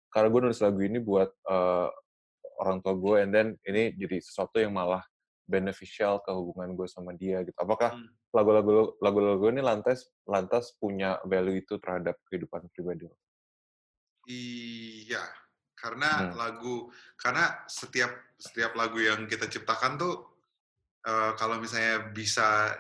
karena 0.10 0.28
gue 0.34 0.42
nulis 0.50 0.62
lagu 0.62 0.80
ini 0.82 0.98
buat 1.00 1.30
eh, 1.30 1.90
orang 2.62 2.78
tua 2.82 2.94
gue, 2.94 3.16
and 3.26 3.32
then 3.34 3.48
ini 3.66 3.94
jadi 3.98 4.22
sesuatu 4.22 4.62
yang 4.62 4.74
malah 4.74 5.02
beneficial 5.49 6.21
ke 6.23 6.32
hubungan 6.32 6.73
gue 6.77 6.88
sama 6.88 7.13
dia 7.15 7.41
gitu. 7.43 7.56
Apakah 7.60 7.93
Hmm. 7.95 8.10
lagu-lagu 8.32 8.95
lagu-lagu 9.04 9.45
ini 9.51 9.60
lantas 9.60 10.08
lantas 10.23 10.71
punya 10.80 11.19
value 11.27 11.60
itu 11.60 11.75
terhadap 11.77 12.15
kehidupan 12.32 12.71
pribadi 12.71 13.10
lo? 13.10 13.17
Iya, 14.30 15.23
karena 15.75 16.32
Hmm. 16.32 16.38
lagu 16.38 16.75
karena 17.17 17.65
setiap 17.65 18.12
setiap 18.38 18.77
lagu 18.77 19.01
yang 19.01 19.25
kita 19.25 19.49
ciptakan 19.49 19.97
tuh 19.97 20.15
eh, 21.01 21.34
kalau 21.36 21.58
misalnya 21.58 22.13
bisa 22.13 22.77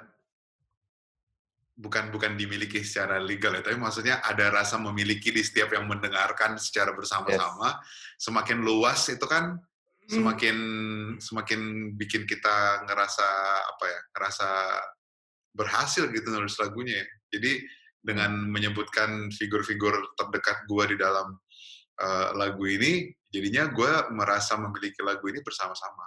bukan 1.81 2.13
bukan 2.13 2.37
dimiliki 2.37 2.85
secara 2.85 3.17
legal 3.17 3.57
ya, 3.57 3.65
tapi 3.65 3.73
maksudnya 3.81 4.21
ada 4.21 4.53
rasa 4.53 4.77
memiliki 4.77 5.33
di 5.33 5.41
setiap 5.41 5.73
yang 5.73 5.89
mendengarkan 5.89 6.53
secara 6.61 6.93
bersama-sama, 6.93 7.81
semakin 8.21 8.61
luas 8.61 9.01
itu 9.09 9.25
kan 9.25 9.57
semakin 10.11 10.57
semakin 11.17 11.61
bikin 11.95 12.27
kita 12.27 12.83
ngerasa 12.87 13.27
apa 13.71 13.85
ya, 13.87 13.99
ngerasa 14.17 14.49
berhasil 15.55 16.03
gitu 16.11 16.27
nulis 16.31 16.57
lagunya. 16.59 16.99
ya. 16.99 17.05
Jadi 17.37 17.63
dengan 18.01 18.49
menyebutkan 18.49 19.29
figur-figur 19.31 19.93
terdekat 20.17 20.65
gua 20.67 20.89
di 20.89 20.97
dalam 20.99 21.37
eh, 22.01 22.29
lagu 22.35 22.65
ini, 22.67 23.07
jadinya 23.31 23.69
gue 23.69 23.91
merasa 24.11 24.57
memiliki 24.57 24.99
lagu 25.05 25.23
ini 25.29 25.39
bersama-sama. 25.45 26.05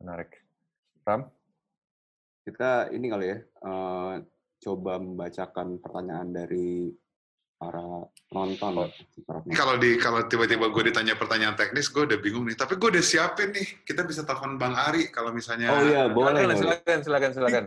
Menarik. 0.00 0.42
Ram? 1.04 1.28
kita 2.44 2.92
ini 2.92 3.06
kali 3.08 3.26
ya 3.32 3.38
eh, 3.40 4.14
coba 4.60 5.00
membacakan 5.00 5.80
pertanyaan 5.80 6.28
dari 6.30 6.92
para. 7.64 7.84
Para 8.28 8.84
Ini 9.46 9.54
kalau 9.56 9.74
di 9.80 9.90
kalau 9.96 10.20
tiba-tiba 10.28 10.68
gue 10.68 10.82
ditanya 10.92 11.14
pertanyaan 11.16 11.56
teknis, 11.56 11.88
gue 11.88 12.04
udah 12.04 12.18
bingung 12.20 12.44
nih. 12.44 12.56
Tapi 12.58 12.76
gue 12.76 12.88
udah 12.92 13.04
siapin 13.04 13.54
nih. 13.54 13.66
Kita 13.86 14.04
bisa 14.04 14.26
telepon 14.26 14.60
Bang 14.60 14.76
Ari 14.76 15.08
kalau 15.08 15.32
misalnya. 15.32 15.72
Oh 15.72 15.80
iya, 15.80 16.02
boleh. 16.10 16.44
Silakan, 16.44 16.44
boleh. 16.44 16.60
silakan, 16.60 16.98
silakan, 17.00 17.30
silakan. 17.32 17.64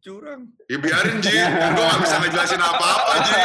Curang. 0.00 0.40
Ya 0.64 0.78
biarin 0.80 1.20
Ji, 1.20 1.36
kan 1.60 1.76
gue 1.76 1.84
gak 1.84 2.00
bisa 2.00 2.16
ngejelasin 2.24 2.60
apa-apa 2.60 3.14
Ji. 3.20 3.40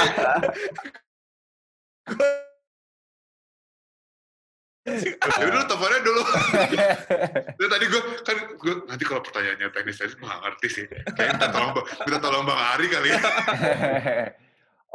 Ya 4.85 5.49
udah 5.49 5.65
teleponnya 5.65 5.99
dulu. 6.05 6.21
Itu 7.57 7.65
tadi 7.65 7.85
gue 7.89 8.01
kan 8.21 8.37
gue 8.53 8.73
nanti 8.85 9.01
kalau 9.01 9.25
pertanyaannya 9.25 9.73
teknis 9.73 9.97
teknis 9.97 10.13
gue 10.13 10.29
gak 10.29 10.41
ngerti 10.45 10.67
sih. 10.69 10.85
Kayaknya 11.17 11.33
minta 11.41 11.47
tolong 11.49 11.73
minta 12.05 12.19
tolong 12.21 12.43
Bang 12.45 12.61
Ari 12.77 12.85
kali 12.93 13.09
ya. 13.09 13.17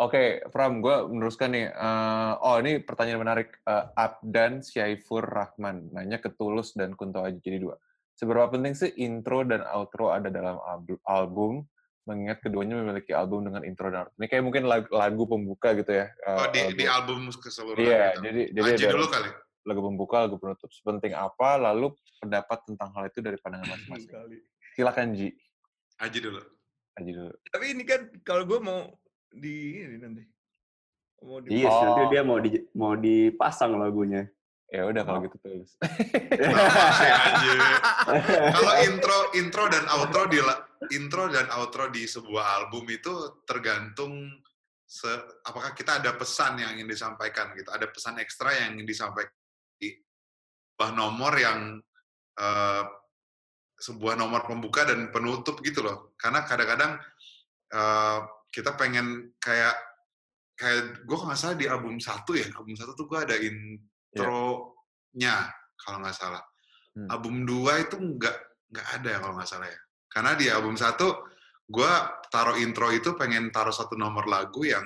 Oke, 0.01 0.41
Pram, 0.49 0.81
gue 0.81 0.97
meneruskan 1.13 1.53
nih. 1.53 1.69
Eh, 1.69 2.33
oh, 2.41 2.57
ini 2.57 2.81
pertanyaan 2.81 3.21
menarik. 3.21 3.53
Eh, 3.61 3.85
Abdan 3.93 4.65
Syaifur 4.65 5.21
Rahman 5.21 5.93
nanya 5.93 6.17
ke 6.17 6.33
Tulus 6.33 6.73
dan 6.73 6.97
Kunto 6.97 7.21
Aji 7.21 7.37
jadi 7.39 7.61
dua. 7.61 7.77
Seberapa 8.17 8.49
penting 8.49 8.73
sih 8.73 8.89
intro 8.97 9.45
dan 9.45 9.61
outro 9.61 10.09
ada 10.09 10.33
dalam 10.33 10.57
albu- 10.57 11.05
album? 11.05 11.69
Mengingat 12.09 12.41
keduanya 12.41 12.81
memiliki 12.81 13.13
album 13.13 13.45
dengan 13.45 13.61
intro 13.61 13.93
dan 13.93 14.09
outro. 14.09 14.17
Ini 14.17 14.27
kayak 14.27 14.41
mungkin 14.43 14.65
lagu, 14.65 14.89
lagu 14.89 15.23
pembuka 15.29 15.77
gitu 15.77 15.93
ya. 15.93 16.09
eh, 16.09 16.33
Oh 16.33 16.49
di, 16.49 16.61
album. 16.65 16.79
di 16.81 16.87
album 16.89 17.19
keseluruhan 17.37 17.85
Iya, 17.85 18.01
gitu. 18.09 18.21
jadi 18.25 18.43
jadi 18.57 18.69
Aji 18.73 18.85
ada 18.89 18.93
dulu 18.97 19.07
kali. 19.07 19.31
lagu 19.61 19.81
pembuka, 19.85 20.17
lagu 20.25 20.37
penutup. 20.41 20.71
Sepenting 20.73 21.13
apa? 21.13 21.61
Lalu 21.61 21.93
pendapat 22.17 22.59
tentang 22.65 22.89
hal 22.97 23.05
itu 23.05 23.21
dari 23.21 23.37
pandangan 23.37 23.69
masing-masing. 23.69 24.09
Kali. 24.09 24.37
Silakan 24.73 25.09
Ji. 25.13 25.29
Aji 26.01 26.19
dulu. 26.25 26.41
Aji 26.97 27.11
dulu. 27.13 27.33
Tapi 27.53 27.65
ini 27.69 27.85
kan 27.85 28.01
kalau 28.25 28.49
gue 28.49 28.57
mau 28.57 28.97
di 29.33 29.81
ini 29.81 29.97
nanti. 29.99 30.23
Mau 31.21 31.39
di 31.39 31.53
Iya, 31.53 31.69
sih, 31.69 31.85
nanti 31.85 32.01
Oh. 32.01 32.11
dia 32.11 32.23
mau 32.25 32.39
di, 32.41 32.51
mau 32.75 32.95
dipasang 32.97 33.77
lagunya. 33.77 34.25
Ya 34.71 34.87
udah 34.87 35.03
kalau 35.03 35.19
gitu 35.27 35.35
anjir. 35.43 35.67
Kalau 38.55 38.73
intro 38.87 39.19
intro 39.35 39.65
dan 39.67 39.83
outro 39.91 40.31
di 40.31 40.39
intro 40.95 41.27
dan 41.27 41.51
outro 41.59 41.91
di 41.91 42.07
sebuah 42.07 42.63
album 42.63 42.87
itu 42.87 43.11
tergantung 43.43 44.31
se- 44.87 45.43
apakah 45.43 45.75
kita 45.75 45.99
ada 45.99 46.15
pesan 46.15 46.63
yang 46.63 46.79
ingin 46.79 46.87
disampaikan 46.87 47.51
gitu. 47.59 47.67
Ada 47.67 47.91
pesan 47.91 48.23
ekstra 48.23 48.55
yang 48.63 48.79
ingin 48.79 48.87
disampaikan 48.87 49.35
di 49.75 49.91
sebuah 50.79 50.91
nomor 50.95 51.35
yang 51.35 51.59
eh, 52.39 52.83
sebuah 53.75 54.15
nomor 54.15 54.47
pembuka 54.47 54.87
dan 54.87 55.11
penutup 55.11 55.59
gitu 55.67 55.83
loh. 55.83 56.15
Karena 56.15 56.47
kadang-kadang 56.47 56.95
eh, 57.75 58.19
kita 58.51 58.75
pengen 58.75 59.31
kayak 59.39 59.75
kayak 60.55 61.07
gue 61.07 61.17
kalau 61.17 61.31
nggak 61.31 61.41
salah 61.41 61.57
di 61.57 61.67
album 61.71 61.97
satu 61.97 62.37
ya 62.37 62.47
album 62.53 62.77
satu 62.77 62.93
tuh 62.93 63.07
gue 63.09 63.17
ada 63.17 63.37
intronya 63.39 65.49
kalau 65.77 65.99
nggak 66.03 66.17
salah 66.17 66.43
Hmm. 66.91 67.07
album 67.07 67.47
dua 67.47 67.87
itu 67.87 67.95
nggak 67.95 68.37
nggak 68.75 68.87
ada 68.99 69.23
kalau 69.23 69.39
nggak 69.39 69.47
salah 69.47 69.71
ya 69.71 69.79
karena 70.11 70.35
di 70.35 70.51
album 70.51 70.75
satu 70.75 71.23
gue 71.71 71.93
taruh 72.35 72.59
intro 72.59 72.91
itu 72.91 73.15
pengen 73.15 73.55
taruh 73.55 73.71
satu 73.71 73.95
nomor 73.95 74.27
lagu 74.27 74.67
yang 74.67 74.83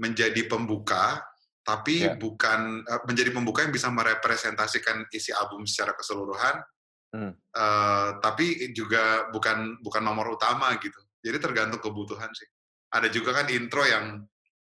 menjadi 0.00 0.48
pembuka 0.48 1.20
tapi 1.60 2.08
Ya. 2.08 2.16
bukan 2.16 2.80
eh, 2.80 3.02
menjadi 3.04 3.36
pembuka 3.36 3.68
yang 3.68 3.76
bisa 3.76 3.92
merepresentasikan 3.92 5.04
isi 5.12 5.36
album 5.36 5.68
secara 5.68 5.92
keseluruhan 5.92 6.64
Hmm. 7.12 7.36
Eh, 7.36 8.10
tapi 8.24 8.72
juga 8.72 9.28
bukan 9.30 9.78
bukan 9.84 10.02
nomor 10.02 10.34
utama 10.34 10.72
gitu 10.80 10.98
jadi 11.24 11.40
tergantung 11.40 11.80
kebutuhan 11.80 12.28
sih 12.30 12.44
ada 12.92 13.08
juga 13.08 13.32
kan 13.32 13.48
intro 13.48 13.80
yang 13.82 14.20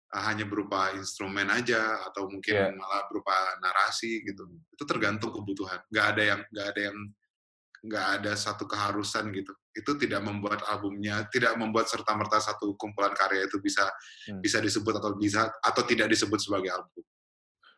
eh, 0.08 0.24
hanya 0.26 0.44
berupa 0.44 0.90
instrumen 0.92 1.46
aja 1.48 2.02
atau 2.04 2.26
mungkin 2.28 2.54
Iya. 2.58 2.74
malah 2.74 3.06
berupa 3.06 3.32
narasi 3.62 4.26
gitu 4.26 4.44
itu 4.68 4.84
tergantung 4.84 5.30
kebutuhan 5.30 5.78
nggak 5.88 6.06
ada 6.12 6.24
yang 6.26 6.42
nggak 6.50 6.68
ada 6.68 6.82
yang 6.82 6.98
nggak 7.78 8.06
ada 8.20 8.32
satu 8.34 8.66
keharusan 8.66 9.30
gitu 9.32 9.54
itu 9.72 9.92
tidak 9.96 10.26
membuat 10.26 10.66
albumnya 10.66 11.30
tidak 11.30 11.54
membuat 11.56 11.86
serta 11.86 12.18
merta 12.18 12.42
satu 12.42 12.74
kumpulan 12.74 13.14
karya 13.14 13.46
itu 13.46 13.62
bisa 13.62 13.86
Hmm. 14.26 14.42
bisa 14.42 14.58
disebut 14.58 14.98
atau 14.98 15.14
bisa 15.14 15.54
atau 15.62 15.86
tidak 15.86 16.10
disebut 16.10 16.42
sebagai 16.42 16.74
album 16.74 17.06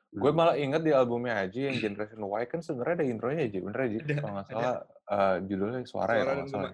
Gue 0.10 0.34
malah 0.34 0.58
inget 0.58 0.82
di 0.82 0.90
albumnya 0.90 1.38
Aji 1.46 1.70
yang 1.70 1.78
Generation 1.86 2.18
Y 2.18 2.44
kan 2.48 2.66
sebenarnya 2.66 2.96
ada 2.98 3.06
intronya 3.06 3.46
Aji, 3.46 3.60
bener 3.62 3.80
Aji? 3.86 3.98
Ada, 4.02 4.14
Kalau 4.18 4.34
nggak 4.34 4.48
salah 4.50 4.76
eh, 5.06 5.38
judulnya 5.46 5.80
Suara, 5.86 5.86
ya 5.86 5.86
Suara 5.86 6.18
kalau 6.18 6.26
dan 6.26 6.38
nggak 6.40 6.50
salah. 6.50 6.72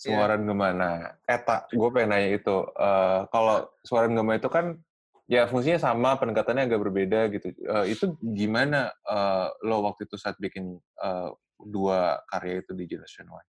Gema. 0.00 0.16
Suara 0.16 0.32
dan 0.40 0.48
Gemana. 0.48 0.92
Eta, 1.28 1.68
gue 1.68 1.88
pengen 1.92 2.08
nanya 2.16 2.30
itu. 2.32 2.56
Eh, 2.72 3.20
kalau 3.28 3.68
Suara 3.84 4.08
dan 4.08 4.16
Gema 4.16 4.40
itu 4.40 4.48
kan 4.48 4.80
ya 5.28 5.44
fungsinya 5.44 5.76
sama, 5.76 6.16
pendekatannya 6.16 6.64
agak 6.64 6.80
berbeda 6.80 7.28
gitu. 7.36 7.52
Eh, 7.52 7.92
itu 7.92 8.16
gimana 8.24 8.88
eh, 9.04 9.48
lo 9.68 9.84
waktu 9.84 10.08
itu 10.08 10.16
saat 10.16 10.40
bikin 10.40 10.80
eh, 10.80 11.30
dua 11.60 12.24
karya 12.32 12.64
itu 12.64 12.72
di 12.72 12.88
Generation 12.88 13.28
Y? 13.28 13.44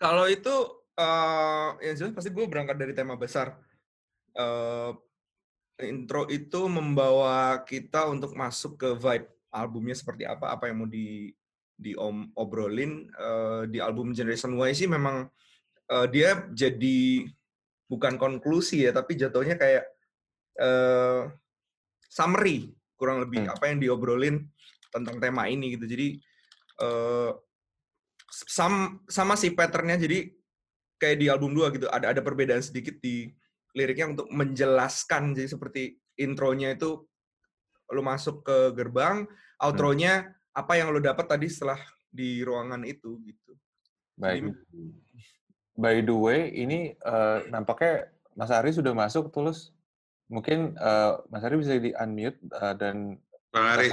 Kalau 0.00 0.24
itu 0.24 0.54
eh 0.92 1.68
yang 1.88 1.94
jelas 1.96 2.16
pasti 2.16 2.32
gue 2.32 2.44
berangkat 2.48 2.76
dari 2.80 2.96
tema 2.96 3.20
besar. 3.20 3.52
Eh 4.32 4.92
intro 5.84 6.28
itu 6.30 6.68
membawa 6.68 7.60
kita 7.64 8.06
untuk 8.08 8.32
masuk 8.38 8.78
ke 8.78 8.88
vibe 8.96 9.28
albumnya 9.52 9.96
seperti 9.96 10.24
apa, 10.24 10.48
apa 10.54 10.68
yang 10.70 10.84
mau 10.84 10.88
di 10.88 11.28
di 11.82 11.92
om, 11.98 12.30
obrolin 12.38 13.10
Eh, 13.12 13.62
di 13.68 13.82
album 13.82 14.14
Generation 14.14 14.54
Y 14.56 14.72
sih 14.72 14.86
memang 14.86 15.26
eh, 15.90 16.06
dia 16.08 16.46
jadi 16.54 17.26
bukan 17.90 18.16
konklusi 18.16 18.86
ya, 18.88 18.94
tapi 18.94 19.18
jatuhnya 19.18 19.58
kayak 19.58 19.84
eh 20.62 21.22
summary 22.08 22.70
kurang 22.96 23.24
lebih 23.24 23.44
Hmm. 23.44 23.52
apa 23.56 23.64
yang 23.72 23.82
diobrolin 23.82 24.46
tentang 24.94 25.18
tema 25.18 25.50
ini 25.50 25.74
gitu. 25.76 25.84
Jadi 25.90 26.22
eh 26.80 27.30
sam, 28.32 29.04
sama 29.10 29.36
sih 29.36 29.52
patternnya 29.52 30.00
jadi 30.00 30.30
kayak 30.96 31.16
di 31.18 31.26
album 31.28 31.52
2 31.52 31.74
gitu 31.76 31.86
ada 31.90 32.14
ada 32.14 32.20
perbedaan 32.22 32.62
sedikit 32.62 32.96
di 33.02 33.28
liriknya 33.76 34.12
untuk 34.14 34.28
menjelaskan 34.30 35.34
jadi 35.36 35.48
seperti 35.50 35.98
intronya 36.20 36.76
itu 36.76 37.02
lo 37.92 38.02
masuk 38.04 38.46
ke 38.46 38.72
gerbang 38.72 39.26
outronya 39.60 40.32
apa 40.52 40.72
yang 40.76 40.92
lo 40.92 41.00
dapat 41.00 41.24
tadi 41.24 41.48
setelah 41.48 41.80
di 42.12 42.44
ruangan 42.44 42.84
itu 42.84 43.16
gitu 43.24 43.52
Baik. 44.16 44.52
Jadi- 44.52 45.00
By 45.72 46.04
the 46.04 46.12
way, 46.12 46.52
ini 46.52 46.92
eh, 46.92 47.38
nampaknya 47.48 48.12
Mas 48.36 48.52
Ari 48.52 48.76
sudah 48.76 48.92
masuk, 48.92 49.32
tulus. 49.32 49.72
Mungkin 50.28 50.76
eh, 50.76 51.12
Mas 51.32 51.42
Ari 51.42 51.56
bisa 51.56 51.72
di 51.80 51.96
unmute 51.96 52.36
eh, 52.44 52.74
dan 52.76 53.16
bang 53.48 53.66
Ari 53.80 53.88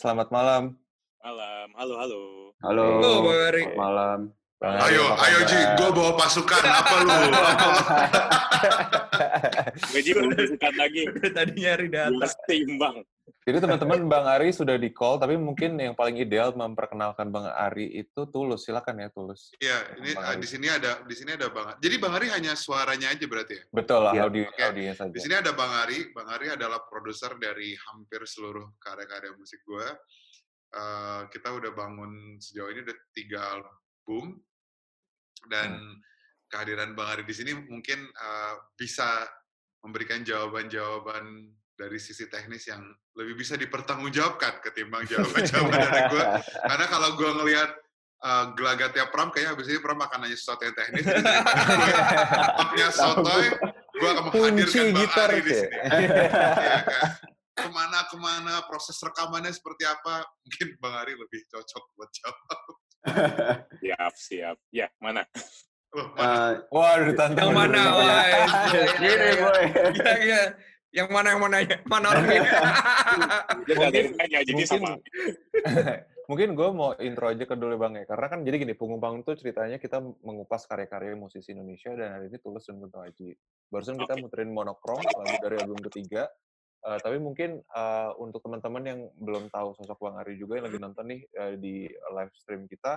selamat 0.00 0.32
malam. 0.32 0.80
Malam, 1.20 1.68
halo 1.76 1.94
halo. 2.00 2.20
Halo. 2.64 2.84
oh 3.04 3.18
Bang 3.28 3.40
Ari 3.52 3.62
Selamat 3.68 3.76
malam. 3.76 4.20
Bang 4.60 4.76
Ari, 4.76 4.92
ayo 4.92 5.04
ayo? 5.16 5.38
Ji 5.48 5.56
gue 5.56 5.88
bawa 5.88 6.12
pasukan 6.20 6.60
apa 6.60 6.94
lu 7.00 7.08
Gaji 9.88 10.10
belum 10.12 10.28
bersekat 10.36 10.74
lagi. 10.76 11.02
tadi 11.32 11.52
nyari 11.56 11.88
data 11.88 12.26
seimbang. 12.44 13.00
Jadi 13.40 13.56
teman-teman 13.56 14.04
Bang 14.04 14.28
Ari 14.28 14.52
sudah 14.52 14.76
di 14.76 14.92
call, 14.92 15.16
tapi 15.16 15.40
mungkin 15.40 15.80
yang 15.80 15.96
paling 15.96 16.20
ideal 16.20 16.52
memperkenalkan 16.52 17.32
Bang 17.32 17.48
Ari 17.48 18.04
itu 18.04 18.28
Tulus. 18.28 18.68
Silakan 18.68 19.00
ya 19.00 19.08
Tulus. 19.08 19.48
Iya, 19.56 19.96
ini 19.96 20.12
Ari. 20.12 20.44
di 20.44 20.48
sini 20.52 20.68
ada 20.68 21.00
di 21.08 21.14
sini 21.16 21.32
ada 21.32 21.48
Bang. 21.48 21.80
Jadi 21.80 21.96
Bang 21.96 22.12
Ari 22.20 22.28
hanya 22.28 22.52
suaranya 22.52 23.16
aja 23.16 23.24
berarti 23.24 23.56
ya. 23.56 23.64
Betul 23.72 24.00
lah, 24.04 24.12
Iya. 24.12 24.22
audio 24.28 24.44
Oke. 24.44 24.60
audienya 24.60 24.92
saja. 24.92 25.08
Di 25.16 25.20
sini 25.24 25.34
ada 25.40 25.56
Bang 25.56 25.72
Ari. 25.72 26.12
Bang 26.12 26.28
Ari 26.28 26.52
adalah 26.52 26.84
produser 26.84 27.32
dari 27.40 27.72
hampir 27.88 28.28
seluruh 28.28 28.76
karya-karya 28.76 29.32
musik 29.40 29.64
gue. 29.64 29.88
Eh, 30.70 31.20
kita 31.32 31.48
udah 31.48 31.72
bangun 31.72 32.36
sejauh 32.36 32.68
ini 32.68 32.84
udah 32.84 32.96
tiga 33.16 33.40
album 33.56 34.36
dan 35.48 35.96
kehadiran 36.50 36.92
Bang 36.98 37.14
Ari 37.14 37.22
di 37.24 37.32
sini 37.32 37.54
mungkin 37.54 38.04
eh, 38.04 38.54
bisa 38.74 39.24
memberikan 39.80 40.20
jawaban-jawaban 40.20 41.48
dari 41.80 41.96
sisi 41.96 42.28
teknis 42.28 42.68
yang 42.68 42.84
lebih 43.16 43.40
bisa 43.40 43.56
dipertanggungjawabkan 43.56 44.60
ketimbang 44.60 45.08
jawaban-jawaban 45.08 45.78
dari 45.80 46.02
gue. 46.12 46.24
Karena 46.68 46.86
kalau 46.92 47.16
gue 47.16 47.30
ngelihat 47.40 47.70
uh, 48.20 48.44
gelagatnya 48.52 49.08
Pram, 49.08 49.32
kayaknya 49.32 49.56
habis 49.56 49.66
ini 49.72 49.80
Pram 49.80 49.96
akan 49.96 50.18
nanya 50.20 50.36
sesuatu 50.36 50.68
yang 50.68 50.76
teknis. 50.76 51.04
Tempatnya 51.08 52.88
sotoy, 53.00 53.46
gue 53.72 54.08
akan 54.12 54.22
menghadirkan 54.28 54.84
Bang 54.92 54.98
gitar 55.00 55.28
Ari 55.32 55.40
di 55.40 55.50
ya. 55.50 55.60
sini. 55.64 55.76
Iya, 56.60 56.78
kan? 56.84 57.08
Ke 57.56 57.68
mana 57.72 57.98
ke 58.08 58.16
mana 58.20 58.54
proses 58.68 58.96
rekamannya 59.00 59.52
seperti 59.52 59.88
apa? 59.88 60.20
Mungkin 60.44 60.68
Bang 60.84 60.94
Ari 61.00 61.16
lebih 61.16 61.40
cocok 61.48 61.84
buat 61.96 62.10
jawab. 62.12 62.60
Siap, 63.76 64.12
siap. 64.14 64.56
Ya, 64.68 64.86
mana? 64.98 65.24
Mana? 65.90 66.22
Eh, 66.22 66.50
Wah, 66.70 66.94
ditantang 67.02 67.50
yang 67.50 67.56
mana 67.56 67.80
dulu. 67.82 67.98
wah 67.98 68.22
iya, 68.22 68.42
iya, 68.70 68.82
Gini, 68.94 69.28
boy. 69.38 69.64
Iya, 69.90 70.12
iya. 70.22 70.42
yang 70.90 71.08
mana 71.08 71.26
yang 71.30 71.38
mau 71.38 71.46
nanya 71.46 71.76
mana 71.86 72.06
orangnya 72.10 72.42
Dia 73.66 73.74
nggak 73.74 73.88
ada 73.88 73.98
yang 73.98 74.14
nanya, 74.14 74.38
jadi 74.42 74.52
mungkin- 74.54 74.70
sama. 74.70 74.90
Mungkin 76.30 76.54
gue 76.54 76.68
mau 76.70 76.94
intro 77.02 77.26
aja 77.26 77.42
ke 77.42 77.58
dulu 77.58 77.74
Bang 77.74 77.98
ya. 77.98 78.06
Karena 78.06 78.30
kan 78.30 78.46
jadi 78.46 78.54
gini, 78.54 78.78
Punggung 78.78 79.02
Panggung 79.02 79.26
tuh 79.26 79.34
ceritanya 79.34 79.82
kita 79.82 79.98
mengupas 80.22 80.62
karya-karya 80.62 81.18
musisi 81.18 81.50
Indonesia 81.50 81.90
dan 81.90 82.14
hari 82.14 82.30
ini 82.30 82.38
Tulus 82.38 82.70
dan 82.70 82.78
Kunto 82.78 83.02
Aji. 83.02 83.34
Barusan 83.66 83.98
kita 83.98 84.14
Oke. 84.14 84.22
muterin 84.22 84.54
Monokrom, 84.54 85.02
lagu 85.02 85.36
dari 85.42 85.58
album 85.58 85.82
ketiga. 85.90 86.30
Eh, 86.80 86.98
tapi 87.04 87.20
mungkin 87.20 87.60
eh, 87.60 88.10
untuk 88.16 88.40
teman-teman 88.40 88.84
yang 88.88 89.00
belum 89.20 89.52
tahu 89.52 89.76
sosok 89.76 90.00
Bang 90.00 90.16
Ari 90.16 90.40
juga 90.40 90.56
yang 90.56 90.66
lagi 90.72 90.80
nonton 90.84 91.04
nih 91.12 91.20
eh, 91.28 91.54
di 91.60 91.84
live 91.88 92.32
stream 92.32 92.64
kita, 92.64 92.96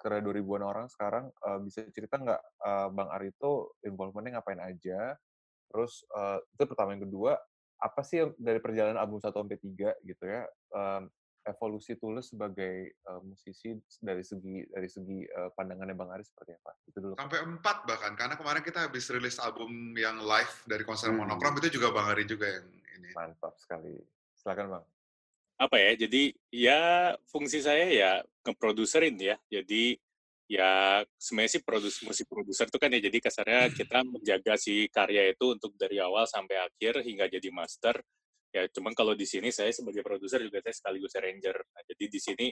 sekitar 0.00 0.24
2000-an 0.24 0.64
orang 0.64 0.86
sekarang, 0.88 1.28
eh, 1.28 1.58
bisa 1.60 1.84
cerita 1.92 2.16
nggak 2.16 2.40
eh, 2.40 2.88
Bang 2.96 3.10
Ari 3.12 3.28
itu 3.36 3.52
involvement-nya 3.84 4.40
ngapain 4.40 4.60
aja? 4.64 5.12
Terus 5.68 6.08
eh, 6.16 6.38
itu 6.56 6.64
pertama 6.64 6.96
yang 6.96 7.04
kedua, 7.04 7.36
apa 7.80 8.00
sih 8.04 8.24
dari 8.40 8.60
perjalanan 8.60 9.00
album 9.00 9.20
1 9.20 9.32
sampai 9.32 9.60
3 9.60 10.00
gitu 10.04 10.24
ya? 10.24 10.44
em, 10.72 11.08
evolusi 11.48 11.96
Tulus 11.96 12.32
sebagai 12.32 12.92
eh, 12.92 13.20
musisi 13.24 13.72
dari 14.00 14.20
segi 14.20 14.64
dari 14.68 14.88
segi 14.88 15.24
eh, 15.24 15.50
pandangannya 15.56 15.96
Bang 15.96 16.12
Ari 16.12 16.24
seperti 16.24 16.56
apa? 16.56 16.72
Itu 16.88 16.98
dulu. 17.00 17.14
Sampai 17.16 17.40
empat 17.40 17.84
bahkan, 17.88 18.12
karena 18.16 18.36
kemarin 18.36 18.64
kita 18.64 18.88
habis 18.88 19.08
rilis 19.08 19.40
album 19.40 19.92
yang 19.96 20.20
live 20.20 20.52
dari 20.64 20.84
konser 20.84 21.12
Hmm. 21.12 21.24
Monokrom, 21.24 21.56
itu 21.60 21.80
juga 21.80 21.92
Bang 21.92 22.08
Ari 22.12 22.24
juga 22.28 22.48
yang 22.48 22.66
ini. 23.00 23.10
Mantap 23.16 23.56
sekali. 23.56 23.96
Silakan 24.36 24.76
Bang. 24.76 24.84
Apa 25.60 25.76
ya, 25.76 25.92
jadi 25.96 26.32
ya 26.52 26.80
fungsi 27.28 27.60
saya 27.60 27.88
ya 27.88 28.12
ngeproduserin 28.44 29.16
ya. 29.16 29.36
Jadi 29.48 29.96
ya 30.50 30.98
sebenarnya 31.14 31.50
sih 31.54 31.62
produs 31.62 32.02
musik 32.02 32.26
produser 32.26 32.66
itu 32.66 32.74
kan 32.74 32.90
ya 32.90 32.98
jadi 33.06 33.18
kasarnya 33.22 33.70
kita 33.70 34.02
menjaga 34.18 34.58
si 34.58 34.90
karya 34.90 35.30
itu 35.30 35.54
untuk 35.54 35.78
dari 35.78 36.02
awal 36.02 36.26
sampai 36.26 36.58
akhir 36.66 37.06
hingga 37.06 37.30
jadi 37.30 37.54
master 37.54 38.02
ya 38.50 38.66
cuman 38.66 38.90
kalau 38.98 39.14
di 39.14 39.22
sini 39.30 39.54
saya 39.54 39.70
sebagai 39.70 40.02
produser 40.02 40.42
juga 40.42 40.58
saya 40.58 40.74
sekaligus 40.74 41.14
arranger 41.14 41.54
nah, 41.54 41.82
jadi 41.86 42.04
di 42.10 42.18
sini 42.18 42.46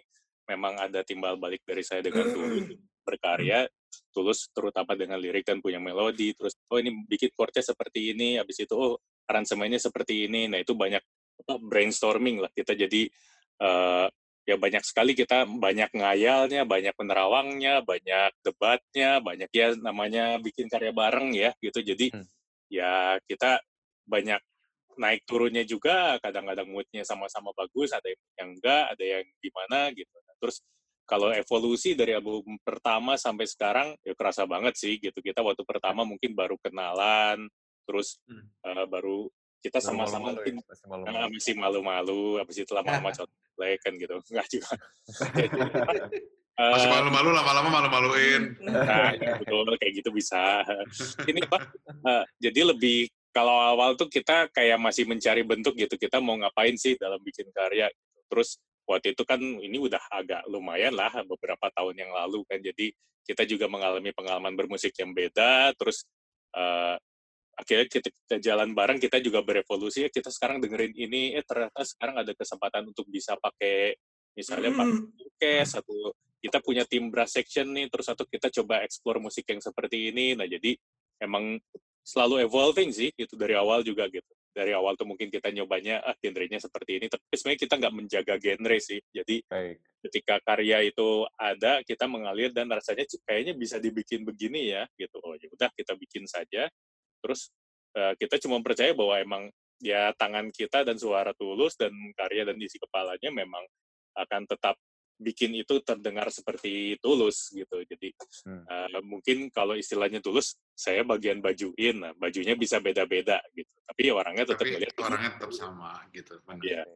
memang 0.47 0.79
ada 0.79 1.03
timbal 1.03 1.43
balik 1.43 1.67
dari 1.67 1.83
saya 1.83 1.99
dengan 1.99 2.31
tulus 2.31 2.71
berkarya 3.07 3.67
tulus 4.15 4.47
terutama 4.55 4.95
dengan 4.95 5.19
lirik 5.19 5.43
dan 5.43 5.59
punya 5.59 5.83
melodi 5.83 6.39
terus 6.39 6.55
oh 6.71 6.79
ini 6.79 6.95
bikin 7.03 7.35
chordnya 7.35 7.67
seperti 7.67 8.15
ini 8.15 8.39
habis 8.39 8.63
itu 8.63 8.79
oh 8.79 9.03
aransemennya 9.29 9.79
seperti 9.79 10.27
ini 10.27 10.49
nah 10.49 10.59
itu 10.59 10.73
banyak 10.73 11.01
brainstorming 11.69 12.43
lah 12.43 12.51
kita 12.51 12.75
jadi 12.75 13.07
eh, 13.63 14.07
ya 14.49 14.57
banyak 14.57 14.81
sekali 14.81 15.13
kita 15.13 15.45
banyak 15.45 15.93
ngayalnya, 15.93 16.65
banyak 16.65 16.97
penerawangnya, 16.97 17.85
banyak 17.85 18.33
debatnya, 18.41 19.21
banyak 19.21 19.51
ya 19.53 19.77
namanya 19.77 20.41
bikin 20.41 20.73
karya 20.73 20.89
bareng 20.89 21.37
ya 21.37 21.53
gitu. 21.61 21.85
Jadi 21.85 22.17
Hmm. 22.17 22.25
ya 22.73 23.21
kita 23.29 23.61
banyak 24.09 24.41
naik 24.97 25.29
turunnya 25.29 25.69
juga, 25.69 26.17
kadang-kadang 26.25 26.65
moodnya 26.65 27.05
sama-sama 27.05 27.53
bagus, 27.53 27.93
ada 27.93 28.09
yang 28.41 28.57
enggak, 28.57 28.97
ada 28.97 29.05
yang 29.05 29.25
gimana 29.45 29.93
gitu. 29.93 30.17
Terus 30.41 30.65
kalau 31.05 31.29
evolusi 31.33 31.93
dari 31.93 32.17
album 32.17 32.57
pertama 32.65 33.21
sampai 33.21 33.45
sekarang 33.45 33.89
ya 34.01 34.17
kerasa 34.17 34.49
banget 34.49 34.81
sih 34.81 34.97
gitu. 34.97 35.21
Kita 35.21 35.45
waktu 35.45 35.61
pertama 35.69 36.09
mungkin 36.09 36.33
baru 36.33 36.57
kenalan, 36.65 37.45
terus 37.89 38.21
Hmm. 38.29 38.45
eh, 38.45 38.85
baru 38.85 39.33
kita 39.59 39.81
sama-sama 39.81 40.31
malu-malu 40.31 40.37
mungkin 40.39 40.55
ya, 40.55 40.63
masih 40.63 40.85
Ah, 40.85 40.91
malu-malu. 40.93 41.33
masih 41.35 41.55
malu-malu, 41.57 42.21
habis 42.39 42.57
itu 42.61 42.73
lama-lama 42.79 43.09
contek 43.11 43.79
kan 43.81 43.93
gitu. 43.97 44.15
Enggak 44.29 44.47
juga. 44.47 44.71
Jadi, 45.35 45.59
Masih 46.59 46.91
malu-malu, 46.91 47.31
lama-lama 47.31 47.69
malu-maluin. 47.71 48.43
Nah, 48.59 49.15
ya 49.15 49.39
betul 49.39 49.63
kayak 49.79 49.93
gitu 50.03 50.11
bisa. 50.11 50.67
Ini 51.31 51.47
apa? 51.47 51.59
eh, 51.87 52.25
jadi 52.43 52.75
lebih 52.75 53.07
kalau 53.31 53.55
awal 53.55 53.95
tuh 53.95 54.11
kita 54.11 54.51
kayak 54.51 54.75
masih 54.77 55.07
mencari 55.07 55.47
bentuk 55.47 55.79
gitu. 55.79 55.95
Kita 55.95 56.19
mau 56.19 56.35
ngapain 56.35 56.75
sih 56.75 56.99
dalam 56.99 57.23
bikin 57.23 57.47
karya? 57.55 57.87
gitu. 57.87 58.19
Terus 58.27 58.59
waktu 58.91 59.15
itu 59.15 59.23
kan 59.23 59.39
ini 59.39 59.79
udah 59.79 60.03
agak 60.11 60.51
lumayan 60.51 60.99
lah 60.99 61.15
beberapa 61.23 61.71
tahun 61.71 61.95
yang 61.95 62.11
lalu 62.11 62.43
kan. 62.51 62.59
Jadi 62.59 62.91
kita 63.23 63.47
juga 63.47 63.71
mengalami 63.71 64.11
pengalaman 64.11 64.59
bermusik 64.59 64.99
yang 64.99 65.15
beda. 65.15 65.71
Terus 65.79 66.03
eh, 66.59 66.99
akhirnya 67.59 67.87
kita, 67.91 68.09
kita 68.15 68.37
jalan 68.39 68.71
bareng. 68.73 69.03
Kita 69.03 69.19
juga 69.19 69.43
berevolusi. 69.43 70.07
Kita 70.09 70.31
sekarang 70.31 70.63
dengerin 70.63 70.95
ini. 70.95 71.35
Eh 71.35 71.43
ternyata 71.43 71.83
sekarang 71.83 72.23
ada 72.23 72.33
kesempatan 72.33 72.87
untuk 72.95 73.11
bisa 73.11 73.35
pakai 73.35 73.99
misalnya 74.39 74.71
pakai 74.71 75.03
orkes 75.19 75.71
atau 75.83 76.15
kita 76.39 76.63
punya 76.63 76.87
tim 76.87 77.11
brass 77.11 77.35
section 77.35 77.67
nih, 77.75 77.91
terus 77.91 78.07
satu 78.07 78.23
kita 78.23 78.47
coba 78.63 78.87
explore 78.87 79.19
musik 79.19 79.43
yang 79.51 79.59
seperti 79.59 80.15
ini. 80.15 80.39
Nah, 80.39 80.47
jadi 80.47 80.79
emang 81.19 81.59
selalu 82.07 82.47
evolving 82.47 82.95
sih, 82.95 83.11
itu 83.19 83.35
dari 83.35 83.59
awal 83.59 83.83
juga 83.83 84.07
gitu. 84.07 84.31
Dari 84.55 84.71
awal 84.71 84.95
tuh 84.95 85.07
mungkin 85.07 85.29
kita 85.29 85.51
nyobanya, 85.51 86.03
ah 86.03 86.15
genrenya 86.19 86.63
seperti 86.63 87.03
ini, 87.03 87.07
tapi 87.11 87.23
sebenarnya 87.35 87.61
kita 87.67 87.75
nggak 87.79 87.95
menjaga 87.95 88.35
genre 88.39 88.79
sih. 88.79 89.01
Jadi 89.11 89.37
Baik. 89.51 89.77
ketika 90.09 90.35
karya 90.47 90.79
itu 90.87 91.27
ada, 91.35 91.83
kita 91.83 92.07
mengalir 92.07 92.55
dan 92.55 92.71
rasanya 92.71 93.05
"Cik, 93.07 93.23
kayaknya 93.27 93.55
bisa 93.59 93.77
dibikin 93.83 94.23
begini 94.23 94.73
ya, 94.73 94.87
gitu. 94.95 95.19
Oh 95.21 95.35
ya 95.35 95.47
udah 95.53 95.71
kita 95.75 95.99
bikin 95.99 96.25
saja. 96.27 96.71
Terus 97.23 97.51
eh, 97.97 98.15
kita 98.19 98.39
cuma 98.43 98.63
percaya 98.63 98.93
bahwa 98.95 99.15
emang 99.19 99.43
ya 99.79 100.11
tangan 100.19 100.51
kita 100.51 100.83
dan 100.83 100.99
suara 100.99 101.31
tulus 101.35 101.79
dan 101.79 101.95
karya 102.19 102.43
dan 102.47 102.59
isi 102.59 102.79
kepalanya 102.83 103.31
memang 103.31 103.63
akan 104.19 104.43
tetap 104.51 104.75
bikin 105.19 105.51
itu 105.59 105.83
terdengar 105.83 106.31
seperti 106.31 106.95
tulus 107.03 107.51
gitu. 107.51 107.83
Jadi 107.83 108.15
Hmm. 108.47 108.63
eh, 108.71 109.03
mungkin 109.03 109.51
kalau 109.51 109.75
istilahnya 109.75 110.23
tulus, 110.23 110.55
saya 110.79 111.03
bagian 111.03 111.43
bajuin, 111.43 111.99
nah, 111.99 112.13
bajunya 112.15 112.55
bisa 112.55 112.79
beda-beda 112.79 113.43
gitu. 113.51 113.71
Tapi 113.83 114.03
orangnya 114.15 114.47
tetap 114.47 114.63
Tapi 114.63 114.79
ngeliat 114.79 114.95
orangnya 115.03 115.31
tetap 115.35 115.53
sama 115.53 115.91
gitu. 116.15 116.39
Iya. 116.63 116.87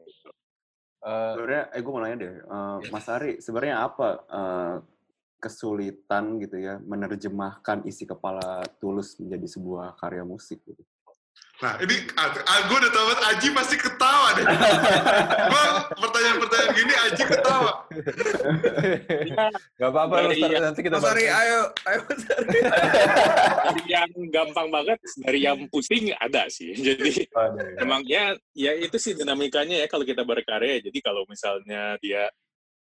Eh, 1.02 1.32
Sebenarnya, 1.34 1.64
eh 1.74 1.80
gue 1.82 1.92
mau 1.92 1.98
nanya 1.98 2.16
deh, 2.22 2.32
eh, 2.46 2.78
Mas 2.94 3.10
Ari, 3.10 3.42
sebenarnya 3.42 3.74
apa 3.82 4.08
eh, 4.22 4.76
kesulitan 5.42 6.38
gitu 6.38 6.54
ya 6.62 6.78
menerjemahkan 6.78 7.82
isi 7.90 8.06
kepala 8.06 8.62
tulus 8.78 9.18
menjadi 9.18 9.46
sebuah 9.50 9.98
karya 9.98 10.22
musik 10.22 10.62
gitu? 10.62 10.78
Nah, 11.62 11.78
ini 11.78 11.94
gue 12.02 12.78
udah 12.82 12.90
tahu 12.90 13.04
banget 13.06 13.20
Aji 13.22 13.48
pasti 13.54 13.76
ketawa 13.78 14.34
deh. 14.34 14.42
gue 15.54 15.64
pertanyaan-pertanyaan 15.94 16.70
gini 16.74 16.94
Aji 17.06 17.22
ketawa. 17.22 17.72
Gak 19.78 19.90
apa-apa, 19.94 20.14
yang- 20.34 20.58
nanti 20.58 20.80
kita 20.82 20.98
Mas 20.98 21.06
Ari, 21.06 21.30
bahas. 21.30 21.38
ayo, 21.46 21.60
ayo 21.86 21.98
Mas 22.02 22.22
Ari. 22.34 22.58
dari 23.62 23.82
yang 23.86 24.10
gampang 24.34 24.68
banget, 24.74 24.98
dari 25.22 25.38
yang 25.46 25.58
pusing 25.70 26.10
ada 26.18 26.50
sih. 26.50 26.74
Jadi 26.86 27.30
Waduh. 27.30 27.78
emang 27.78 28.02
ya 28.10 28.34
ya 28.58 28.74
itu 28.74 28.98
sih 28.98 29.14
dinamikanya 29.14 29.78
ya 29.80 29.86
kalau 29.86 30.02
kita 30.02 30.26
berkarya 30.26 30.82
jadi 30.82 30.98
kalau 30.98 31.22
misalnya 31.30 31.94
dia 32.02 32.26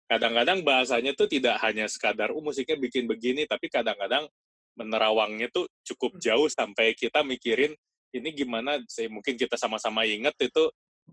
kadang-kadang 0.10 0.66
bahasanya 0.66 1.14
tuh 1.14 1.30
tidak 1.30 1.62
hanya 1.62 1.86
sekadar 1.86 2.34
oh 2.34 2.42
musiknya 2.42 2.76
bikin 2.82 3.06
begini 3.06 3.46
tapi 3.46 3.70
kadang-kadang 3.70 4.26
menerawangnya 4.74 5.54
tuh 5.54 5.70
cukup 5.86 6.18
jauh 6.18 6.50
sampai 6.50 6.98
kita 6.98 7.22
mikirin 7.22 7.78
ini 8.10 8.34
gimana 8.34 8.82
saya 8.90 9.06
mungkin 9.08 9.38
kita 9.38 9.54
sama-sama 9.54 10.04
inget 10.10 10.34
itu 10.42 10.66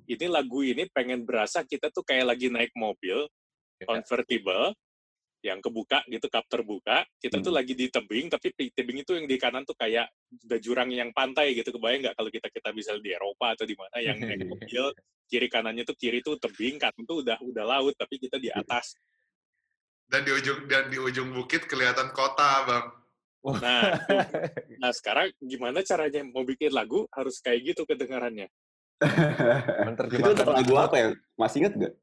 ini 0.09 0.27
lagu 0.33 0.65
ini 0.65 0.89
pengen 0.89 1.29
berasa 1.29 1.61
kita 1.61 1.93
tuh 1.93 2.01
kayak 2.03 2.33
lagi 2.35 2.49
naik 2.49 2.73
mobil 2.73 3.29
Ya. 3.77 3.85
convertible 3.93 4.73
yang 5.45 5.61
kebuka 5.61 6.03
gitu 6.09 6.27
kap 6.33 6.45
terbuka 6.49 7.05
kita 7.21 7.39
tuh 7.39 7.53
Hmm. 7.53 7.59
lagi 7.61 7.77
di 7.77 7.87
tebing 7.93 8.27
tapi 8.33 8.51
di 8.57 8.73
tebing 8.73 9.05
itu 9.05 9.13
yang 9.15 9.27
di 9.29 9.37
kanan 9.37 9.63
tuh 9.63 9.77
kayak 9.77 10.09
udah 10.49 10.59
jurang 10.59 10.91
yang 10.91 11.13
pantai 11.13 11.53
gitu 11.55 11.71
kebayang 11.77 12.03
nggak 12.09 12.17
kalau 12.19 12.31
kita 12.33 12.49
kita 12.51 12.71
bisa 12.73 12.97
di 12.99 13.13
Eropa 13.13 13.53
atau 13.55 13.63
di 13.69 13.77
mana 13.77 13.97
yang 14.01 14.17
naik 14.19 14.43
mobil 14.51 14.91
kiri 15.27 15.49
kanannya 15.51 15.85
tuh 15.85 15.95
kiri 15.95 16.25
tuh 16.25 16.35
tebing 16.41 16.81
kanan 16.81 17.03
tuh 17.05 17.23
udah 17.23 17.37
udah 17.45 17.65
laut 17.65 17.95
tapi 17.95 18.19
kita 18.19 18.41
di 18.41 18.49
atas 18.51 18.97
Dan 20.07 20.23
di 20.23 20.31
ujung 20.31 20.71
dan 20.71 20.87
di 20.87 21.03
ujung 21.03 21.35
bukit 21.35 21.67
kelihatan 21.67 22.15
kota, 22.15 22.63
Bang. 22.63 22.87
nah 23.59 23.91
tuh. 24.07 24.23
nah 24.83 24.91
sekarang 24.95 25.35
gimana 25.43 25.83
caranya 25.83 26.23
mau 26.27 26.47
bikin 26.47 26.71
lagu 26.71 27.11
harus 27.11 27.43
kayak 27.43 27.75
gitu 27.75 27.83
kedengarannya 27.87 28.47
Itu 30.09 30.33
lagu 30.47 30.75
apa 30.79 30.97
ya? 30.97 31.09
Masih 31.37 31.61
ingat 31.67 31.73
nggak? 31.77 31.95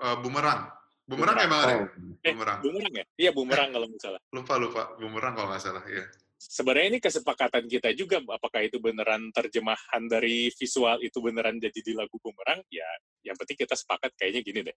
Eh, 0.00 0.16
bumerang. 0.24 0.70
Bumerang 1.12 1.36
ya, 1.36 1.46
Bang? 1.52 1.60
Ari? 1.60 1.74
Oh, 1.76 1.86
eh 2.24 2.32
Bumerang. 2.32 2.58
bumerang 2.64 2.94
ya 2.96 3.04
iya 3.20 3.30
bumerang 3.36 3.68
kalau 3.68 3.86
nggak 3.92 4.02
salah 4.02 4.20
Lupa, 4.32 4.54
lupa. 4.56 4.82
Bumerang 4.96 5.32
kalau 5.36 5.48
nggak 5.52 5.62
salah. 5.62 5.84
Iya. 5.84 6.08
sebenarnya 6.42 6.86
ini 6.96 6.98
kesepakatan 6.98 7.70
kita 7.70 7.94
juga 7.94 8.18
apakah 8.26 8.66
itu 8.66 8.82
beneran 8.82 9.30
terjemahan 9.30 10.02
dari 10.10 10.50
visual 10.50 10.98
itu 10.98 11.22
beneran 11.22 11.54
jadi 11.62 11.78
di 11.78 11.92
lagu 11.94 12.18
bumerang 12.18 12.58
ya 12.66 12.88
yang 13.22 13.38
penting 13.38 13.62
kita 13.62 13.78
sepakat 13.78 14.10
kayaknya 14.18 14.42
gini 14.42 14.60
deh 14.66 14.76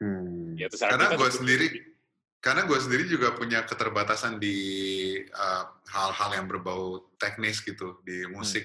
hmm. 0.00 0.56
ya 0.56 0.72
terserah 0.72 0.96
Karena 0.96 1.20
gue 1.20 1.28
sendiri, 1.28 1.66
karena 2.40 2.64
gue 2.64 2.78
sendiri 2.80 3.04
juga 3.12 3.36
punya 3.36 3.60
keterbatasan 3.68 4.40
di 4.40 4.56
uh, 5.36 5.64
hal-hal 5.92 6.30
yang 6.40 6.46
berbau 6.48 7.12
teknis 7.20 7.60
gitu 7.60 8.00
di 8.00 8.24
musik. 8.32 8.64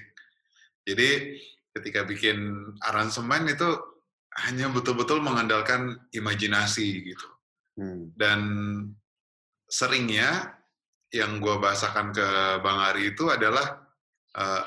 Jadi 0.88 1.36
ketika 1.76 2.08
bikin 2.08 2.56
aransemen 2.80 3.52
itu 3.52 3.68
hanya 4.44 4.68
betul-betul 4.68 5.24
mengandalkan 5.24 5.96
imajinasi 6.12 6.88
gitu. 7.08 7.28
Hmm. 7.76 8.12
Dan 8.12 8.40
seringnya 9.68 10.56
yang 11.12 11.40
gue 11.40 11.56
bahasakan 11.56 12.12
ke 12.12 12.28
Bang 12.60 12.80
Ari 12.92 13.16
itu 13.16 13.30
adalah 13.32 13.80
uh, 14.36 14.64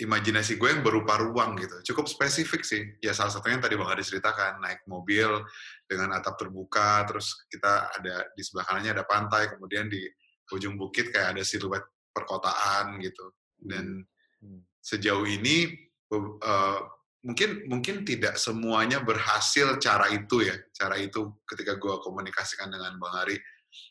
imajinasi 0.00 0.56
gue 0.56 0.68
yang 0.72 0.82
berupa 0.82 1.20
ruang 1.20 1.54
gitu. 1.60 1.92
Cukup 1.92 2.10
spesifik 2.10 2.66
sih. 2.66 2.82
Ya 3.04 3.14
salah 3.14 3.30
satunya 3.30 3.60
yang 3.60 3.64
tadi 3.64 3.76
Bang 3.78 3.90
Ari 3.92 4.02
ceritakan, 4.02 4.58
naik 4.58 4.82
mobil 4.90 5.28
dengan 5.86 6.16
atap 6.18 6.40
terbuka, 6.40 7.06
terus 7.06 7.46
kita 7.46 7.94
ada 7.94 8.26
di 8.34 8.42
sebelah 8.42 8.64
kanannya 8.66 8.92
ada 8.96 9.04
pantai, 9.06 9.52
kemudian 9.52 9.86
di 9.86 10.02
ujung 10.50 10.74
bukit 10.74 11.14
kayak 11.14 11.38
ada 11.38 11.42
siluet 11.46 11.84
perkotaan 12.10 12.98
gitu. 12.98 13.30
Dan 13.60 14.02
Hmm. 14.40 14.64
sejauh 14.80 15.28
ini 15.28 15.68
uh, 16.16 16.80
mungkin 17.20 17.68
mungkin 17.68 18.02
tidak 18.02 18.40
semuanya 18.40 19.04
berhasil 19.04 19.76
cara 19.76 20.08
itu 20.08 20.44
ya, 20.44 20.56
cara 20.72 20.96
itu 20.96 21.40
ketika 21.44 21.76
gue 21.76 21.94
komunikasikan 22.00 22.72
dengan 22.72 22.96
Bang 22.96 23.16
Ari 23.24 23.36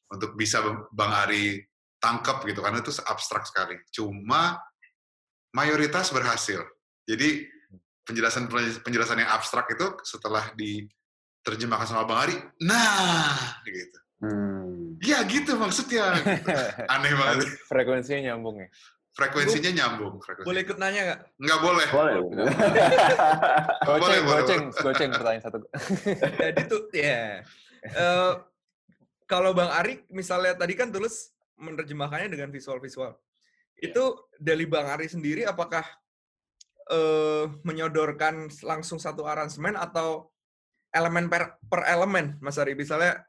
untuk 0.10 0.34
bisa 0.34 0.66
Bang 0.90 1.14
Ari 1.14 1.62
tangkap 2.02 2.42
gitu 2.48 2.66
karena 2.66 2.82
itu 2.82 2.92
abstrak 3.06 3.46
sekali. 3.46 3.78
Cuma 3.94 4.58
mayoritas 5.54 6.10
berhasil. 6.10 6.64
Jadi 7.06 7.46
penjelasan 8.06 8.50
penjelasan 8.82 9.22
yang 9.22 9.30
abstrak 9.30 9.70
itu 9.70 9.86
setelah 10.02 10.50
diterjemahkan 10.58 11.86
sama 11.86 12.10
Bang 12.10 12.20
Ari, 12.26 12.36
nah 12.66 13.62
gitu. 13.66 14.00
Hmm. 14.20 15.00
Ya 15.00 15.24
gitu 15.24 15.56
maksudnya. 15.56 16.18
Gitu. 16.20 16.52
Aneh 16.94 17.14
banget. 17.16 17.48
Frekuensinya 17.72 18.34
nyambung 18.34 18.60
ya. 18.60 18.68
Frekuensinya 19.20 19.72
nyambung. 19.76 20.16
Frekuensi. 20.24 20.48
Boleh 20.48 20.62
ikut 20.64 20.78
nanya 20.80 21.02
nggak? 21.04 21.20
Nggak 21.44 21.60
boleh. 21.60 21.88
Boleh. 21.92 22.14
Boleh, 22.24 24.00
Goceng, 24.00 24.22
boleh, 24.24 24.42
goceng, 24.46 24.64
boleh. 24.70 24.84
goceng 24.86 25.10
pertanyaan 25.12 25.44
satu. 25.44 25.58
Jadi 26.46 26.62
tuh, 26.70 26.82
ya. 26.94 27.42
Eh, 27.84 28.34
kalau 29.26 29.52
Bang 29.52 29.72
Ari, 29.74 30.06
misalnya 30.10 30.56
tadi 30.56 30.74
kan 30.78 30.88
tulus 30.90 31.34
menerjemahkannya 31.58 32.30
dengan 32.32 32.50
visual-visual. 32.50 33.12
Iya. 33.76 33.92
Itu 33.92 34.04
dari 34.38 34.64
Bang 34.70 34.88
Ari 34.88 35.10
sendiri, 35.10 35.44
apakah 35.44 35.84
eh, 36.90 37.46
menyodorkan 37.66 38.48
langsung 38.64 39.02
satu 39.02 39.26
aransemen 39.26 39.76
atau 39.76 40.32
elemen 40.90 41.28
per, 41.28 41.60
per 41.66 41.84
elemen, 41.86 42.38
Mas 42.40 42.58
Ari? 42.58 42.74
Misalnya 42.78 43.26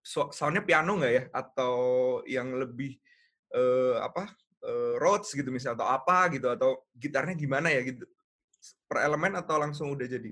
so- 0.00 0.30
soundnya 0.30 0.62
piano 0.62 0.94
nggak 1.00 1.12
ya? 1.12 1.22
Atau 1.32 1.74
yang 2.28 2.54
lebih 2.54 2.96
eh, 3.50 3.96
apa? 3.98 4.28
Eh, 4.64 4.94
Rhodes 4.98 5.30
gitu 5.36 5.48
misalnya 5.52 5.84
atau 5.84 5.88
apa 5.92 6.32
gitu 6.32 6.48
atau 6.48 6.88
gitarnya 6.96 7.36
gimana 7.36 7.68
ya 7.70 7.84
gitu 7.84 8.08
per 8.88 9.04
elemen 9.04 9.36
atau 9.36 9.60
langsung 9.60 9.92
udah 9.92 10.08
jadi 10.08 10.28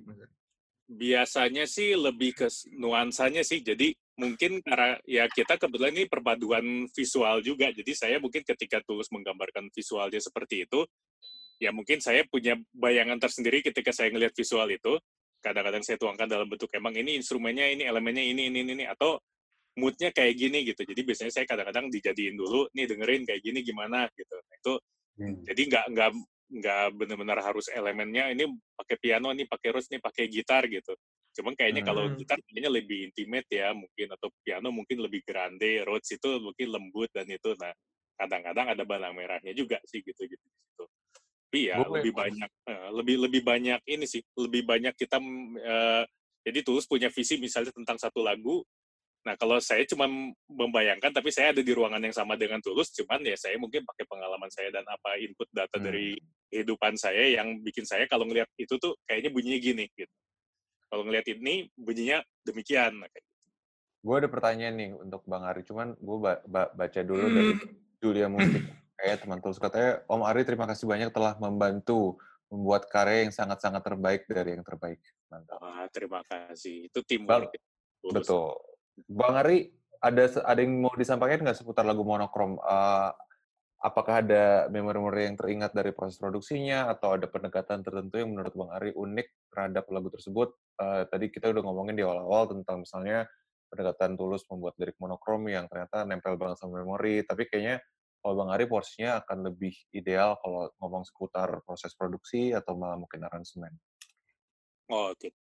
biasanya 0.92 1.64
sih 1.64 1.96
lebih 1.96 2.36
ke 2.36 2.46
nuansanya 2.76 3.40
sih. 3.40 3.64
Jadi 3.64 3.96
mungkin 4.20 4.60
karena 4.60 5.00
ya 5.08 5.24
kita 5.30 5.56
kebetulan 5.56 5.96
ini 5.96 6.06
perpaduan 6.06 6.86
visual 6.92 7.40
juga. 7.40 7.72
Jadi 7.72 7.92
saya 7.96 8.16
mungkin 8.20 8.44
ketika 8.44 8.84
tulus 8.84 9.08
menggambarkan 9.08 9.72
visualnya 9.72 10.20
seperti 10.20 10.68
itu, 10.68 10.84
ya 11.56 11.72
mungkin 11.72 12.04
saya 12.04 12.28
punya 12.28 12.60
bayangan 12.76 13.16
tersendiri 13.16 13.64
ketika 13.64 13.90
saya 13.90 14.12
ngelihat 14.12 14.36
visual 14.36 14.68
itu. 14.68 15.00
Kadang-kadang 15.42 15.82
saya 15.82 15.98
tuangkan 15.98 16.30
dalam 16.30 16.46
bentuk 16.46 16.70
emang 16.70 16.94
ini 16.94 17.18
instrumennya, 17.18 17.66
ini 17.66 17.82
elemennya, 17.82 18.22
ini, 18.22 18.46
ini, 18.46 18.62
ini. 18.62 18.84
atau 18.86 19.18
moodnya 19.78 20.10
kayak 20.12 20.34
gini 20.36 20.64
gitu. 20.68 20.82
Jadi 20.84 21.00
biasanya 21.04 21.32
saya 21.32 21.46
kadang-kadang 21.48 21.88
dijadiin 21.88 22.36
dulu, 22.36 22.68
nih 22.76 22.84
dengerin 22.90 23.22
kayak 23.28 23.40
gini 23.42 23.60
gimana 23.64 24.08
gitu. 24.16 24.36
Nah, 24.36 24.56
itu 24.60 24.72
jadi 25.46 25.62
nggak 25.70 25.84
nggak 25.94 26.10
nggak 26.52 26.84
benar-benar 27.00 27.38
harus 27.40 27.66
elemennya 27.72 28.28
ini 28.28 28.44
pakai 28.76 28.96
piano 29.00 29.32
nih 29.32 29.48
pakai 29.48 29.68
Rhodes 29.72 29.88
nih 29.88 30.02
pakai 30.04 30.24
gitar 30.28 30.68
gitu 30.68 30.92
cuman 31.32 31.56
kayaknya 31.56 31.80
kalau 31.80 32.12
Hmm. 32.12 32.18
gitar 32.20 32.36
kayaknya 32.44 32.68
lebih 32.68 33.08
intimate 33.08 33.48
ya 33.48 33.72
mungkin 33.72 34.12
atau 34.12 34.28
piano 34.44 34.68
mungkin 34.68 35.00
lebih 35.00 35.24
grande 35.24 35.80
Rhodes 35.88 36.12
itu 36.12 36.28
mungkin 36.44 36.68
lembut 36.68 37.08
dan 37.08 37.24
itu 37.24 37.56
nah 37.56 37.72
kadang-kadang 38.20 38.66
ada 38.76 38.82
benang 38.84 39.16
merahnya 39.16 39.56
juga 39.56 39.80
sih 39.88 40.04
gitu 40.04 40.28
gitu 40.28 40.44
gitu 40.44 40.84
tapi 41.48 41.72
ya 41.72 41.80
Gue- 41.80 41.88
lebih 41.96 42.12
banyak 42.12 42.50
eh, 42.68 42.88
lebih 42.92 43.16
lebih 43.24 43.42
banyak 43.44 43.80
ini 43.88 44.04
sih 44.04 44.20
lebih 44.36 44.62
banyak 44.68 44.92
kita 44.92 45.16
eh, 45.56 46.04
jadi 46.44 46.58
Tulus 46.60 46.84
punya 46.84 47.08
visi 47.08 47.40
misalnya 47.40 47.72
tentang 47.72 47.96
satu 47.96 48.20
lagu 48.20 48.60
Nah, 49.22 49.38
kalau 49.38 49.62
saya 49.62 49.86
cuma 49.86 50.10
membayangkan, 50.50 51.14
tapi 51.14 51.30
saya 51.30 51.54
ada 51.54 51.62
di 51.62 51.70
ruangan 51.70 52.02
yang 52.02 52.10
sama 52.10 52.34
dengan 52.34 52.58
Tulus, 52.58 52.90
cuman 52.90 53.22
ya 53.22 53.38
saya 53.38 53.54
mungkin 53.54 53.86
pakai 53.86 54.02
pengalaman 54.10 54.50
saya 54.50 54.74
dan 54.74 54.82
apa 54.82 55.14
input 55.22 55.46
data 55.54 55.78
Hmm. 55.78 55.86
dari 55.86 56.18
kehidupan 56.50 56.98
saya 56.98 57.38
yang 57.38 57.62
bikin 57.62 57.86
saya 57.86 58.10
kalau 58.10 58.26
ngelihat 58.26 58.50
itu 58.58 58.74
tuh 58.82 58.98
kayaknya 59.06 59.30
bunyinya 59.30 59.60
gini. 59.62 59.84
Gitu. 59.94 60.10
Kalau 60.90 61.06
ngelihat 61.06 61.26
ini 61.38 61.70
bunyinya 61.78 62.18
demikian. 62.42 62.98
Nah, 62.98 63.06
kayak 63.06 63.22
gitu. 63.22 63.40
Gue 64.02 64.14
ada 64.18 64.26
pertanyaan 64.26 64.74
nih 64.74 64.90
untuk 64.98 65.22
Bang 65.30 65.46
Ari, 65.46 65.62
cuman 65.62 65.94
gue 65.94 66.18
ba- 66.18 66.42
ba- 66.42 66.72
baca 66.74 67.00
dulu 67.06 67.26
dari 67.30 67.54
Julia 68.02 68.26
Musik. 68.26 68.66
Kayak 68.98 69.22
teman 69.22 69.38
tulus 69.38 69.62
katanya, 69.62 70.02
Om 70.10 70.22
Ari 70.26 70.42
terima 70.42 70.66
kasih 70.66 70.90
banyak 70.90 71.14
telah 71.14 71.38
membantu 71.38 72.18
membuat 72.50 72.90
karya 72.90 73.22
yang 73.24 73.32
sangat-sangat 73.32 73.86
terbaik 73.86 74.26
dari 74.26 74.58
yang 74.58 74.66
terbaik. 74.66 74.98
Mantap. 75.30 75.62
Wah, 75.62 75.86
terima 75.94 76.20
kasih. 76.26 76.90
Itu 76.90 77.06
tim 77.06 77.22
Bang, 77.22 77.46
Tulus. 78.02 78.26
Betul. 78.26 78.71
Bang 79.08 79.34
Ari, 79.40 79.72
ada 80.02 80.24
ada 80.44 80.60
yang 80.60 80.82
mau 80.82 80.94
disampaikan 80.98 81.44
nggak 81.46 81.58
seputar 81.58 81.86
lagu 81.86 82.02
monokrom? 82.02 82.58
Eh, 82.58 83.10
apakah 83.82 84.22
ada 84.22 84.70
memori-memori 84.70 85.26
yang 85.26 85.36
teringat 85.38 85.74
dari 85.74 85.90
proses 85.90 86.18
produksinya 86.18 86.86
atau 86.90 87.18
ada 87.18 87.26
pendekatan 87.26 87.82
tertentu 87.82 88.22
yang 88.22 88.30
menurut 88.34 88.54
Bang 88.54 88.70
Ari 88.74 88.94
unik 88.94 89.28
terhadap 89.50 89.84
lagu 89.90 90.08
tersebut? 90.10 90.54
Eh, 90.78 91.02
tadi 91.10 91.30
kita 91.30 91.50
udah 91.50 91.62
ngomongin 91.64 91.94
di 91.98 92.04
awal-awal 92.06 92.50
tentang 92.50 92.82
misalnya 92.82 93.26
pendekatan 93.72 94.20
tulus 94.20 94.44
membuat 94.52 94.76
lirik 94.76 95.00
monokrom 95.00 95.48
yang 95.48 95.64
ternyata 95.64 96.04
nempel 96.04 96.36
banget 96.36 96.60
sama 96.60 96.84
memori, 96.84 97.24
tapi 97.24 97.48
kayaknya 97.48 97.80
kalau 98.22 98.38
Bang 98.38 98.54
Ari 98.54 98.70
porsinya 98.70 99.18
akan 99.24 99.50
lebih 99.50 99.74
ideal 99.96 100.38
kalau 100.38 100.70
ngomong 100.78 101.02
seputar 101.02 101.64
proses 101.66 101.90
produksi 101.96 102.54
atau 102.54 102.78
malah 102.78 102.94
mungkin 102.94 103.26
aransemen. 103.26 103.74
Oh, 104.92 105.10
Oke. 105.10 105.34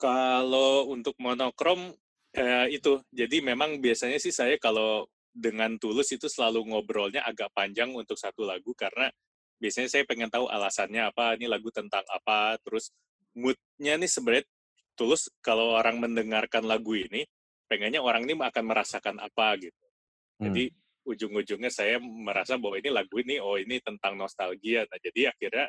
Kalau 0.00 0.88
untuk 0.88 1.12
monokrom 1.20 1.92
eh, 2.34 2.66
itu, 2.74 3.02
jadi 3.10 3.42
memang 3.42 3.80
biasanya 3.82 4.18
sih 4.22 4.30
saya 4.34 4.56
kalau 4.60 5.06
dengan 5.30 5.78
tulus 5.78 6.10
itu 6.10 6.26
selalu 6.26 6.66
ngobrolnya 6.74 7.22
agak 7.22 7.54
panjang 7.54 7.94
untuk 7.94 8.18
satu 8.18 8.42
lagu 8.42 8.74
karena 8.74 9.10
biasanya 9.62 9.88
saya 9.92 10.02
pengen 10.08 10.30
tahu 10.32 10.50
alasannya 10.50 11.06
apa, 11.10 11.38
ini 11.38 11.46
lagu 11.46 11.70
tentang 11.70 12.02
apa, 12.10 12.56
terus 12.64 12.90
moodnya 13.36 13.94
nih 14.00 14.10
sebenarnya 14.10 14.44
tulus 14.98 15.30
kalau 15.40 15.76
orang 15.78 16.02
mendengarkan 16.02 16.66
lagu 16.66 16.96
ini 16.98 17.24
pengennya 17.70 18.02
orang 18.02 18.26
ini 18.26 18.34
akan 18.34 18.64
merasakan 18.66 19.16
apa 19.22 19.54
gitu. 19.62 19.84
Jadi 20.40 20.72
ujung-ujungnya 21.06 21.70
saya 21.70 22.00
merasa 22.02 22.58
bahwa 22.58 22.76
ini 22.80 22.90
lagu 22.90 23.16
ini 23.22 23.38
oh 23.38 23.56
ini 23.56 23.78
tentang 23.80 24.18
nostalgia. 24.18 24.84
Nah 24.88 24.98
jadi 24.98 25.30
akhirnya 25.30 25.66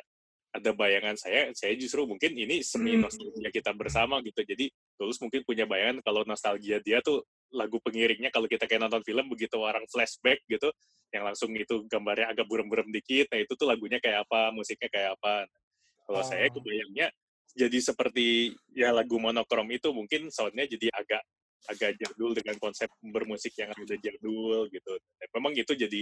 ada 0.52 0.70
bayangan 0.76 1.16
saya, 1.16 1.48
saya 1.56 1.72
justru 1.78 2.04
mungkin 2.04 2.34
ini 2.36 2.60
semi 2.60 2.96
Hmm. 2.98 3.08
nostalgia 3.08 3.48
kita 3.48 3.72
bersama 3.72 4.20
gitu. 4.20 4.42
Jadi 4.44 4.68
Tulus 5.00 5.18
mungkin 5.20 5.42
punya 5.42 5.64
bayangan 5.64 6.04
kalau 6.04 6.22
nostalgia 6.28 6.78
dia 6.84 7.00
tuh 7.02 7.24
lagu 7.52 7.76
pengiringnya 7.84 8.32
kalau 8.32 8.48
kita 8.48 8.64
kayak 8.64 8.88
nonton 8.88 9.04
film 9.04 9.28
begitu 9.28 9.56
orang 9.60 9.84
flashback 9.92 10.40
gitu, 10.48 10.72
yang 11.12 11.28
langsung 11.28 11.52
itu 11.52 11.84
gambarnya 11.88 12.32
agak 12.32 12.48
burem-burem 12.48 12.88
dikit, 12.88 13.28
nah 13.28 13.36
itu 13.40 13.52
tuh 13.52 13.68
lagunya 13.68 14.00
kayak 14.00 14.24
apa, 14.24 14.48
musiknya 14.56 14.88
kayak 14.88 15.16
apa. 15.20 15.44
Nah, 15.44 15.60
kalau 16.08 16.22
saya 16.24 16.48
Oh. 16.48 16.56
kebayangnya 16.56 17.06
jadi 17.52 17.78
seperti 17.84 18.56
ya 18.72 18.88
lagu 18.96 19.20
monokrom 19.20 19.68
itu 19.68 19.92
mungkin 19.92 20.32
soundnya 20.32 20.64
jadi 20.64 20.88
agak 20.88 21.22
agak 21.68 21.90
jadul 22.00 22.32
dengan 22.34 22.56
konsep 22.58 22.88
bermusik 23.04 23.54
yang 23.54 23.70
udah 23.76 23.98
jadul 24.00 24.66
gitu. 24.72 24.92
Dan 25.20 25.28
memang 25.36 25.52
itu 25.54 25.72
jadi 25.76 26.00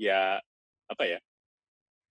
ya 0.00 0.40
apa 0.88 1.04
ya? 1.04 1.18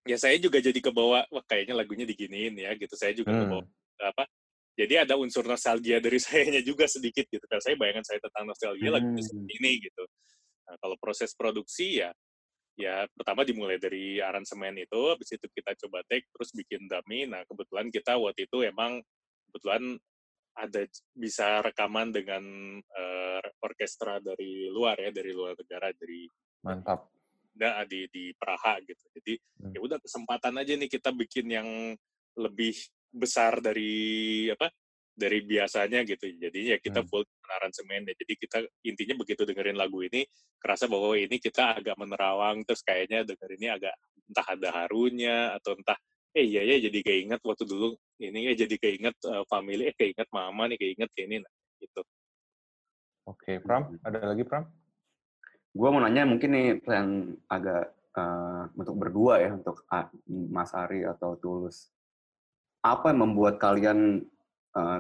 Ya 0.07 0.15
saya 0.15 0.39
juga 0.39 0.63
jadi 0.63 0.78
kebawa 0.80 1.28
wah 1.28 1.43
kayaknya 1.43 1.76
lagunya 1.76 2.05
diginiin 2.07 2.55
ya 2.55 2.72
gitu. 2.80 2.93
Saya 2.95 3.11
juga 3.11 3.34
Hmm. 3.34 3.43
kebawa 3.43 3.63
apa? 4.07 4.24
Jadi 4.78 4.93
ada 4.93 5.17
unsur 5.17 5.41
nostalgia 5.49 5.97
dari 5.97 6.21
sayanya 6.25 6.61
juga 6.61 6.86
sedikit 6.86 7.25
gitu. 7.25 7.41
Karena 7.49 7.63
saya 7.65 7.75
bayangan 7.75 8.05
saya 8.05 8.19
tentang 8.21 8.45
nostalgia 8.45 8.89
Hmm. 8.93 9.17
seperti 9.17 9.51
ini 9.57 9.71
gitu. 9.89 10.03
Nah, 10.69 10.75
kalau 10.78 10.95
proses 11.01 11.34
produksi 11.34 12.03
ya 12.05 12.13
ya 12.78 13.09
pertama 13.17 13.41
dimulai 13.41 13.82
dari 13.82 14.21
aransemen 14.21 14.78
itu, 14.78 14.99
habis 15.09 15.34
itu 15.34 15.49
kita 15.49 15.73
coba 15.82 16.05
take 16.05 16.30
terus 16.30 16.53
bikin 16.53 16.86
dummy. 16.86 17.25
Nah, 17.25 17.41
kebetulan 17.49 17.89
kita 17.89 18.21
waktu 18.21 18.45
itu 18.45 18.61
emang 18.61 19.01
kebetulan 19.49 19.97
ada 20.53 20.86
bisa 21.17 21.65
rekaman 21.65 22.13
dengan 22.13 22.43
eh, 22.78 23.45
orkestra 23.65 24.21
dari 24.21 24.69
luar 24.69 24.93
ya, 25.01 25.09
dari 25.09 25.34
luar 25.34 25.57
negara, 25.57 25.89
dari 25.97 26.30
Mantap. 26.61 27.09
da, 27.49 27.82
di 27.89 28.05
di 28.13 28.30
Praha 28.38 28.78
gitu. 28.86 29.01
Jadi 29.17 29.41
Hmm. 29.57 29.73
ya 29.73 29.80
udah 29.82 29.97
kesempatan 29.97 30.53
aja 30.61 30.78
nih 30.78 30.89
kita 30.89 31.09
bikin 31.17 31.49
yang 31.49 31.69
lebih 32.38 32.78
besar 33.12 33.60
dari 33.64 34.47
apa? 34.51 34.70
dari 35.18 35.41
biasanya 35.41 36.05
gitu. 36.05 36.30
Jadi 36.30 36.60
ya 36.70 36.78
kita 36.78 37.01
Hmm. 37.01 37.10
full 37.10 37.26
dengan 37.26 37.49
aransemen 37.58 38.05
ya. 38.05 38.14
Jadi 38.14 38.34
kita 38.38 38.58
intinya 38.86 39.16
begitu 39.18 39.41
dengerin 39.49 39.74
lagu 39.74 40.05
ini 40.05 40.30
kerasa 40.62 40.86
bahwa 40.86 41.18
ini 41.18 41.41
kita 41.41 41.82
agak 41.82 41.97
menerawang 41.97 42.62
terus 42.62 42.86
kayaknya 42.86 43.26
dengerinnya 43.26 43.82
agak 43.82 43.95
entah 44.30 44.47
ada 44.53 44.70
harunya 44.78 45.58
atau 45.58 45.74
entah 45.74 45.97
eh 46.38 46.45
iya 46.45 46.62
ya 46.62 46.78
jadi 46.86 46.99
keinget 47.01 47.41
waktu 47.41 47.66
dulu 47.66 47.97
ini 48.22 48.51
ya 48.51 48.53
jadi 48.53 48.76
keinget 48.78 49.16
eh, 49.26 49.43
family 49.49 49.89
eh 49.89 49.95
keinget 49.97 50.30
mama 50.30 50.70
nih 50.70 50.78
keinget 50.78 51.10
kayak 51.18 51.28
ini 51.34 51.38
nah, 51.41 51.53
gitu. 51.82 52.01
Oke, 53.28 53.60
Pram, 53.60 53.97
ada 54.05 54.22
lagi 54.22 54.45
Pram? 54.45 54.64
Gue 55.74 55.89
mau 55.89 55.99
nanya 55.99 56.30
mungkin 56.30 56.53
nih 56.53 56.68
yang 56.86 57.34
agak 57.49 57.89
eh, 58.14 58.64
untuk 58.78 58.95
berdua 59.01 59.41
ya 59.41 59.49
untuk 59.58 59.82
Mas 60.30 60.78
Ari 60.78 61.10
atau 61.10 61.34
Tulus. 61.41 61.89
Apa 62.84 63.11
yang 63.11 63.30
membuat 63.30 63.57
kalian 63.57 64.21
eh, 64.75 64.99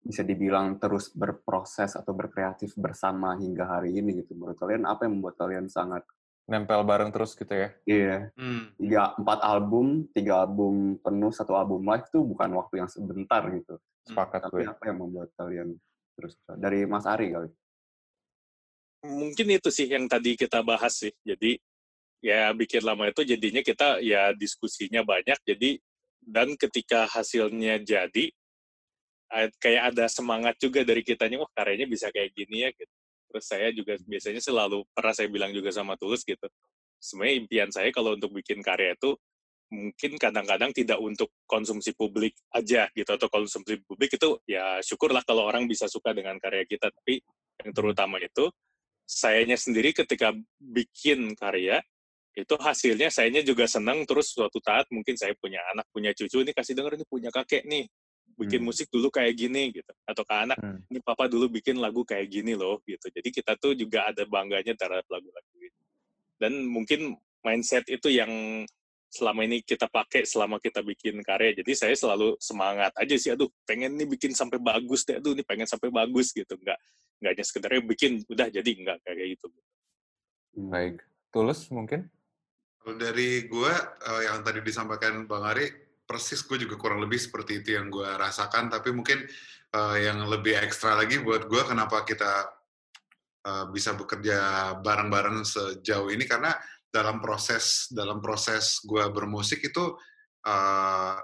bisa 0.00 0.24
dibilang 0.24 0.80
terus 0.80 1.12
berproses 1.12 1.92
atau 1.92 2.16
berkreatif 2.16 2.72
bersama 2.76 3.36
hingga 3.36 3.68
hari 3.68 4.00
ini 4.00 4.24
gitu? 4.24 4.32
Menurut 4.36 4.56
kalian 4.56 4.88
apa 4.88 5.04
yang 5.04 5.20
membuat 5.20 5.36
kalian 5.36 5.68
sangat 5.68 6.04
Nempel 6.50 6.82
bareng 6.82 7.14
terus 7.14 7.38
gitu 7.38 7.52
ya? 7.54 7.70
iya 7.86 8.32
Hmm. 8.34 8.74
tiga 8.74 9.14
empat 9.14 9.38
album 9.44 10.10
tiga 10.10 10.42
album 10.42 10.98
penuh 10.98 11.30
satu 11.30 11.54
album 11.54 11.86
live 11.86 12.10
tuh 12.10 12.26
bukan 12.26 12.50
waktu 12.58 12.82
yang 12.82 12.90
sebentar 12.90 13.44
gitu. 13.54 13.78
Sepakat 14.02 14.50
Tapi 14.50 14.66
gue. 14.66 14.66
apa 14.66 14.82
yang 14.90 14.98
membuat 14.98 15.30
kalian 15.38 15.78
terus 16.18 16.34
dari 16.58 16.82
Mas 16.90 17.06
Ari 17.06 17.30
kali? 17.30 17.50
mungkin 19.00 19.46
itu 19.56 19.72
sih 19.72 19.88
yang 19.88 20.04
tadi 20.04 20.36
kita 20.36 20.60
bahas 20.60 20.92
sih. 20.92 21.12
Jadi 21.24 21.56
ya 22.20 22.52
bikin 22.52 22.84
lama 22.84 23.08
itu 23.08 23.24
jadinya 23.24 23.64
kita 23.64 24.00
ya 24.04 24.32
diskusinya 24.36 25.00
banyak. 25.00 25.38
Jadi 25.44 25.80
dan 26.20 26.54
ketika 26.54 27.08
hasilnya 27.08 27.80
jadi 27.80 28.30
kayak 29.62 29.94
ada 29.94 30.10
semangat 30.10 30.58
juga 30.58 30.82
dari 30.82 31.06
kitanya, 31.06 31.40
wah 31.40 31.50
karyanya 31.54 31.86
bisa 31.86 32.10
kayak 32.10 32.34
gini 32.34 32.66
ya. 32.66 32.70
Gitu. 32.74 32.94
Terus 33.30 33.44
saya 33.46 33.68
juga 33.70 33.94
biasanya 34.02 34.42
selalu 34.42 34.82
pernah 34.90 35.14
saya 35.14 35.28
bilang 35.30 35.54
juga 35.54 35.70
sama 35.70 35.94
Tulus 35.94 36.26
gitu. 36.26 36.50
Sebenarnya 36.98 37.34
impian 37.46 37.70
saya 37.70 37.88
kalau 37.94 38.18
untuk 38.18 38.34
bikin 38.34 38.60
karya 38.60 38.98
itu 38.98 39.14
mungkin 39.70 40.18
kadang-kadang 40.18 40.74
tidak 40.74 40.98
untuk 40.98 41.30
konsumsi 41.46 41.94
publik 41.94 42.34
aja 42.50 42.90
gitu 42.90 43.06
atau 43.06 43.30
konsumsi 43.30 43.78
publik 43.86 44.18
itu 44.18 44.34
ya 44.42 44.82
syukurlah 44.82 45.22
kalau 45.22 45.46
orang 45.46 45.70
bisa 45.70 45.86
suka 45.86 46.10
dengan 46.10 46.34
karya 46.42 46.66
kita 46.66 46.90
tapi 46.90 47.22
yang 47.62 47.70
terutama 47.70 48.18
itu 48.18 48.50
sayanya 49.06 49.54
sendiri 49.54 49.94
ketika 49.94 50.34
bikin 50.58 51.38
karya 51.38 51.78
itu 52.30 52.54
hasilnya 52.56 53.10
sayanya 53.10 53.42
juga 53.42 53.66
senang 53.66 54.06
terus 54.06 54.30
suatu 54.30 54.62
saat 54.62 54.86
mungkin 54.94 55.18
saya 55.18 55.34
punya 55.34 55.58
anak 55.74 55.86
punya 55.90 56.14
cucu 56.14 56.46
ini 56.46 56.54
kasih 56.54 56.78
denger 56.78 56.94
ini 57.00 57.04
punya 57.06 57.30
kakek 57.34 57.66
nih 57.66 57.90
bikin 58.38 58.62
Hmm. 58.62 58.70
musik 58.70 58.86
dulu 58.88 59.10
kayak 59.10 59.34
gini 59.36 59.74
gitu 59.74 59.92
atau 60.06 60.22
ke 60.22 60.34
anak 60.34 60.58
Hmm. 60.62 60.80
ini 60.88 60.98
papa 61.02 61.26
dulu 61.26 61.50
bikin 61.50 61.76
lagu 61.82 62.06
kayak 62.06 62.30
gini 62.30 62.54
loh 62.54 62.78
gitu 62.86 63.10
jadi 63.10 63.28
kita 63.28 63.58
tuh 63.58 63.74
juga 63.74 64.08
ada 64.08 64.22
bangganya 64.24 64.72
terhadap 64.78 65.04
lagu-lagu 65.10 65.56
itu 65.58 65.82
dan 66.40 66.56
mungkin 66.64 67.18
mindset 67.44 67.84
itu 67.90 68.08
yang 68.08 68.30
selama 69.10 69.42
ini 69.42 69.58
kita 69.66 69.90
pakai 69.90 70.22
selama 70.22 70.62
kita 70.62 70.86
bikin 70.86 71.18
karya. 71.26 71.50
Jadi 71.58 71.74
saya 71.74 71.94
selalu 71.98 72.38
semangat 72.38 72.94
aja 72.94 73.16
sih, 73.18 73.34
aduh 73.34 73.50
pengen 73.66 73.98
nih 73.98 74.06
bikin 74.06 74.30
sampai 74.38 74.62
bagus 74.62 75.02
deh, 75.02 75.18
aduh 75.18 75.34
ini 75.34 75.42
pengen 75.42 75.66
sampai 75.66 75.90
bagus 75.90 76.30
gitu. 76.30 76.54
Nggak, 76.54 76.78
nggak 77.18 77.30
hanya 77.34 77.44
sekedarnya 77.44 77.82
bikin, 77.90 78.22
udah 78.30 78.46
jadi 78.46 78.70
nggak 78.70 78.98
kayak 79.02 79.34
gitu. 79.34 79.46
Baik. 80.54 81.02
Tulus 81.34 81.66
mungkin? 81.74 82.06
Dari 82.80 83.44
gue, 83.44 83.72
uh, 84.08 84.22
yang 84.24 84.40
tadi 84.40 84.64
disampaikan 84.64 85.28
Bang 85.28 85.44
Ari, 85.44 85.68
persis 86.08 86.40
gue 86.42 86.64
juga 86.64 86.80
kurang 86.80 87.04
lebih 87.04 87.20
seperti 87.20 87.60
itu 87.60 87.76
yang 87.76 87.92
gue 87.92 88.08
rasakan, 88.18 88.72
tapi 88.72 88.90
mungkin 88.90 89.20
uh, 89.76 89.94
yang 90.00 90.26
lebih 90.26 90.58
ekstra 90.58 90.96
lagi 90.96 91.20
buat 91.20 91.44
gue 91.46 91.62
kenapa 91.62 92.02
kita 92.08 92.50
uh, 93.46 93.64
bisa 93.70 93.94
bekerja 93.94 94.74
bareng-bareng 94.80 95.44
sejauh 95.44 96.08
ini, 96.10 96.24
karena 96.24 96.56
dalam 96.90 97.22
proses 97.22 97.86
dalam 97.94 98.18
proses 98.18 98.82
gue 98.82 99.04
bermusik 99.14 99.70
itu 99.70 99.94
uh, 100.48 101.16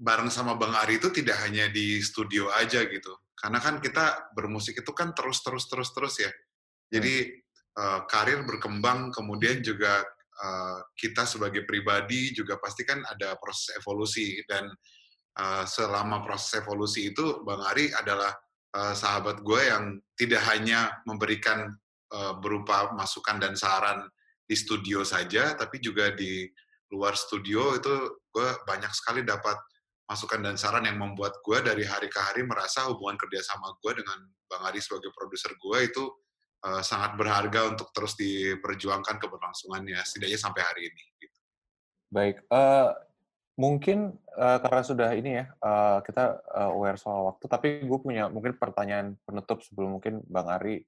bareng 0.00 0.32
sama 0.32 0.56
Bang 0.56 0.74
Ari 0.74 0.98
itu 0.98 1.12
tidak 1.12 1.36
hanya 1.46 1.68
di 1.70 2.00
studio 2.00 2.48
aja 2.50 2.82
gitu, 2.88 3.12
karena 3.36 3.60
kan 3.60 3.78
kita 3.78 4.32
bermusik 4.34 4.82
itu 4.82 4.90
kan 4.96 5.12
terus 5.14 5.44
terus 5.44 5.68
terus 5.68 5.92
terus 5.94 6.14
ya, 6.18 6.32
jadi 6.90 7.39
uh, 7.80 8.04
karir 8.04 8.44
berkembang, 8.44 9.08
kemudian 9.16 9.64
juga 9.64 10.04
uh, 10.44 10.78
kita 10.92 11.24
sebagai 11.24 11.64
pribadi 11.64 12.36
juga 12.36 12.60
pasti 12.60 12.84
kan 12.84 13.00
ada 13.08 13.40
proses 13.40 13.72
evolusi 13.80 14.44
dan 14.44 14.68
uh, 15.40 15.64
selama 15.64 16.20
proses 16.20 16.60
evolusi 16.60 17.10
itu 17.10 17.40
Bang 17.42 17.64
Ari 17.72 17.88
adalah 17.96 18.36
uh, 18.76 18.92
sahabat 18.92 19.40
gue 19.40 19.62
yang 19.64 19.96
tidak 20.14 20.44
hanya 20.52 20.92
memberikan 21.08 21.72
uh, 22.12 22.36
berupa 22.36 22.92
masukan 22.92 23.40
dan 23.40 23.56
saran 23.56 24.04
di 24.44 24.58
studio 24.58 25.06
saja, 25.06 25.54
tapi 25.54 25.78
juga 25.78 26.10
di 26.10 26.44
luar 26.90 27.14
studio 27.14 27.78
itu 27.78 27.94
gue 28.34 28.48
banyak 28.66 28.90
sekali 28.90 29.22
dapat 29.22 29.54
masukan 30.10 30.42
dan 30.42 30.58
saran 30.58 30.82
yang 30.82 30.98
membuat 30.98 31.38
gue 31.46 31.62
dari 31.62 31.86
hari 31.86 32.10
ke 32.10 32.18
hari 32.18 32.42
merasa 32.42 32.90
hubungan 32.90 33.14
kerjasama 33.14 33.78
gue 33.78 34.02
dengan 34.02 34.18
Bang 34.50 34.66
Ari 34.66 34.82
sebagai 34.82 35.14
produser 35.14 35.54
gue 35.54 35.78
itu 35.86 36.02
uh, 36.64 36.82
sangat 36.84 37.16
berharga 37.16 37.72
untuk 37.72 37.88
terus 37.92 38.16
diperjuangkan 38.16 39.16
keberlangsungannya 39.16 40.00
setidaknya 40.04 40.38
sampai 40.40 40.62
hari 40.64 40.82
ini. 40.92 41.04
Gitu. 41.20 41.38
Baik, 42.10 42.42
uh, 42.50 42.92
mungkin 43.56 44.16
uh, 44.36 44.58
karena 44.64 44.82
sudah 44.82 45.10
ini 45.12 45.30
ya 45.42 45.46
uh, 45.60 46.00
kita 46.04 46.40
uh, 46.52 46.72
aware 46.72 47.00
soal 47.00 47.32
waktu, 47.32 47.44
tapi 47.48 47.68
gue 47.84 47.98
punya 48.00 48.28
mungkin 48.28 48.56
pertanyaan 48.56 49.16
penutup 49.24 49.60
sebelum 49.64 50.00
mungkin 50.00 50.24
Bang 50.26 50.48
Ari 50.48 50.84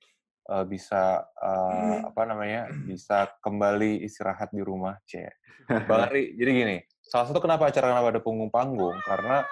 uh, 0.48 0.64
bisa 0.66 1.24
uh, 1.38 1.96
apa 2.08 2.22
namanya 2.26 2.72
bisa 2.72 3.30
kembali 3.44 4.02
istirahat 4.02 4.50
di 4.50 4.64
rumah, 4.64 4.98
c. 5.04 5.24
Bang 5.68 6.04
Ari, 6.10 6.34
jadi 6.36 6.50
gini, 6.50 6.76
salah 7.04 7.28
satu 7.30 7.38
kenapa 7.38 7.70
acara 7.70 7.92
kenapa 7.92 8.18
ada 8.18 8.22
punggung-panggung 8.24 8.98
karena 9.04 9.46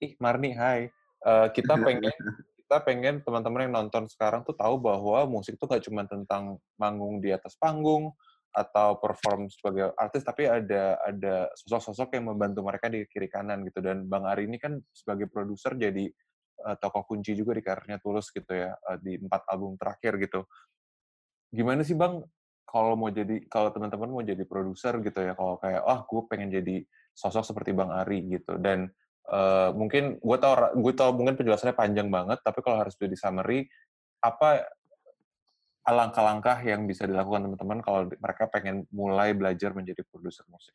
ih 0.00 0.12
Marni, 0.20 0.54
hai, 0.56 0.88
uh, 1.26 1.48
kita 1.50 1.76
pengen 1.84 2.14
kita 2.74 2.90
pengen 2.90 3.22
teman-teman 3.22 3.70
yang 3.70 3.86
nonton 3.86 4.10
sekarang 4.10 4.42
tuh 4.42 4.58
tahu 4.58 4.82
bahwa 4.82 5.30
musik 5.30 5.54
tuh 5.62 5.70
gak 5.70 5.86
cuma 5.86 6.02
tentang 6.10 6.58
manggung 6.74 7.22
di 7.22 7.30
atas 7.30 7.54
panggung 7.54 8.10
atau 8.50 8.98
perform 8.98 9.46
sebagai 9.46 9.94
artis, 9.94 10.26
tapi 10.26 10.50
ada 10.50 10.98
ada 11.06 11.46
sosok-sosok 11.54 12.18
yang 12.18 12.34
membantu 12.34 12.66
mereka 12.66 12.90
di 12.90 13.06
kiri 13.06 13.30
kanan 13.30 13.62
gitu. 13.62 13.78
Dan 13.78 14.10
Bang 14.10 14.26
Ari 14.26 14.50
ini 14.50 14.58
kan 14.58 14.74
sebagai 14.90 15.30
produser 15.30 15.78
jadi 15.78 16.10
uh, 16.66 16.74
tokoh 16.74 17.14
kunci 17.14 17.38
juga 17.38 17.54
di 17.54 17.62
karirnya 17.62 18.02
Tulus 18.02 18.34
gitu 18.34 18.50
ya 18.50 18.74
uh, 18.74 18.98
di 18.98 19.22
empat 19.22 19.46
album 19.54 19.78
terakhir 19.78 20.18
gitu. 20.18 20.42
Gimana 21.54 21.86
sih 21.86 21.94
Bang 21.94 22.26
kalau 22.66 22.98
mau 22.98 23.14
jadi 23.14 23.38
kalau 23.46 23.70
teman-teman 23.70 24.10
mau 24.10 24.26
jadi 24.26 24.42
produser 24.42 24.98
gitu 24.98 25.22
ya 25.22 25.38
kalau 25.38 25.62
kayak 25.62 25.78
ah 25.78 26.02
oh, 26.02 26.10
gue 26.10 26.22
pengen 26.26 26.50
jadi 26.50 26.82
sosok 27.14 27.54
seperti 27.54 27.70
Bang 27.70 27.94
Ari 27.94 28.34
gitu 28.34 28.58
dan 28.58 28.90
uh, 29.30 29.70
mungkin 29.72 30.18
gue 30.20 30.36
tau 30.40 30.54
gue 30.74 30.92
tau 30.96 31.10
mungkin 31.16 31.36
penjelasannya 31.38 31.76
panjang 31.76 32.08
banget 32.12 32.40
tapi 32.44 32.60
kalau 32.60 32.80
harus 32.80 32.96
di 32.98 33.16
summary 33.16 33.68
apa 34.24 34.64
langkah-langkah 35.92 36.64
yang 36.64 36.88
bisa 36.88 37.04
dilakukan 37.04 37.44
teman-teman 37.44 37.84
kalau 37.84 38.08
mereka 38.08 38.48
pengen 38.48 38.88
mulai 38.88 39.36
belajar 39.36 39.76
menjadi 39.76 40.00
produser 40.08 40.48
musik? 40.48 40.72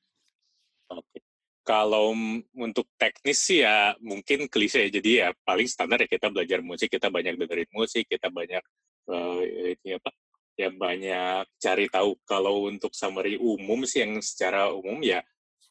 Oke. 0.93 1.25
Kalau 1.65 2.13
untuk 2.57 2.89
teknis 2.97 3.45
sih 3.45 3.61
ya 3.61 3.93
mungkin 4.01 4.49
klise 4.49 4.89
jadi 4.89 5.09
ya 5.09 5.27
paling 5.45 5.65
standar 5.69 6.01
ya 6.01 6.09
kita 6.09 6.29
belajar 6.29 6.61
musik, 6.61 6.89
kita 6.89 7.09
banyak 7.09 7.37
dengerin 7.37 7.69
musik, 7.73 8.05
kita 8.09 8.29
banyak 8.29 8.61
uh, 9.09 9.41
ini 9.41 9.97
apa 9.97 10.09
ya 10.57 10.69
banyak 10.73 11.45
cari 11.57 11.85
tahu. 11.89 12.17
Kalau 12.25 12.69
untuk 12.69 12.93
summary 12.93 13.37
umum 13.37 13.85
sih 13.85 14.05
yang 14.05 14.17
secara 14.21 14.69
umum 14.73 14.97
ya 15.01 15.21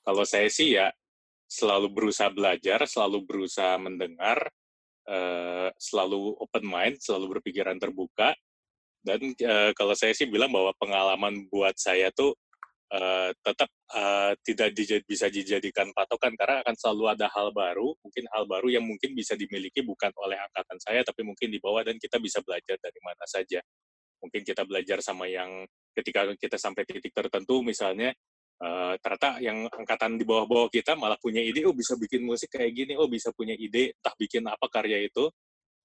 kalau 0.03 0.23
saya 0.23 0.47
sih 0.51 0.79
ya 0.79 0.91
selalu 1.49 1.89
berusaha 1.89 2.29
belajar, 2.29 2.85
selalu 2.85 3.25
berusaha 3.25 3.81
mendengar, 3.81 4.53
uh, 5.09 5.73
selalu 5.81 6.37
open 6.37 6.65
mind, 6.69 6.97
selalu 7.01 7.41
berpikiran 7.41 7.81
terbuka, 7.81 8.37
dan 9.01 9.33
uh, 9.33 9.73
kalau 9.73 9.97
saya 9.97 10.13
sih 10.13 10.29
bilang 10.29 10.53
bahwa 10.53 10.77
pengalaman 10.77 11.49
buat 11.49 11.73
saya 11.81 12.13
tuh 12.13 12.37
uh, 12.93 13.31
tetap 13.41 13.71
uh, 13.97 14.37
tidak 14.45 14.77
dijad, 14.77 15.03
bisa 15.09 15.33
dijadikan 15.33 15.89
patokan 15.97 16.37
karena 16.37 16.61
akan 16.61 16.77
selalu 16.77 17.05
ada 17.17 17.27
hal 17.33 17.49
baru, 17.55 17.95
mungkin 18.05 18.25
hal 18.35 18.45
baru 18.45 18.69
yang 18.69 18.85
mungkin 18.85 19.17
bisa 19.17 19.33
dimiliki 19.33 19.81
bukan 19.81 20.13
oleh 20.21 20.37
angkatan 20.37 20.79
saya 20.83 21.01
tapi 21.07 21.25
mungkin 21.25 21.49
di 21.49 21.57
bawah 21.57 21.81
dan 21.87 21.97
kita 21.97 22.21
bisa 22.21 22.45
belajar 22.45 22.77
dari 22.77 23.01
mana 23.01 23.25
saja. 23.25 23.65
Mungkin 24.19 24.43
kita 24.43 24.67
belajar 24.67 24.99
sama 24.99 25.31
yang 25.31 25.63
ketika 25.95 26.27
kita 26.35 26.59
sampai 26.59 26.83
titik 26.83 27.15
tertentu 27.15 27.63
misalnya 27.63 28.11
uh, 28.63 28.95
ternyata 28.99 29.39
yang 29.39 29.67
angkatan 29.71 30.19
di 30.19 30.25
bawah-bawah 30.27 30.71
kita 30.71 30.95
malah 30.99 31.19
punya 31.19 31.43
ide, 31.43 31.67
oh 31.67 31.75
bisa 31.75 31.95
bikin 31.95 32.27
musik 32.27 32.51
kayak 32.55 32.75
gini, 32.75 32.93
oh 32.99 33.07
bisa 33.07 33.31
punya 33.35 33.55
ide 33.55 33.95
entah 33.99 34.15
bikin 34.19 34.47
apa 34.47 34.67
karya 34.71 35.07
itu, 35.07 35.31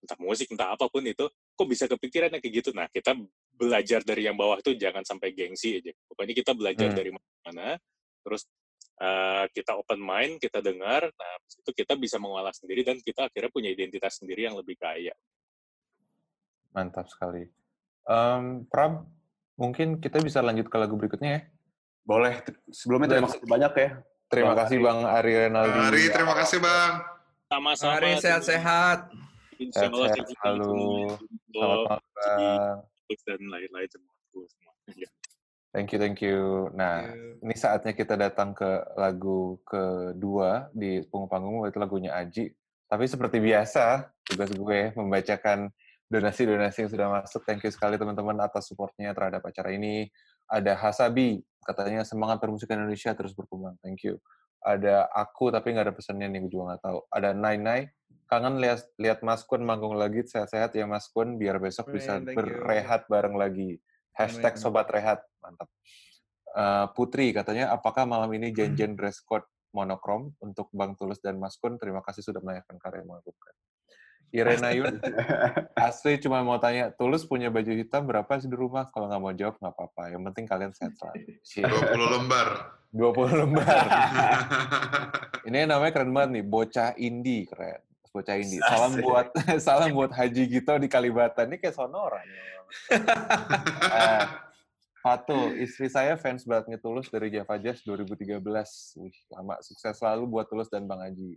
entah 0.04 0.18
musik, 0.20 0.52
entah 0.52 0.74
apa 0.74 0.90
pun 0.92 1.06
itu, 1.06 1.26
kok 1.30 1.68
bisa 1.70 1.86
kepikiran 1.88 2.34
kayak 2.38 2.54
gitu. 2.64 2.70
Nah, 2.76 2.90
kita 2.92 3.16
belajar 3.54 4.02
dari 4.04 4.28
yang 4.28 4.36
bawah 4.36 4.60
itu 4.60 4.76
jangan 4.76 5.06
sampai 5.06 5.32
gengsi 5.32 5.80
aja. 5.80 5.94
Pokoknya 6.10 6.34
kita 6.36 6.52
belajar 6.58 6.90
hmm. 6.92 6.98
dari 6.98 7.12
mana, 7.16 7.78
terus 8.26 8.50
uh, 9.00 9.46
kita 9.54 9.78
open 9.80 10.02
mind, 10.02 10.42
kita 10.42 10.60
dengar, 10.60 11.08
nah 11.08 11.34
itu 11.46 11.72
kita 11.72 11.94
bisa 11.96 12.20
mengolah 12.20 12.52
sendiri 12.52 12.84
dan 12.84 12.98
kita 13.00 13.32
akhirnya 13.32 13.52
punya 13.54 13.70
identitas 13.72 14.20
sendiri 14.20 14.50
yang 14.50 14.58
lebih 14.60 14.76
kaya. 14.76 15.14
Mantap 16.74 17.06
sekali. 17.08 17.46
Um, 18.04 18.68
Prab, 18.68 19.08
mungkin 19.56 20.02
kita 20.02 20.20
bisa 20.20 20.44
lanjut 20.44 20.68
ke 20.68 20.76
lagu 20.76 20.98
berikutnya 20.98 21.30
ya? 21.40 21.42
Boleh. 22.04 22.44
Sebelumnya 22.68 23.16
terima 23.16 23.28
kasih 23.32 23.48
banyak 23.48 23.74
ya. 23.80 23.90
Terima 24.28 24.54
kasih 24.58 24.78
Bang 24.84 25.00
Ari 25.08 25.34
Renaldi. 25.48 25.80
Ari, 25.80 26.04
terima 26.12 26.34
kasih 26.36 26.58
Bang. 26.60 26.92
Sama-sama. 27.48 28.02
Ari, 28.02 28.12
sehat-sehat. 28.20 29.00
Insya 29.62 29.88
Allah 29.88 30.08
sehat 30.12 30.28
selalu. 30.28 31.16
Selamat 31.54 31.80
malam. 31.88 32.76
Dan 33.14 33.42
lain-lain 33.46 33.90
semua. 33.94 34.14
Ya. 34.98 35.10
Thank 35.74 35.94
you, 35.94 36.00
thank 36.02 36.20
you. 36.22 36.70
Nah, 36.74 37.14
ini 37.42 37.56
saatnya 37.58 37.94
kita 37.98 38.14
datang 38.14 38.54
ke 38.54 38.68
lagu 38.94 39.58
kedua 39.66 40.70
di 40.74 41.02
punggung 41.10 41.30
panggung, 41.30 41.66
itu 41.66 41.78
lagunya 41.82 42.14
Aji. 42.14 42.54
Tapi 42.90 43.10
seperti 43.10 43.42
biasa, 43.42 44.06
tugas 44.22 44.54
gue 44.54 44.94
membacakan 44.94 45.74
donasi-donasi 46.14 46.86
yang 46.86 46.92
sudah 46.94 47.08
masuk. 47.10 47.42
Thank 47.46 47.66
you 47.66 47.74
sekali 47.74 47.98
teman-teman 47.98 48.38
atas 48.46 48.70
supportnya 48.70 49.18
terhadap 49.18 49.42
acara 49.42 49.74
ini. 49.74 50.14
Ada 50.54 50.78
Hasabi, 50.78 51.42
katanya 51.66 52.06
semangat 52.06 52.38
permusik 52.38 52.70
Indonesia 52.70 53.10
terus 53.18 53.34
berkembang. 53.34 53.74
Thank 53.82 54.06
you. 54.06 54.22
Ada 54.62 55.10
aku, 55.10 55.50
tapi 55.50 55.74
nggak 55.74 55.90
ada 55.90 55.96
pesannya 55.98 56.30
nih, 56.30 56.46
gue 56.46 56.52
juga 56.54 56.78
nggak 56.78 56.84
tahu. 56.86 57.00
Ada 57.10 57.30
Nai 57.34 57.58
Nai, 57.58 57.82
kangen 58.34 58.58
lihat 58.58 58.86
lihat 58.98 59.20
Mas 59.22 59.46
Kun 59.46 59.62
manggung 59.62 59.94
lagi 59.94 60.26
sehat-sehat 60.26 60.74
ya 60.74 60.90
Mas 60.90 61.06
Kun 61.12 61.38
biar 61.38 61.62
besok 61.62 61.90
Amin, 61.90 61.96
bisa 62.02 62.14
berrehat 62.22 63.06
bareng 63.06 63.38
lagi. 63.38 63.78
Hashtag 64.14 64.58
sobat 64.62 64.90
rehat 64.94 65.22
mantap. 65.42 65.70
Uh, 66.54 66.86
Putri 66.94 67.34
katanya 67.34 67.74
apakah 67.74 68.06
malam 68.06 68.30
ini 68.38 68.54
janjian 68.58 68.94
dress 68.94 69.22
code 69.26 69.46
monokrom 69.74 70.38
untuk 70.42 70.70
Bang 70.70 70.94
Tulus 70.98 71.22
dan 71.22 71.38
Mas 71.42 71.58
Kun? 71.58 71.78
Terima 71.78 72.02
kasih 72.06 72.22
sudah 72.22 72.42
menanyakan 72.42 72.78
karya 72.78 73.02
yang 73.02 73.10
mengagumkan. 73.10 73.54
Irena 74.34 74.74
Yun, 74.74 74.98
asli 75.88 76.18
cuma 76.18 76.42
mau 76.42 76.58
tanya, 76.58 76.90
Tulus 76.90 77.22
punya 77.22 77.54
baju 77.54 77.70
hitam 77.70 78.10
berapa 78.10 78.34
sih 78.42 78.50
di 78.50 78.58
rumah? 78.58 78.90
Kalau 78.90 79.06
nggak 79.06 79.22
mau 79.22 79.30
jawab, 79.30 79.62
nggak 79.62 79.74
apa-apa. 79.78 80.10
Yang 80.10 80.22
penting 80.34 80.46
kalian 80.50 80.72
sehat 80.74 80.94
selalu. 80.98 81.38
20 82.02 82.14
lembar. 82.18 82.48
20 82.90 83.42
lembar. 83.46 83.86
Ini 85.48 85.70
namanya 85.70 85.92
keren 85.94 86.10
banget 86.10 86.42
nih, 86.42 86.46
bocah 86.50 86.90
indie, 86.98 87.46
keren 87.46 87.78
bocah 88.14 88.38
ini. 88.38 88.62
Salam 88.62 88.94
buat 89.02 89.28
salam 89.58 89.90
buat 89.98 90.14
Haji 90.14 90.46
Gito 90.46 90.78
di 90.78 90.86
Kalibata. 90.86 91.50
Ini 91.50 91.58
kayak 91.58 91.74
sonora. 91.74 92.22
uh, 92.94 94.24
Fatu, 95.02 95.52
istri 95.60 95.90
saya 95.92 96.16
fans 96.16 96.46
beratnya 96.46 96.80
Tulus 96.80 97.10
dari 97.10 97.34
Java 97.34 97.58
Jazz 97.60 97.82
2013. 97.84 98.40
Wih, 99.02 99.18
lama. 99.34 99.60
Sukses 99.66 99.98
selalu 99.98 100.30
buat 100.30 100.46
Tulus 100.48 100.70
dan 100.70 100.86
Bang 100.86 101.02
Haji. 101.02 101.36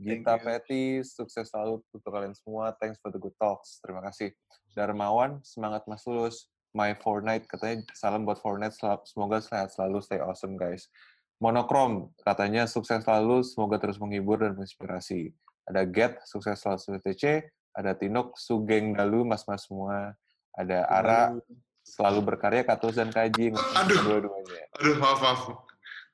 Gita 0.00 0.40
Petty, 0.40 1.04
sukses 1.04 1.52
selalu 1.52 1.84
untuk 1.92 2.10
kalian 2.10 2.32
semua. 2.32 2.72
Thanks 2.80 2.98
for 2.98 3.12
the 3.12 3.20
good 3.20 3.36
talks. 3.36 3.78
Terima 3.84 4.00
kasih. 4.04 4.32
Darmawan, 4.72 5.44
semangat 5.44 5.84
Mas 5.84 6.02
Tulus. 6.02 6.48
My 6.72 6.96
Fortnite 6.96 7.44
katanya 7.44 7.84
salam 7.92 8.24
buat 8.24 8.40
Fortnite 8.40 8.72
semoga 9.04 9.44
sehat 9.44 9.76
selalu 9.76 10.00
stay 10.00 10.16
awesome 10.16 10.56
guys. 10.56 10.88
Monokrom 11.36 12.16
katanya 12.24 12.64
sukses 12.64 13.04
selalu 13.04 13.44
semoga 13.44 13.76
terus 13.76 14.00
menghibur 14.00 14.40
dan 14.40 14.56
menginspirasi. 14.56 15.36
Ada 15.68 15.84
Get 15.84 16.24
sukses 16.24 16.56
selalu 16.56 16.96
STC, 16.96 17.44
ada 17.76 17.92
Tinok 17.92 18.40
Sugeng 18.40 18.96
Dalu 18.96 19.28
mas-mas 19.28 19.68
semua, 19.68 20.16
ada 20.56 20.88
Ara 20.88 21.36
selalu 21.82 22.20
berkarya 22.24 22.62
Katus 22.62 22.96
dan 22.96 23.10
Kaji 23.10 23.52
Aduh. 23.52 24.00
dua-duanya. 24.06 24.64
Aduh, 24.80 24.96
maaf, 24.96 25.18
maaf. 25.20 25.40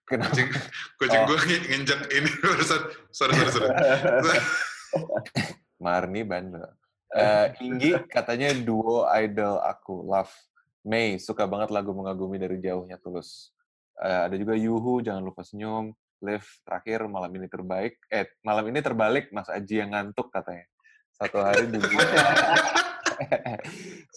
Kenapa? 0.08 0.32
Kucing, 0.32 0.48
kucing 0.96 1.20
Oh. 1.22 1.26
gue 1.28 1.38
nginjek 1.68 2.00
ini 2.16 2.30
barusan. 2.42 2.80
Sorry, 3.12 3.32
sorry, 3.52 3.52
sorry. 3.52 4.40
Marni 5.84 6.24
bandel. 6.24 6.64
Eh, 7.08 7.46
Inggi 7.64 7.92
katanya 8.08 8.52
duo 8.52 9.04
idol 9.08 9.60
aku, 9.60 10.04
Love. 10.04 10.32
Mei, 10.88 11.20
suka 11.20 11.44
banget 11.44 11.68
lagu 11.68 11.92
mengagumi 11.92 12.40
dari 12.40 12.56
jauhnya 12.60 12.96
tulus. 12.96 13.52
Eh, 14.00 14.20
ada 14.28 14.34
juga 14.36 14.56
Yuhu, 14.56 15.04
jangan 15.04 15.20
lupa 15.20 15.44
senyum. 15.44 15.92
Liv, 16.18 16.42
terakhir 16.66 17.06
malam 17.06 17.30
ini 17.30 17.46
terbaik. 17.46 17.94
Eh, 18.10 18.26
malam 18.42 18.66
ini 18.66 18.82
terbalik 18.82 19.30
Mas 19.30 19.46
Aji 19.46 19.84
yang 19.84 19.94
ngantuk 19.94 20.32
katanya. 20.34 20.66
Satu 21.14 21.38
hari 21.42 21.68
di 21.68 21.78
bulan 21.78 22.08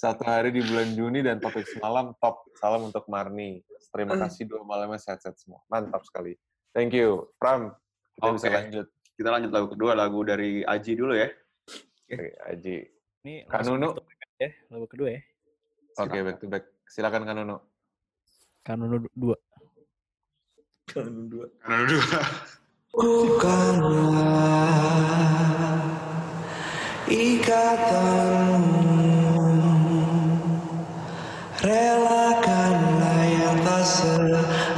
satu 0.02 0.24
hari 0.26 0.50
di 0.54 0.62
bulan 0.62 0.94
Juni 0.94 1.26
dan 1.26 1.42
topik 1.42 1.66
semalam 1.66 2.14
top. 2.18 2.42
Salam 2.58 2.90
untuk 2.90 3.06
Marni. 3.10 3.62
Terima 3.92 4.16
kasih 4.16 4.48
dua 4.48 4.64
malamnya 4.64 4.98
sehat-sehat 4.98 5.36
semua. 5.36 5.60
Mantap 5.68 6.08
sekali. 6.08 6.40
Thank 6.72 6.96
you. 6.96 7.28
Pram, 7.36 7.76
kita 8.16 8.30
bisa 8.32 8.48
Oke. 8.48 8.56
lanjut. 8.56 8.88
Kita 9.20 9.30
lanjut 9.30 9.52
lagu 9.52 9.68
kedua, 9.68 9.92
lagu 9.92 10.20
dari 10.24 10.64
Aji 10.64 10.96
dulu 10.96 11.14
ya. 11.14 11.28
Oke, 12.08 12.32
Aji. 12.48 12.88
Ini 13.22 13.46
Kak 13.46 13.62
langsung 13.62 13.78
Nunu. 13.78 13.94
back 13.94 14.00
to 14.00 14.04
back 14.08 14.32
ya, 14.40 14.50
lagu 14.72 14.86
kedua 14.88 15.10
ya. 15.12 15.22
Oke, 16.00 16.18
back 16.24 16.38
to 16.40 16.48
back. 16.48 16.64
Silakan 16.88 17.28
Kak 17.28 17.36
Nunu. 17.36 17.60
Kanunu 18.64 19.04
dua. 19.12 19.38
Kanun 20.88 21.28
dua. 21.28 21.48
Karena 21.60 21.84
dua. 21.86 22.20
Bukanlah 22.92 24.32
ikatanmu 27.08 28.81
아 34.02 34.71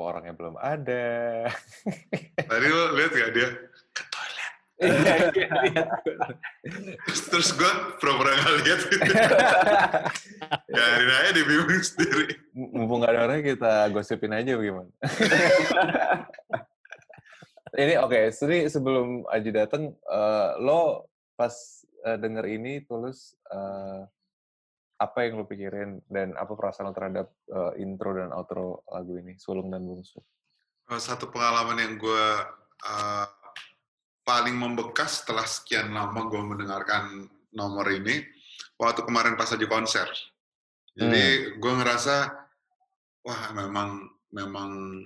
kenapa 0.00 0.16
orangnya 0.16 0.34
belum 0.34 0.56
ada? 0.56 1.08
Tadi 2.48 2.66
lo 2.72 2.84
lihat 2.96 3.12
gak 3.12 3.32
dia? 3.36 3.48
Ke 3.92 4.02
toilet. 4.08 4.52
Iya, 4.80 5.14
iya, 5.36 5.48
iya. 5.68 5.84
Terus, 7.04 7.20
terus 7.28 7.48
gue 7.52 7.72
pura-pura 8.00 8.32
gak 8.32 8.54
lihat 8.64 8.80
gitu. 8.88 9.12
Biarin 10.72 11.10
aja 11.12 11.30
dia 11.36 11.44
bingung 11.44 11.84
sendiri. 11.84 12.26
Mumpung 12.56 13.04
nggak 13.04 13.12
ada 13.12 13.20
orangnya 13.28 13.44
kita 13.52 13.72
gosipin 13.92 14.32
aja 14.32 14.56
bagaimana? 14.56 14.90
ini 17.76 17.94
oke, 18.00 18.20
jadi 18.32 18.66
sebelum 18.72 19.28
Aji 19.28 19.50
datang, 19.52 19.92
eh, 19.92 20.50
lo 20.64 21.12
pas 21.36 21.52
eh, 22.08 22.16
denger 22.16 22.44
ini 22.48 22.80
tulus 22.88 23.36
eh, 23.52 24.00
apa 25.00 25.24
yang 25.24 25.40
lo 25.40 25.48
pikirin 25.48 26.04
dan 26.12 26.36
apa 26.36 26.52
perasaan 26.52 26.92
lo 26.92 26.94
terhadap 26.94 27.32
eh, 27.48 27.80
intro 27.80 28.12
dan 28.12 28.36
outro 28.36 28.84
lagu 28.92 29.16
ini, 29.16 29.40
Sulung 29.40 29.72
dan 29.72 29.88
Bungsu? 29.88 30.20
Uh, 30.92 31.00
Satu 31.00 31.32
pengalaman 31.32 31.80
yang 31.80 31.96
gue 31.96 32.24
uh, 32.84 33.26
paling 34.20 34.52
membekas 34.60 35.24
setelah 35.24 35.48
sekian 35.48 35.96
lama 35.96 36.28
gue 36.28 36.42
mendengarkan 36.44 37.24
nomor 37.56 37.88
ini, 37.88 38.20
waktu 38.76 39.00
kemarin 39.08 39.40
pas 39.40 39.48
aja 39.48 39.64
konser. 39.64 40.06
Jadi 40.92 41.56
gue 41.56 41.72
ngerasa, 41.80 42.16
wah 43.24 43.42
memang 43.56 44.04
memang 44.36 45.00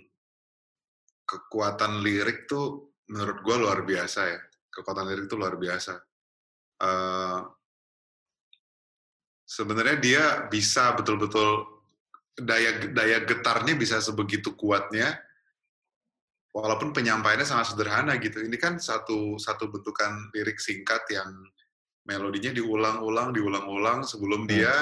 kekuatan 1.22 2.02
lirik 2.02 2.50
tuh 2.50 2.98
menurut 3.08 3.38
gue 3.46 3.56
luar 3.62 3.86
biasa 3.86 4.20
ya. 4.26 4.40
Kekuatan 4.74 5.06
lirik 5.06 5.30
tuh 5.30 5.38
luar 5.38 5.54
biasa. 5.54 5.94
Eh, 6.82 7.40
Sebenarnya 9.44 9.96
dia 10.00 10.24
bisa 10.48 10.96
betul-betul 10.96 11.68
daya 12.34 12.90
daya 12.90 13.22
getarnya 13.22 13.76
bisa 13.76 14.00
sebegitu 14.00 14.56
kuatnya, 14.56 15.14
walaupun 16.50 16.90
penyampaiannya 16.96 17.46
sangat 17.46 17.76
sederhana 17.76 18.16
gitu. 18.18 18.42
Ini 18.42 18.56
kan 18.56 18.80
satu 18.80 19.36
satu 19.38 19.68
bentukan 19.70 20.32
lirik 20.32 20.58
singkat 20.58 21.04
yang 21.12 21.30
melodinya 22.04 22.52
diulang-ulang, 22.56 23.32
diulang-ulang 23.32 24.04
sebelum 24.04 24.44
Hmm. 24.44 24.50
dia 24.50 24.74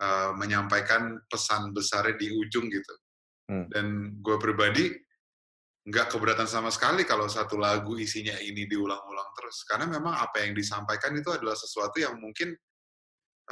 uh, 0.00 0.32
menyampaikan 0.36 1.20
pesan 1.28 1.72
besarnya 1.72 2.16
di 2.16 2.32
ujung 2.32 2.68
gitu. 2.72 2.94
Hmm. 3.46 3.66
Dan 3.70 4.18
gue 4.20 4.36
pribadi 4.40 4.90
nggak 5.86 6.10
keberatan 6.10 6.50
sama 6.50 6.66
sekali 6.74 7.06
kalau 7.06 7.30
satu 7.30 7.54
lagu 7.54 7.94
isinya 7.94 8.34
ini 8.42 8.66
diulang-ulang 8.66 9.30
terus, 9.38 9.62
karena 9.70 9.86
memang 9.86 10.18
apa 10.18 10.42
yang 10.42 10.50
disampaikan 10.50 11.14
itu 11.14 11.30
adalah 11.30 11.54
sesuatu 11.54 12.02
yang 12.02 12.18
mungkin 12.18 12.58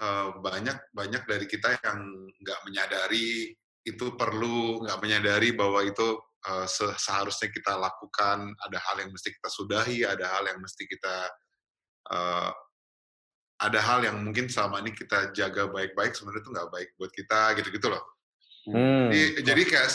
uh, 0.01 0.38
banyak 0.40 0.78
banyak 0.90 1.22
dari 1.26 1.47
kita 1.47 1.78
yang 1.82 2.28
nggak 2.40 2.61
menyadari 2.66 3.55
itu 3.84 4.07
perlu, 4.16 4.80
nggak 4.82 5.01
menyadari 5.03 5.53
bahwa 5.53 5.84
itu 5.84 6.16
uh, 6.49 6.66
se- 6.66 6.97
seharusnya 6.97 7.53
kita 7.53 7.76
lakukan. 7.76 8.55
Ada 8.64 8.78
hal 8.80 8.97
yang 9.05 9.11
mesti 9.12 9.30
kita 9.34 9.49
sudahi, 9.53 10.09
ada 10.09 10.24
hal 10.38 10.45
yang 10.49 10.59
mesti 10.62 10.88
kita 10.88 11.16
uh, 12.11 12.51
ada 13.61 13.80
hal 13.80 14.03
yang 14.03 14.18
mungkin 14.20 14.51
selama 14.51 14.82
ini 14.82 14.92
kita 14.92 15.30
jaga 15.30 15.70
baik-baik 15.70 16.12
sebenarnya 16.12 16.42
itu 16.42 16.51
nggak 16.51 16.70
baik 16.74 16.88
buat 16.99 17.12
kita 17.14 17.40
gitu-gitu 17.62 17.86
loh. 17.86 18.03
Hmm. 18.64 19.12
Jadi, 19.12 19.45
jadi 19.45 19.62
kayak 19.68 19.88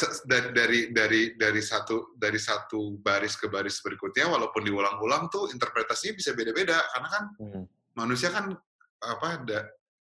dari 0.54 0.80
dari 0.94 1.22
dari 1.34 1.62
satu 1.62 2.14
dari 2.14 2.38
satu 2.38 3.02
baris 3.02 3.34
ke 3.34 3.50
baris 3.50 3.82
berikutnya 3.82 4.30
walaupun 4.30 4.62
diulang-ulang 4.62 5.26
tuh 5.34 5.50
interpretasinya 5.50 6.14
bisa 6.14 6.38
beda-beda 6.38 6.78
karena 6.94 7.10
kan 7.10 7.24
Hmm. 7.42 7.64
manusia 7.98 8.30
kan 8.30 8.54
apa 9.02 9.42
da, 9.42 9.66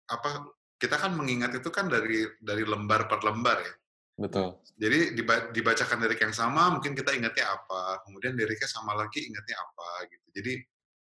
apa 0.06 0.53
kita 0.76 0.99
kan 0.99 1.16
mengingat 1.16 1.56
itu 1.56 1.70
kan 1.72 1.88
dari 1.88 2.28
dari 2.43 2.64
lembar 2.68 3.08
per 3.08 3.24
lembar 3.24 3.58
ya. 3.64 3.74
Betul. 4.16 4.64
Jadi 4.80 5.12
diba- 5.12 5.51
dibacakan 5.51 5.99
lirik 6.03 6.24
yang 6.24 6.36
sama, 6.36 6.72
mungkin 6.72 6.95
kita 6.95 7.12
ingatnya 7.12 7.51
apa, 7.51 7.99
kemudian 8.08 8.36
liriknya 8.36 8.68
sama 8.68 8.95
lagi 8.95 9.24
ingatnya 9.28 9.56
apa 9.60 10.08
gitu. 10.08 10.28
Jadi 10.36 10.53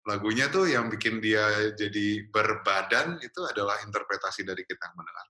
lagunya 0.07 0.47
tuh 0.47 0.65
yang 0.65 0.87
bikin 0.87 1.19
dia 1.21 1.75
jadi 1.75 2.25
berbadan 2.31 3.19
itu 3.21 3.39
adalah 3.45 3.79
interpretasi 3.83 4.47
dari 4.47 4.63
kita 4.63 4.81
yang 4.81 4.95
mendengar. 4.95 5.27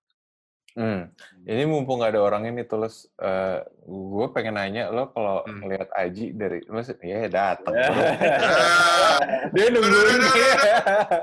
Hmm. 0.71 1.11
Ini 1.43 1.67
mumpung 1.67 1.99
nggak 1.99 2.15
ada 2.15 2.21
orang 2.23 2.47
ini 2.47 2.63
tulus, 2.63 3.11
eh 3.19 3.59
gue 3.83 4.27
pengen 4.31 4.55
nanya 4.55 4.87
lo 4.87 5.11
kalau 5.11 5.43
Hmm. 5.43 5.67
lihat 5.67 5.91
Aji 5.91 6.31
dari, 6.31 6.63
maksud, 6.63 6.95
ya 7.03 7.27
datang. 7.27 7.75
Ah, 7.75 9.19
Dia 9.53 9.67
udah, 9.67 9.73
nungguin 9.75 9.91
udah, 9.91 10.15
udah, 10.15 10.31
dia. 10.31 10.53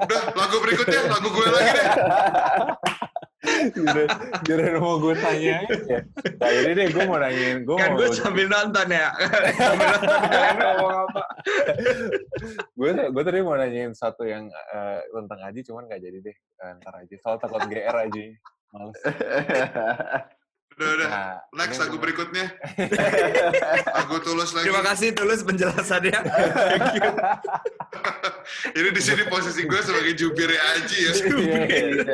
Udah, 0.05 0.23
lagu 0.37 0.57
berikutnya, 0.61 1.01
lagu 1.09 1.29
gue 1.33 1.47
lagi 1.49 1.73
deh. 1.73 1.89
Kirain 4.45 4.77
mau 4.77 4.99
gue 5.01 5.15
tanyain 5.17 5.65
ya. 5.65 6.01
Nah 6.37 6.51
ini 6.53 6.71
deh 6.75 6.87
gue 6.91 7.05
mau 7.07 7.17
nanyain, 7.17 7.59
gue 7.65 7.77
Kan 7.79 7.95
mau 7.95 7.99
gue 8.03 8.09
sambil 8.13 8.47
nonton 8.47 8.87
ya. 8.91 9.09
sambil 9.57 9.87
nonton 9.89 10.19
kalian 10.29 10.57
ngomong 10.59 10.95
apa. 11.09 11.23
gue 12.77 12.91
gue 13.09 13.23
tadi 13.25 13.39
mau 13.41 13.57
nanyain 13.57 13.93
satu 13.95 14.27
yang 14.27 14.47
eh, 14.51 15.01
tentang 15.09 15.41
Aji 15.41 15.61
cuman 15.65 15.89
nggak 15.89 16.03
jadi 16.03 16.19
deh 16.21 16.37
Eh, 16.59 16.73
ntar 16.83 16.91
aja 16.99 17.15
soal 17.23 17.39
takut 17.39 17.63
GR 17.71 17.95
aja 17.95 18.23
males 18.73 18.99
Udah, 20.79 20.95
udah. 20.95 21.09
nah 21.11 21.35
Next 21.59 21.83
lagu 21.83 21.99
berikutnya. 21.99 22.55
Lagu 23.99 24.17
tulus 24.23 24.55
lagi. 24.55 24.71
Terima 24.71 24.87
kasih 24.87 25.11
tulus 25.11 25.43
penjelasannya. 25.43 26.15
Thank 26.71 27.03
you. 27.03 27.11
Ini 28.79 28.89
di 28.95 29.03
sini 29.03 29.27
posisi 29.27 29.67
gue 29.67 29.81
sebagai 29.83 30.15
jubirnya 30.15 30.63
Aji 30.79 30.99
ya. 31.03 31.13
Iya, 31.19 31.61
iya. 31.67 32.05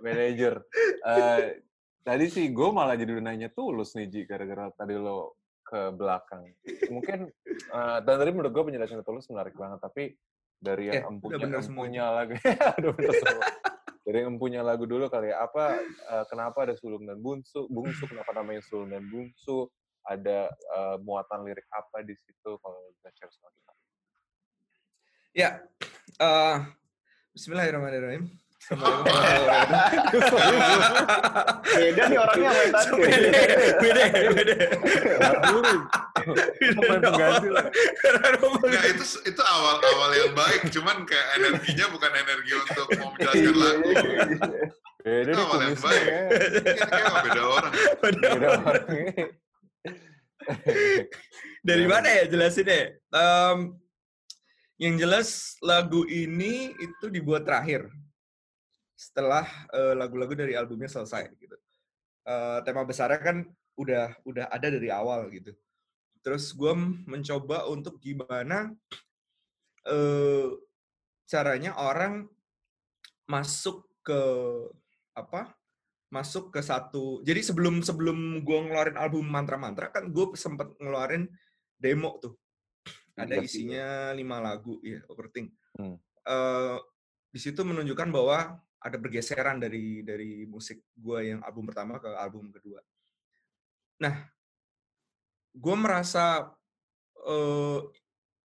manager 0.00 0.64
Eh, 1.04 1.60
tadi 2.00 2.24
sih 2.32 2.48
gue 2.48 2.68
malah 2.72 2.96
jadi 2.96 3.20
udah 3.20 3.24
nanya 3.28 3.52
tulus 3.52 3.92
nih 3.92 4.08
Ji 4.08 4.20
gara-gara 4.24 4.72
tadi 4.72 4.96
lo 4.96 5.36
ke 5.68 5.92
belakang 5.92 6.48
mungkin 6.88 7.28
eh, 7.52 7.98
dan 8.00 8.14
tadi 8.16 8.30
menurut 8.32 8.56
gue 8.56 8.64
penjelasan 8.72 9.04
tulus 9.04 9.28
menarik 9.28 9.52
banget 9.52 9.84
tapi 9.84 10.16
dari 10.56 10.96
Eh, 10.96 11.04
yang 11.04 11.20
udah 11.20 11.36
empunya 11.36 11.60
empunya 11.60 12.04
lagu 12.08 12.32
udah 12.40 12.92
bener 12.96 13.12
semua. 13.20 13.44
Dari 14.08 14.24
yang 14.24 14.40
empunya 14.40 14.64
lagu 14.64 14.88
dulu 14.88 15.04
kali 15.12 15.28
ya 15.28 15.44
apa 15.44 15.84
eh, 15.84 16.24
kenapa 16.32 16.64
ada 16.64 16.72
sulung 16.80 17.04
dan 17.04 17.20
bungsu 17.20 17.68
bungsu 17.68 18.08
kenapa 18.08 18.32
namanya 18.32 18.64
sulung 18.64 18.88
dan 18.88 19.04
bungsu 19.04 19.68
ada 20.08 20.48
eh, 20.48 20.96
muatan 21.04 21.44
lirik 21.44 21.68
apa 21.68 22.00
di 22.00 22.16
situ 22.16 22.56
kalau 22.64 22.80
bisa 22.96 23.12
share 23.12 23.28
sama 23.28 23.52
kita 23.52 23.72
Ya. 25.36 25.60
eh, 26.24 26.56
Bismillahirrahmanirrahim. 27.36 28.32
Beda 31.78 32.02
nih 32.10 32.18
orangnya 32.18 32.50
sama 32.50 32.60
yang 32.64 32.72
tadi. 32.74 32.90
Beda, 33.78 34.04
beda, 34.08 34.34
beda. 34.34 34.56
Dulu 36.22 36.34
Pemain 36.78 37.00
pengganti 37.02 37.48
lah. 37.50 37.66
Enggak, 38.68 38.84
itu 38.92 39.04
itu 39.26 39.42
awal-awal 39.42 40.10
yang 40.14 40.32
baik, 40.34 40.62
cuman 40.72 40.96
kayak 41.06 41.26
energinya 41.38 41.86
bukan 41.90 42.12
energi 42.14 42.52
untuk 42.58 42.86
mau 42.98 43.08
menjelaskan 43.14 43.56
lagu. 43.56 43.90
beda 44.98 45.30
Itu 45.30 45.38
nih 45.38 45.44
awal 45.46 45.60
yang 45.62 45.78
baik. 45.78 46.04
ya. 46.04 46.22
Kayak 46.88 47.14
beda 47.24 47.42
orang. 47.42 47.72
beda 48.02 48.48
orang 48.58 48.84
Dari 51.68 51.86
mana 51.86 52.08
ya 52.08 52.24
jelasin 52.26 52.64
deh. 52.66 52.84
Em, 52.96 53.58
yang 54.78 54.94
jelas 54.94 55.58
lagu 55.60 56.06
ini 56.06 56.72
itu 56.78 57.06
dibuat 57.10 57.42
terakhir 57.42 57.90
setelah 58.98 59.46
eh, 59.74 59.94
lagu-lagu 59.94 60.34
dari 60.34 60.54
albumnya 60.58 60.90
selesai 60.90 61.30
gitu. 61.38 61.56
Eh, 62.28 62.58
tema 62.66 62.84
besarnya 62.84 63.20
kan 63.22 63.36
udah 63.78 64.10
udah 64.26 64.50
ada 64.50 64.68
dari 64.68 64.90
awal 64.90 65.30
gitu. 65.30 65.54
Terus 66.28 66.52
gue 66.52 66.76
mencoba 67.08 67.64
untuk 67.72 67.96
gimana 68.04 68.68
eh, 69.88 70.52
caranya 71.24 71.72
orang 71.80 72.28
masuk 73.24 73.88
ke 74.04 74.20
apa? 75.16 75.56
Masuk 76.12 76.52
ke 76.52 76.60
satu. 76.60 77.24
Jadi 77.24 77.40
sebelum 77.40 77.80
sebelum 77.80 78.44
gue 78.44 78.58
ngeluarin 78.60 79.00
album 79.00 79.24
mantra-mantra 79.24 79.88
kan 79.88 80.12
gue 80.12 80.36
sempet 80.36 80.68
ngeluarin 80.76 81.32
demo 81.80 82.20
tuh. 82.20 82.36
Ada 83.16 83.40
isinya 83.40 84.12
lima 84.12 84.36
lagu 84.36 84.84
ya 84.84 85.00
overthink. 85.08 85.48
Hmm. 85.80 85.96
Eh, 86.28 86.76
di 87.32 87.40
situ 87.40 87.64
menunjukkan 87.64 88.12
bahwa 88.12 88.60
ada 88.84 88.96
pergeseran 89.00 89.56
dari 89.56 90.04
dari 90.04 90.44
musik 90.44 90.92
gue 90.92 91.32
yang 91.32 91.40
album 91.40 91.72
pertama 91.72 91.96
ke 91.96 92.12
album 92.20 92.52
kedua. 92.52 92.84
Nah, 94.04 94.28
gue 95.58 95.76
merasa 95.76 96.54
eh, 97.26 97.80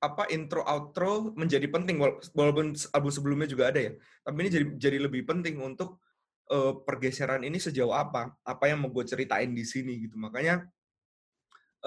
apa 0.04 0.28
intro 0.36 0.60
outro 0.68 1.32
menjadi 1.40 1.64
penting 1.72 1.96
wala- 1.96 2.20
walaupun 2.36 2.76
album 2.92 3.12
sebelumnya 3.14 3.48
juga 3.48 3.72
ada 3.72 3.80
ya. 3.80 3.92
Tapi 4.26 4.38
ini 4.44 4.50
jadi 4.52 4.66
jadi 4.76 4.98
lebih 5.08 5.24
penting 5.24 5.62
untuk 5.64 6.04
eh, 6.52 6.74
pergeseran 6.84 7.46
ini 7.48 7.62
sejauh 7.62 7.94
apa, 7.96 8.36
apa 8.44 8.64
yang 8.68 8.84
mau 8.84 8.92
gue 8.92 9.06
ceritain 9.08 9.48
di 9.48 9.64
sini 9.64 10.04
gitu. 10.04 10.20
Makanya 10.20 10.68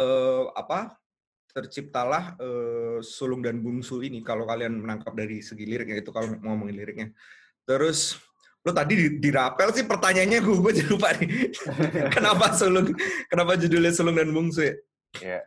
eh, 0.00 0.44
apa 0.56 0.96
terciptalah 1.52 2.36
eh, 2.40 2.98
sulung 3.04 3.44
dan 3.44 3.60
bungsu 3.60 4.00
ini 4.00 4.24
kalau 4.24 4.48
kalian 4.48 4.80
menangkap 4.80 5.12
dari 5.12 5.44
segi 5.44 5.64
liriknya 5.68 6.00
itu 6.00 6.12
kalau 6.12 6.32
mau 6.40 6.56
ngomongin 6.56 6.76
liriknya. 6.80 7.08
Terus 7.68 8.16
lo 8.64 8.74
tadi 8.74 8.98
di, 8.98 9.06
dirapel 9.22 9.70
sih 9.76 9.84
pertanyaannya 9.84 10.40
gue 10.40 10.56
gue 10.56 10.72
lupa 10.88 11.12
nih. 11.20 11.52
kenapa 12.16 12.56
sulung? 12.56 12.96
Kenapa 13.28 13.60
judulnya 13.60 13.92
sulung 13.92 14.16
dan 14.16 14.32
bungsu 14.32 14.72
ya? 14.72 14.74
Iya. 15.22 15.40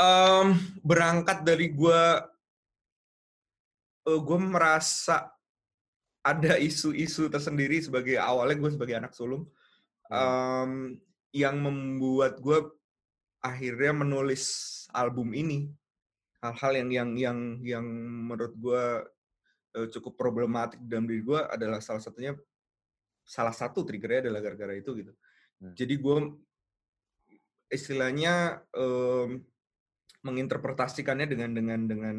Em, 0.00 0.46
berangkat 0.82 1.44
dari 1.46 1.70
gue, 1.70 2.02
gue 4.02 4.38
merasa 4.40 5.30
ada 6.22 6.54
isu-isu 6.58 7.26
tersendiri 7.26 7.82
sebagai 7.82 8.14
awalnya 8.18 8.58
gue 8.62 8.70
sebagai 8.74 8.94
anak 8.98 9.14
sulung 9.14 9.46
em, 10.06 10.98
yang 11.34 11.58
membuat 11.58 12.38
gue 12.38 12.62
akhirnya 13.42 14.06
menulis 14.06 14.42
album 14.94 15.34
ini 15.34 15.66
hal-hal 16.42 16.72
yang 16.78 16.90
yang 16.90 17.10
yang 17.18 17.38
yang 17.62 17.86
menurut 18.30 18.54
gue 18.54 18.84
eh, 19.82 19.88
cukup 19.90 20.14
problematik 20.14 20.78
dalam 20.86 21.10
diri 21.10 21.26
gue 21.26 21.40
adalah 21.42 21.82
salah 21.82 22.02
satunya 22.02 22.38
salah 23.26 23.54
satu 23.54 23.82
triggernya 23.82 24.30
adalah 24.30 24.40
gara-gara 24.42 24.74
itu 24.78 24.94
gitu 24.98 25.14
Hmm. 25.62 25.78
jadi 25.78 25.94
gue 25.94 26.16
istilahnya 27.72 28.34
em, 28.70 29.40
menginterpretasikannya 30.20 31.26
dengan 31.26 31.50
dengan 31.50 31.80
dengan 31.82 32.16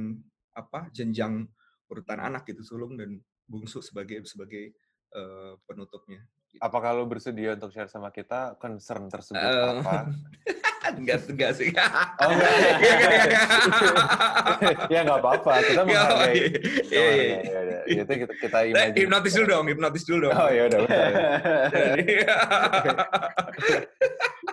apa 0.51 0.89
jenjang 0.89 1.45
urutan 1.88 2.20
anak 2.20 2.43
gitu 2.45 2.66
sulung 2.66 2.97
dan 2.97 3.16
bungsu 3.45 3.80
sebagai 3.80 4.26
sebagai 4.26 4.74
eh, 5.14 5.54
penutupnya 5.64 6.26
Apakah 6.56 6.93
lo 6.93 7.10
bersedia 7.10 7.58
untuk 7.58 7.74
share 7.74 7.89
sama 7.89 8.10
kita 8.10 8.54
concern 8.58 9.10
tersebut 9.10 9.41
Eh, 9.41 9.82
apa? 9.82 10.06
enggak 10.99 11.26
enggak 11.26 11.51
sih 11.56 11.74
Oh, 11.74 12.30
enggak. 12.30 12.54
Iya, 12.78 12.93
iya, 12.93 13.24
iya. 13.26 13.41
ya 14.93 14.99
nggak 15.01 15.18
apa-apa, 15.18 15.51
kita 15.64 15.82
apa-apa, 15.82 15.89
menghargai. 15.89 16.36
iya, 16.38 16.54
Kita 16.54 16.93
iya, 16.93 17.10
iya. 17.10 17.38
menghargai, 17.41 17.74
ya, 17.89 18.04
Itu 18.06 18.14
kita 18.22 18.34
kita 18.38 18.58
Eh, 18.60 18.70
imagine. 18.70 18.97
hipnotis 19.01 19.34
dulu 19.34 19.45
dong 19.49 19.66
hipnotis 19.66 20.04
dulu 20.06 20.20
dong 20.24 20.34
Oh 20.36 20.49
ya 20.49 20.64
udah, 20.68 20.80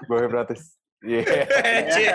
Gue 0.02 0.18
hipnotis. 0.24 0.62
Iya. 1.00 1.24
Cie. 1.88 2.12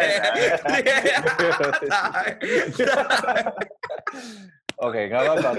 Oke, 4.75 5.07
nggak 5.07 5.21
apa-apa. 5.23 5.49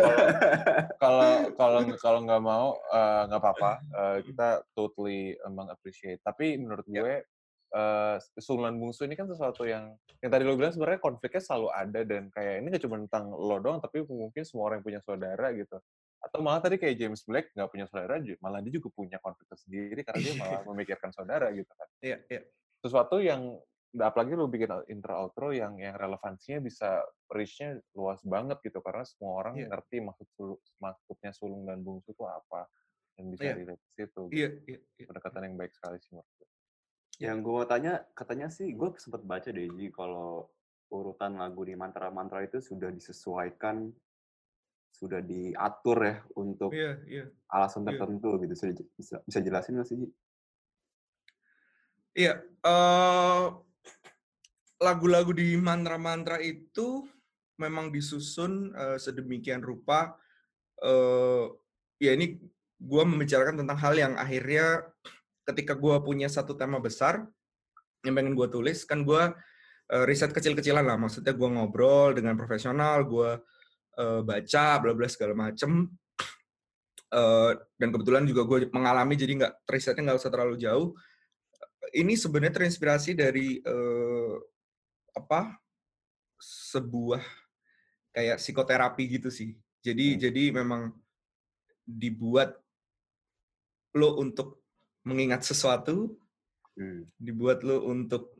Kalau 1.00 1.30
kalau 1.60 1.80
kalau 1.96 2.18
nggak 2.22 2.42
mau 2.44 2.76
eh, 2.92 3.22
nggak 3.32 3.40
apa-apa. 3.40 3.70
Eh, 3.80 4.16
kita 4.28 4.48
totally 4.76 5.34
emang 5.42 5.72
appreciate. 5.72 6.20
Tapi 6.20 6.60
menurut 6.60 6.84
gue 6.84 7.24
eh 7.66 8.16
Sultan 8.38 8.78
Bungsu 8.78 9.04
ini 9.10 9.18
kan 9.18 9.26
sesuatu 9.26 9.66
yang 9.66 9.90
yang 10.22 10.30
tadi 10.30 10.46
lo 10.46 10.54
bilang 10.54 10.70
sebenarnya 10.70 11.02
konfliknya 11.02 11.42
selalu 11.42 11.68
ada 11.74 12.00
dan 12.06 12.30
kayak 12.30 12.62
ini 12.62 12.66
nggak 12.72 12.84
cuma 12.86 12.96
tentang 13.02 13.24
lo 13.32 13.56
doang, 13.58 13.82
tapi 13.82 14.06
mungkin 14.06 14.42
semua 14.46 14.70
orang 14.70 14.80
yang 14.80 14.86
punya 14.86 15.00
saudara 15.02 15.50
gitu. 15.50 15.76
Atau 16.22 16.40
malah 16.46 16.62
tadi 16.62 16.78
kayak 16.78 16.94
James 16.96 17.20
Blake 17.26 17.50
nggak 17.52 17.68
punya 17.68 17.86
saudara, 17.90 18.22
malah 18.38 18.60
dia 18.62 18.72
juga 18.78 18.88
punya 18.94 19.18
konflik 19.18 19.50
tersendiri 19.50 20.00
karena 20.06 20.20
dia 20.22 20.34
malah 20.38 20.60
memikirkan 20.72 21.10
saudara 21.10 21.50
gitu 21.52 21.68
kan 21.74 21.88
Iya, 22.00 22.18
iya. 22.30 22.42
Sesuatu 22.86 23.18
yang 23.18 23.58
apalagi 23.96 24.36
lu 24.36 24.46
bikin 24.46 24.68
intro 24.92 25.16
outro 25.16 25.50
yang 25.56 25.80
yang 25.80 25.96
relevansinya 25.96 26.60
bisa 26.60 27.00
reach-nya 27.32 27.80
luas 27.96 28.20
banget 28.22 28.60
gitu 28.62 28.78
karena 28.84 29.02
semua 29.08 29.40
orang 29.40 29.56
Iya. 29.56 29.72
ngerti 29.72 29.96
maksud 30.04 30.28
maksudnya 30.78 31.32
sulung 31.32 31.64
dan 31.64 31.80
bungsu 31.80 32.12
itu 32.12 32.24
apa 32.28 32.68
dan 33.16 33.24
bisa 33.32 33.48
Iya. 33.50 33.54
relate 33.56 33.82
situ. 33.96 33.96
gitu. 33.96 34.22
Iya, 34.30 34.48
iya, 34.68 34.78
iya. 35.00 35.06
Pendekatan 35.08 35.42
yang 35.48 35.56
baik 35.56 35.72
sekali 35.72 35.96
sih 35.98 36.12
menurut 36.12 36.28
gue. 36.36 36.48
Yang 37.16 37.38
gue 37.40 37.52
mau 37.56 37.64
tanya, 37.64 37.92
katanya 38.12 38.48
sih 38.52 38.68
gue 38.76 38.88
sempat 39.00 39.24
baca 39.24 39.48
deh 39.48 39.66
Ji, 39.72 39.88
kalau 39.88 40.52
urutan 40.92 41.40
lagu 41.40 41.64
di 41.64 41.72
mantra-mantra 41.72 42.44
itu 42.44 42.60
sudah 42.60 42.92
disesuaikan, 42.92 43.88
sudah 44.92 45.24
diatur 45.24 45.98
ya 46.04 46.16
untuk 46.36 46.76
Iya, 46.76 46.92
iya. 47.08 47.24
alasan 47.48 47.88
Iya. 47.88 47.96
tertentu 47.96 48.36
gitu. 48.44 48.52
Bisa, 48.52 48.64
bisa, 49.00 49.16
bisa 49.24 49.38
jelasin 49.40 49.80
nggak 49.80 49.88
sih 49.88 49.96
Ji? 49.96 50.08
Iya, 52.16 52.40
eh, 52.40 53.44
lagu-lagu 54.80 55.36
di 55.36 55.52
mantra-mantra 55.60 56.40
itu 56.40 57.04
memang 57.60 57.92
disusun 57.92 58.72
eh, 58.72 58.96
sedemikian 58.96 59.60
rupa. 59.60 60.16
eh, 60.80 61.44
ya 62.00 62.12
ini 62.16 62.40
gue 62.76 63.02
membicarakan 63.04 63.60
tentang 63.64 63.78
hal 63.80 63.94
yang 63.96 64.12
akhirnya 64.20 64.84
ketika 65.48 65.72
gue 65.76 65.96
punya 66.04 66.28
satu 66.28 66.52
tema 66.56 66.76
besar 66.80 67.24
yang 68.04 68.12
pengen 68.16 68.36
gue 68.36 68.48
tulis, 68.48 68.84
kan 68.88 69.04
gue 69.04 69.22
eh, 69.92 70.04
riset 70.08 70.32
kecil-kecilan 70.32 70.88
lah. 70.88 70.96
Maksudnya 70.96 71.36
gue 71.36 71.48
ngobrol 71.52 72.16
dengan 72.16 72.32
profesional, 72.40 73.04
gue 73.04 73.30
eh, 74.00 74.20
baca, 74.24 74.66
bla 74.80 74.92
bla 74.96 75.08
segala 75.12 75.36
macem. 75.36 75.84
Eh, 77.12 77.52
dan 77.76 77.88
kebetulan 77.92 78.24
juga 78.24 78.48
gue 78.48 78.72
mengalami, 78.72 79.14
jadi 79.20 79.32
nggak 79.36 79.52
risetnya 79.68 80.12
nggak 80.12 80.20
usah 80.24 80.32
terlalu 80.32 80.56
jauh 80.56 80.96
ini 81.94 82.18
sebenarnya 82.18 82.62
terinspirasi 82.62 83.14
dari 83.14 83.60
eh, 83.60 84.34
apa 85.16 85.54
sebuah 86.40 87.22
kayak 88.12 88.40
psikoterapi 88.40 89.20
gitu 89.20 89.28
sih. 89.32 89.56
Jadi 89.84 90.16
Hmm. 90.16 90.20
jadi 90.20 90.42
memang 90.52 90.82
dibuat 91.86 92.56
lo 93.94 94.18
untuk 94.20 94.64
mengingat 95.06 95.46
sesuatu, 95.46 96.18
Hmm. 96.76 97.08
dibuat 97.16 97.64
lo 97.64 97.88
untuk 97.88 98.36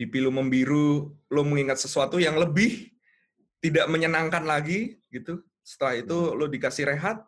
dipilu 0.00 0.32
membiru, 0.32 1.12
lo 1.28 1.42
mengingat 1.44 1.76
sesuatu 1.76 2.16
yang 2.16 2.40
lebih 2.40 2.88
tidak 3.60 3.84
menyenangkan 3.92 4.48
lagi 4.48 4.96
gitu. 5.12 5.44
Setelah 5.60 6.00
itu 6.00 6.18
lo 6.32 6.48
dikasih 6.48 6.88
rehat, 6.88 7.20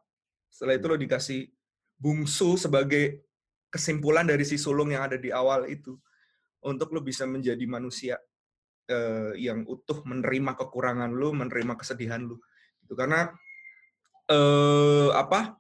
setelah 0.49 0.81
itu 0.81 0.87
lo 0.89 0.97
dikasih 0.97 1.53
bungsu 2.01 2.57
sebagai 2.57 3.21
kesimpulan 3.73 4.29
dari 4.29 4.45
si 4.45 4.61
sulung 4.61 4.93
yang 4.93 5.09
ada 5.09 5.17
di 5.17 5.33
awal 5.33 5.65
itu 5.65 5.97
untuk 6.69 6.93
lo 6.93 7.01
bisa 7.01 7.25
menjadi 7.25 7.65
manusia 7.65 8.21
eh, 8.87 9.33
yang 9.41 9.65
utuh 9.65 10.05
menerima 10.05 10.53
kekurangan 10.61 11.11
lo, 11.11 11.33
menerima 11.33 11.75
kesedihan 11.81 12.21
lo. 12.29 12.45
Itu 12.85 12.93
karena 12.93 13.33
eh 14.29 15.11
apa? 15.17 15.57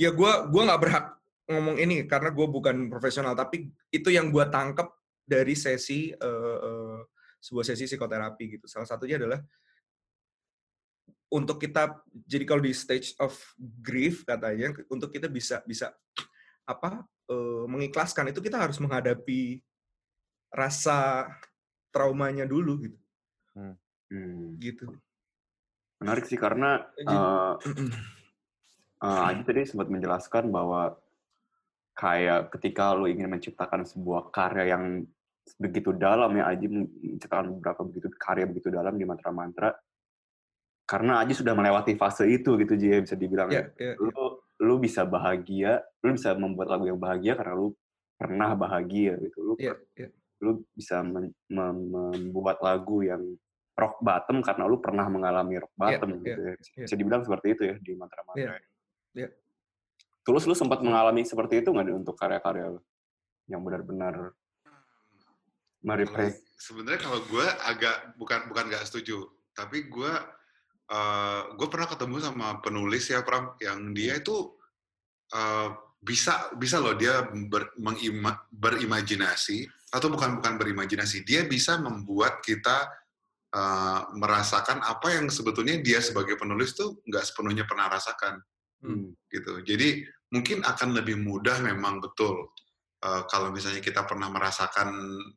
Ya 0.00 0.10
gua 0.10 0.48
gua 0.48 0.72
nggak 0.72 0.80
berhak 0.80 1.06
ngomong 1.52 1.76
ini 1.76 2.08
karena 2.08 2.32
gue 2.32 2.46
bukan 2.48 2.88
profesional, 2.88 3.36
tapi 3.36 3.68
itu 3.92 4.08
yang 4.08 4.32
gua 4.32 4.48
tangkep 4.48 4.88
dari 5.28 5.52
sesi 5.52 6.10
eh, 6.10 6.58
eh, 6.64 6.98
sebuah 7.38 7.66
sesi 7.68 7.84
psikoterapi 7.84 8.58
gitu. 8.58 8.66
Salah 8.66 8.88
satunya 8.88 9.20
adalah 9.20 9.38
untuk 11.32 11.56
kita 11.56 12.04
jadi 12.12 12.44
kalau 12.44 12.60
di 12.60 12.76
stage 12.76 13.16
of 13.16 13.32
grief 13.56 14.22
katanya 14.28 14.76
untuk 14.92 15.08
kita 15.08 15.32
bisa 15.32 15.64
bisa 15.64 15.96
apa 16.68 17.02
eh, 17.30 17.64
mengikhlaskan 17.68 18.30
itu 18.32 18.40
kita 18.42 18.58
harus 18.58 18.78
menghadapi 18.82 19.60
rasa 20.52 21.28
traumanya 21.92 22.48
dulu 22.48 22.88
gitu. 22.88 22.98
Hmm. 23.52 24.56
gitu. 24.60 24.88
Menarik 26.00 26.24
sih 26.28 26.40
karena 26.40 26.88
eh 26.96 27.54
eh, 29.02 29.28
Aji 29.28 29.42
tadi 29.44 29.66
sempat 29.66 29.88
menjelaskan 29.90 30.48
bahwa 30.48 30.96
kayak 31.92 32.48
ketika 32.56 32.96
lo 32.96 33.04
ingin 33.04 33.28
menciptakan 33.28 33.84
sebuah 33.84 34.32
karya 34.32 34.72
yang 34.76 35.04
begitu 35.58 35.90
dalam 35.92 36.32
ya 36.38 36.48
Aji 36.48 36.66
menciptakan 36.70 37.58
beberapa 37.58 37.82
begitu 37.84 38.08
karya 38.16 38.46
begitu 38.48 38.68
dalam 38.72 38.94
di 38.96 39.04
mantra-mantra 39.04 39.74
karena 40.86 41.20
Aji 41.24 41.34
sudah 41.36 41.52
melewati 41.52 41.98
fase 41.98 42.28
itu 42.30 42.56
gitu 42.60 42.74
Ji 42.78 42.88
ya, 42.94 42.98
bisa 43.02 43.16
dibilang 43.18 43.50
ya 43.50 43.68
ya. 43.76 43.96
Lu 43.98 44.31
lu 44.62 44.78
bisa 44.78 45.02
bahagia 45.02 45.82
lu 46.06 46.14
bisa 46.14 46.32
membuat 46.38 46.70
lagu 46.70 46.86
yang 46.86 47.00
bahagia 47.02 47.34
karena 47.34 47.54
lu 47.58 47.74
pernah 48.14 48.54
bahagia 48.54 49.18
gitu 49.18 49.38
lu 49.42 49.54
ya 49.58 49.74
ya 49.98 50.08
lu 50.42 50.62
bisa 50.74 51.02
men- 51.06 51.34
mem- 51.46 51.86
membuat 51.90 52.58
lagu 52.62 53.02
yang 53.06 53.22
rock 53.78 54.02
bottom 54.02 54.42
karena 54.42 54.66
lu 54.66 54.82
pernah 54.82 55.06
mengalami 55.06 55.62
rock 55.62 55.74
bottom 55.78 56.18
iya, 56.18 56.22
gitu 56.26 56.40
ya. 56.42 56.54
iya. 56.54 56.84
Bisa 56.84 56.94
dibilang 56.98 57.22
seperti 57.24 57.46
itu 57.56 57.62
ya 57.72 57.74
di 57.78 57.92
mantra-mantra. 57.96 58.42
Iya, 58.42 58.52
iya. 59.16 59.28
Tulus 60.26 60.44
lu 60.44 60.54
sempat 60.54 60.82
mengalami 60.82 61.22
seperti 61.22 61.62
itu 61.62 61.70
nggak 61.70 61.86
Di, 61.88 61.94
untuk 61.94 62.14
karya-karya 62.18 62.78
lu 62.78 62.80
yang 63.50 63.62
benar-benar 63.62 64.34
mereprek 65.82 66.38
sebenarnya 66.54 67.00
kalau 67.02 67.18
gue 67.26 67.46
agak 67.66 68.14
bukan 68.14 68.46
bukan 68.46 68.70
nggak 68.70 68.86
setuju 68.86 69.26
tapi 69.50 69.90
gue 69.90 70.12
eh 70.90 71.40
gue 71.54 71.68
pernah 71.70 71.86
ketemu 71.86 72.16
sama 72.18 72.58
penulis 72.58 73.06
ya 73.10 73.22
Pram 73.22 73.54
yang 73.62 73.94
dia 73.94 74.18
itu 74.18 74.56
eh, 75.34 75.68
bisa 76.02 76.50
bisa 76.58 76.82
loh 76.82 76.98
dia 76.98 77.22
ber- 77.30 77.78
mengima- 77.78 78.42
berimajinasi 78.50 79.64
atau 79.94 80.10
bukan 80.10 80.42
bukan 80.42 80.58
berimajinasi 80.58 81.22
dia 81.22 81.46
bisa 81.46 81.78
membuat 81.78 82.42
kita 82.42 82.90
eh, 83.54 84.00
merasakan 84.16 84.82
apa 84.82 85.14
yang 85.14 85.30
sebetulnya 85.30 85.78
dia 85.78 86.02
sebagai 86.02 86.34
penulis 86.34 86.74
tuh 86.74 86.98
nggak 87.06 87.24
sepenuhnya 87.24 87.64
pernah 87.68 87.86
rasakan 87.92 88.42
Hmm. 88.82 89.14
gitu. 89.30 89.62
Jadi 89.62 90.02
mungkin 90.34 90.66
akan 90.66 90.90
lebih 90.98 91.14
mudah 91.22 91.62
memang 91.62 92.02
betul 92.02 92.50
eh, 92.98 93.22
kalau 93.30 93.54
misalnya 93.54 93.78
kita 93.78 94.02
pernah 94.02 94.26
merasakan 94.26 94.90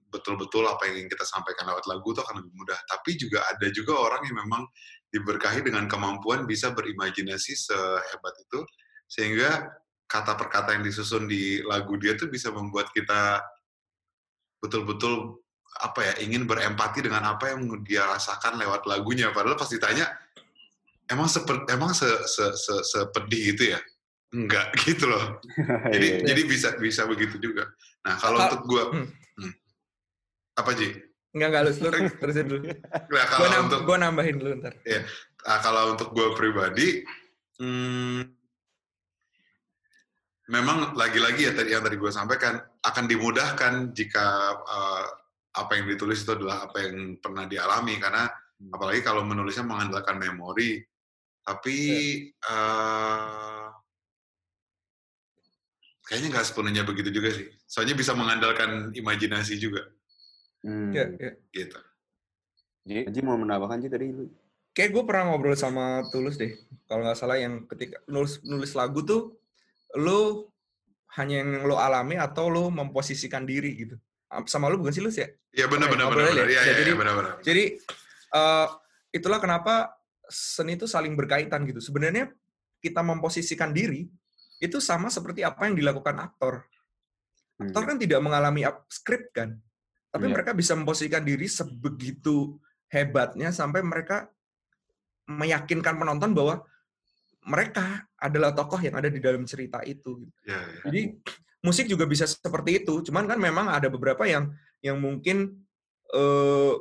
betul-betul 0.09 0.65
apa 0.65 0.89
yang 0.89 1.05
ingin 1.05 1.13
kita 1.13 1.25
sampaikan 1.29 1.69
lewat 1.69 1.85
lagu 1.85 2.09
itu 2.09 2.25
akan 2.25 2.41
lebih 2.41 2.53
mudah. 2.57 2.79
Tapi 2.89 3.13
juga 3.21 3.45
ada 3.45 3.69
juga 3.69 3.93
orang 4.01 4.25
yang 4.25 4.41
memang 4.41 4.65
diberkahi 5.13 5.61
dengan 5.63 5.85
kemampuan 5.85 6.43
bisa 6.47 6.73
berimajinasi 6.73 7.53
sehebat 7.55 8.35
itu 8.41 8.59
sehingga 9.05 9.69
kata 10.05 10.37
per 10.37 10.47
kata 10.49 10.77
yang 10.77 10.83
disusun 10.85 11.25
di 11.25 11.61
lagu 11.65 11.97
dia 11.97 12.13
tuh 12.17 12.29
bisa 12.29 12.53
membuat 12.53 12.89
kita 12.93 13.41
betul-betul 14.61 15.41
apa 15.75 15.99
ya 16.01 16.13
ingin 16.23 16.47
berempati 16.47 17.03
dengan 17.03 17.35
apa 17.35 17.51
yang 17.51 17.67
dia 17.83 18.07
rasakan 18.07 18.55
lewat 18.55 18.87
lagunya. 18.87 19.33
Padahal 19.35 19.59
pas 19.59 19.67
ditanya 19.67 20.07
emang 21.11 21.27
seper, 21.27 21.67
emang 21.67 21.91
se, 21.91 22.07
se, 22.25 22.45
se, 22.55 22.73
sepedih 22.85 23.43
itu 23.57 23.63
ya? 23.75 23.79
Enggak 24.31 24.71
gitu 24.87 25.09
loh. 25.09 25.41
Jadi 25.93 26.07
Iya, 26.07 26.17
iya. 26.21 26.25
jadi 26.31 26.41
bisa 26.47 26.69
bisa 26.79 27.03
begitu 27.09 27.35
juga. 27.41 27.67
Nah 28.07 28.15
kalau 28.15 28.39
Kal- 28.39 28.47
untuk 28.51 28.61
gue 28.71 28.83
hmm. 28.95 29.53
apa 30.55 30.71
Ji? 30.79 30.89
Nggak 31.35 31.49
nggak 31.51 31.63
lu 31.67 31.71
lu 31.75 32.09
terusin 32.15 32.47
dulu. 32.47 32.63
Nah, 32.71 33.03
gue 33.11 33.23
kalau 33.27 33.47
nam 33.51 33.63
untuk 33.67 33.81
gua 33.83 33.97
nambahin 33.99 34.35
dulu 34.39 34.51
ntar. 34.63 34.73
Ah, 35.45 35.59
kalau 35.59 35.93
untuk 35.93 36.09
gue 36.15 36.27
pribadi, 36.33 36.87
hmm, 37.59 38.23
memang 40.49 40.95
lagi-lagi 40.95 41.45
ya 41.45 41.53
tadi 41.53 41.75
yang 41.75 41.83
tadi 41.83 41.99
gue 41.99 42.09
sampaikan 42.09 42.57
akan 42.81 43.05
dimudahkan 43.05 43.91
jika 43.91 44.25
eh, 44.63 45.05
apa 45.55 45.71
yang 45.75 45.85
ditulis 45.91 46.23
itu 46.23 46.31
adalah 46.33 46.71
apa 46.71 46.87
yang 46.87 47.19
pernah 47.19 47.43
dialami. 47.45 47.99
Karena 47.99 48.25
apalagi 48.71 49.03
kalau 49.03 49.27
menulisnya 49.27 49.67
mengandalkan 49.67 50.15
memori. 50.15 50.79
Tapi 51.45 51.77
eh, 52.31 53.67
kayaknya 56.07 56.27
nggak 56.31 56.47
sepenuhnya 56.47 56.87
begitu 56.87 57.11
juga 57.11 57.29
sih. 57.35 57.45
Soalnya 57.67 57.93
bisa 57.93 58.15
mengandalkan 58.15 58.95
imajinasi 58.95 59.59
juga 59.59 59.83
Hmm. 60.65 60.89
ya 60.91 61.05
ya 61.13 61.31
gitu. 61.53 61.77
Ji, 62.85 63.05
Aji 63.05 63.19
mau 63.21 63.37
menambahkan 63.37 63.79
Ji 63.79 63.87
tadi 63.87 64.09
lu. 64.09 64.25
kayak 64.73 64.91
gue 64.91 65.03
pernah 65.05 65.31
ngobrol 65.31 65.55
sama 65.55 66.03
Tulus 66.09 66.35
deh 66.35 66.51
kalau 66.85 67.05
nggak 67.05 67.15
salah 67.15 67.37
yang 67.37 67.63
ketika 67.65 68.01
nulis 68.05 68.43
nulis 68.43 68.73
lagu 68.73 68.99
tuh 69.01 69.37
lo 69.95 70.51
hanya 71.15 71.39
yang 71.39 71.63
lo 71.63 71.79
alami 71.79 72.19
atau 72.19 72.51
lo 72.51 72.67
memposisikan 72.67 73.47
diri 73.47 73.71
gitu 73.77 73.95
sama 74.43 74.67
lo 74.67 74.75
bukan 74.75 74.91
sih 74.91 74.99
lu 74.99 75.07
ya 75.09 75.31
Iya 75.55 75.71
benar 75.71 75.87
benar 75.87 76.11
benar. 76.11 76.27
ya. 76.27 76.33
Iya 76.35 76.43
Ya, 76.43 76.49
iya 76.51 76.73
jadi- 76.75 76.91
iya, 76.91 76.99
benar 76.99 77.13
benar. 77.15 77.33
Jadi 77.39 77.63
eh, 78.35 78.67
itulah 79.15 79.39
kenapa 79.39 79.95
seni 80.27 80.75
itu 80.75 80.83
saling 80.83 81.15
berkaitan 81.15 81.63
gitu. 81.63 81.79
Sebenarnya 81.79 82.27
kita 82.83 82.99
memposisikan 82.99 83.71
diri 83.71 84.11
itu 84.59 84.83
sama 84.83 85.07
seperti 85.07 85.47
apa 85.47 85.71
yang 85.71 85.79
dilakukan 85.79 86.19
aktor. 86.19 86.67
Hmm. 87.55 87.71
Aktor 87.71 87.83
kan 87.87 87.95
tidak 87.95 88.19
mengalami 88.19 88.67
skrip 88.91 89.31
kan, 89.31 89.55
tapi 90.15 90.31
Iya. 90.31 90.33
mereka 90.39 90.55
bisa 90.55 90.71
memposisikan 90.79 91.27
diri 91.27 91.43
sebegitu 91.51 92.55
hebatnya 92.87 93.51
sampai 93.51 93.83
mereka 93.83 94.31
meyakinkan 95.27 95.99
penonton 95.99 96.31
bahwa 96.31 96.63
mereka 97.43 98.07
adalah 98.15 98.55
tokoh 98.55 98.79
yang 98.79 98.95
ada 98.95 99.11
di 99.11 99.19
dalam 99.19 99.43
cerita 99.43 99.83
itu. 99.83 100.23
gitu. 100.23 100.31
Iya 100.47 100.55
iya. 100.63 100.81
Jadi 100.87 101.01
musik 101.59 101.91
juga 101.91 102.07
bisa 102.07 102.23
seperti 102.23 102.79
itu. 102.79 103.03
Cuman 103.03 103.27
kan 103.27 103.35
memang 103.35 103.67
ada 103.67 103.91
beberapa 103.91 104.23
yang 104.23 104.55
yang 104.79 104.95
mungkin 105.03 105.59
eh 106.15 106.73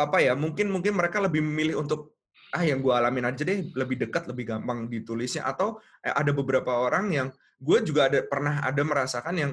apa 0.00 0.24
ya? 0.24 0.32
Mungkin 0.32 0.72
mungkin 0.72 0.96
mereka 0.96 1.20
lebih 1.20 1.44
memilih 1.44 1.84
untuk 1.84 2.16
ah 2.56 2.64
yang 2.64 2.80
gue 2.80 2.90
alamin 2.90 3.30
aja 3.30 3.44
deh, 3.44 3.68
lebih 3.76 4.00
dekat, 4.00 4.24
lebih 4.26 4.48
gampang 4.56 4.88
ditulisnya. 4.88 5.44
Atau 5.44 5.76
eh, 6.00 6.10
ada 6.10 6.32
beberapa 6.32 6.72
orang 6.72 7.12
yang 7.12 7.28
gue 7.60 7.78
juga 7.84 8.08
ada 8.08 8.24
pernah 8.24 8.64
ada 8.64 8.80
merasakan 8.80 9.34
yang 9.36 9.52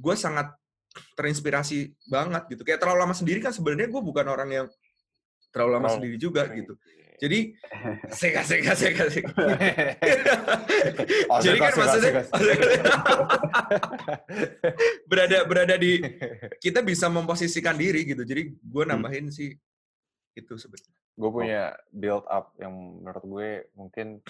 gue 0.00 0.14
sangat 0.16 0.50
terinspirasi 1.16 1.94
banget 2.06 2.42
gitu. 2.52 2.62
Kayak 2.66 2.80
terlalu 2.82 2.98
lama 3.04 3.14
sendiri 3.14 3.40
kan 3.42 3.52
sebenarnya 3.54 3.88
gue 3.90 4.02
bukan 4.02 4.26
orang 4.26 4.50
yang 4.50 4.66
terlalu 5.50 5.72
lama 5.76 5.88
Terlalu 5.88 5.98
sendiri 5.98 6.16
juga 6.20 6.42
gitu. 6.52 6.74
Jadi 7.18 7.50
asik 8.14 8.34
asik 8.38 8.62
asik 8.62 8.94
asik. 8.94 9.24
Asik, 9.26 10.22
Jadi 11.42 11.58
kan 11.58 11.74
asik, 11.74 11.80
maksudnya 11.82 12.12
berada 15.10 15.38
berada 15.50 15.74
di 15.74 15.98
kita 16.62 16.78
bisa 16.86 17.10
memposisikan 17.10 17.74
diri 17.74 18.06
gitu. 18.06 18.22
Jadi 18.22 18.54
gue 18.54 18.84
nambahin 18.86 19.34
sih 19.34 19.50
itu 20.38 20.54
sebenarnya. 20.54 20.94
gue 21.18 21.30
punya 21.34 21.74
build 21.90 22.22
up 22.30 22.54
yang 22.62 23.02
menurut 23.02 23.24
gue 23.26 23.66
mungkin 23.74 24.22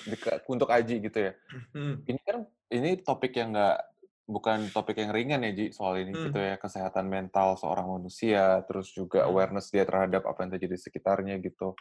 untuk 0.49 0.73
Aji 0.73 1.05
gitu 1.05 1.19
ya. 1.21 1.37
Hmm. 1.77 2.01
Ini 2.09 2.21
kan 2.25 2.49
ini 2.73 2.97
topik 3.05 3.37
yang 3.37 3.53
nggak 3.53 3.98
bukan 4.29 4.69
topik 4.69 5.01
yang 5.01 5.09
ringan 5.11 5.41
ya 5.41 5.53
Ji 5.57 5.67
soal 5.73 6.05
ini 6.05 6.13
Hmm. 6.13 6.25
gitu 6.29 6.37
ya 6.39 6.55
kesehatan 6.61 7.09
mental 7.09 7.57
seorang 7.57 7.89
manusia 7.89 8.61
terus 8.69 8.93
juga 8.93 9.25
Hmm. 9.25 9.33
awareness 9.33 9.73
dia 9.73 9.89
terhadap 9.89 10.29
apa 10.29 10.45
yang 10.45 10.51
terjadi 10.55 10.77
di 10.77 10.81
sekitarnya 10.85 11.35
gitu. 11.41 11.73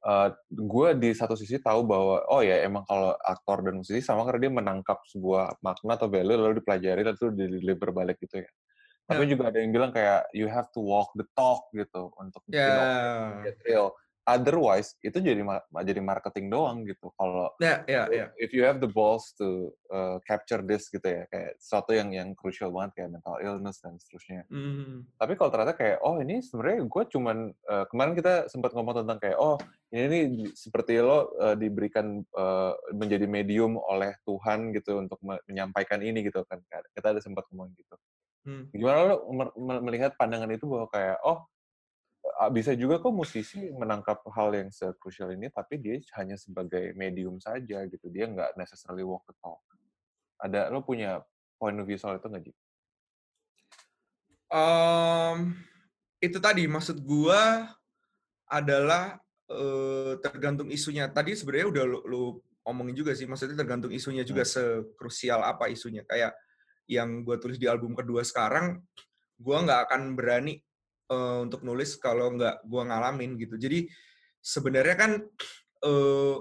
Eh 0.00 0.28
gue 0.48 0.88
di 0.96 1.12
satu 1.12 1.36
sisi 1.36 1.60
tahu 1.60 1.84
bahwa 1.84 2.24
oh 2.32 2.40
ya 2.40 2.64
emang 2.64 2.88
kalau 2.88 3.12
aktor 3.20 3.60
dan 3.68 3.84
musisi 3.84 4.00
sama 4.00 4.24
karena 4.24 4.48
dia 4.48 4.52
menangkap 4.56 4.98
sebuah 5.12 5.60
makna 5.60 6.00
atau 6.00 6.08
value 6.08 6.40
lalu 6.40 6.64
dipelajari 6.64 7.04
lalu 7.04 7.26
deliver 7.36 7.92
balik 7.92 8.16
gitu 8.24 8.40
ya. 8.40 8.50
Tapi 9.04 9.26
juga 9.28 9.50
ada 9.52 9.58
yang 9.60 9.74
bilang 9.74 9.92
kayak 9.92 10.30
you 10.32 10.48
have 10.48 10.72
to 10.72 10.80
walk 10.80 11.12
the 11.20 11.26
talk 11.36 11.68
gitu 11.76 12.08
untuk 12.16 12.40
bikin 12.48 12.64
Ya. 12.64 12.80
orang 12.80 13.44
get 13.44 13.60
real. 13.68 13.92
Otherwise 14.30 14.94
itu 15.02 15.18
jadi 15.18 15.42
jadi 15.82 16.00
marketing 16.00 16.46
doang 16.54 16.86
gitu. 16.86 17.10
Kalau 17.18 17.50
Ya, 17.58 17.82
ya, 17.90 18.06
ya. 18.14 18.26
if 18.38 18.54
you 18.54 18.62
have 18.62 18.78
the 18.78 18.86
balls 18.86 19.34
to 19.34 19.74
uh, 19.90 20.22
capture 20.22 20.62
this 20.62 20.86
gitu 20.86 21.02
ya 21.02 21.26
kayak 21.26 21.58
sesuatu 21.58 21.90
yang 21.90 22.14
yang 22.14 22.28
crucial 22.38 22.70
banget 22.70 23.02
kayak 23.02 23.18
mental 23.18 23.36
illness 23.42 23.82
dan 23.82 23.98
seterusnya. 23.98 24.46
Hmm. 24.46 25.04
Tapi 25.18 25.34
kalau 25.34 25.50
ternyata 25.50 25.74
kayak 25.74 25.98
oh 26.06 26.22
ini 26.22 26.38
sebenarnya 26.40 26.86
gue 26.86 27.02
cuman 27.10 27.36
uh, 27.66 27.84
kemarin 27.90 28.14
kita 28.14 28.46
sempat 28.46 28.70
ngomong 28.72 29.02
tentang 29.02 29.18
kayak 29.18 29.38
oh 29.42 29.58
ini 29.90 30.18
di- 30.30 30.54
seperti 30.54 31.02
lo 31.02 31.34
uh, 31.42 31.58
diberikan 31.58 32.22
uh, 32.38 32.72
menjadi 32.94 33.26
medium 33.26 33.74
oleh 33.74 34.14
Tuhan 34.22 34.70
gitu 34.70 35.02
untuk 35.02 35.18
me- 35.26 35.42
menyampaikan 35.50 35.98
ini 35.98 36.22
gitu 36.22 36.46
kan. 36.46 36.62
Kita 36.94 37.10
ada 37.10 37.18
sempat 37.18 37.44
ngomong 37.50 37.74
gitu. 37.74 37.96
Hmm. 38.46 38.64
Gimana 38.72 39.10
lo 39.10 39.16
melihat 39.84 40.16
pandangan 40.16 40.48
itu 40.48 40.64
bahwa 40.64 40.88
kayak 40.88 41.18
oh 41.26 41.44
bisa 42.48 42.72
juga 42.72 42.96
kok 42.96 43.12
musisi 43.12 43.68
menangkap 43.68 44.24
hal 44.32 44.48
yang 44.56 44.72
sekrusial 44.72 45.36
ini 45.36 45.52
tapi 45.52 45.76
dia 45.76 46.00
hanya 46.16 46.40
sebagai 46.40 46.96
medium 46.96 47.36
saja 47.36 47.84
gitu 47.84 48.06
dia 48.08 48.24
nggak 48.24 48.56
necessarily 48.56 49.04
walk 49.04 49.28
the 49.28 49.36
talk 49.44 49.60
ada 50.40 50.72
lo 50.72 50.80
punya 50.80 51.20
point 51.60 51.76
of 51.76 51.84
view 51.84 52.00
soal 52.00 52.16
itu 52.16 52.26
nggak 52.26 52.44
Ji? 52.48 52.52
Em, 54.50 55.54
itu 56.18 56.38
tadi 56.40 56.64
maksud 56.64 57.04
gua 57.04 57.68
adalah 58.48 59.20
eh, 59.52 60.16
tergantung 60.24 60.72
isunya. 60.72 61.06
Tadi 61.12 61.36
sebenarnya 61.36 61.68
udah 61.68 61.84
lu, 61.84 61.98
lu 62.08 62.22
omongin 62.64 63.04
juga 63.04 63.12
sih, 63.12 63.28
maksudnya 63.28 63.60
tergantung 63.60 63.92
isunya 63.92 64.24
juga 64.24 64.42
sekrusial 64.42 65.44
apa 65.44 65.68
isunya. 65.68 66.02
Kayak 66.08 66.34
yang 66.88 67.22
gua 67.22 67.36
tulis 67.38 67.60
di 67.60 67.68
album 67.68 67.92
kedua 67.92 68.24
sekarang, 68.24 68.80
gua 69.38 69.62
nggak 69.62 69.80
akan 69.86 70.16
berani 70.16 70.58
eh, 71.10 71.38
untuk 71.44 71.60
nulis 71.66 71.98
kalau 71.98 72.30
nggak 72.38 72.62
gua 72.64 72.86
ngalamin 72.86 73.34
gitu. 73.36 73.58
Jadi 73.58 73.90
sebenarnya 74.40 74.96
kan 74.96 75.12
eh, 75.84 76.36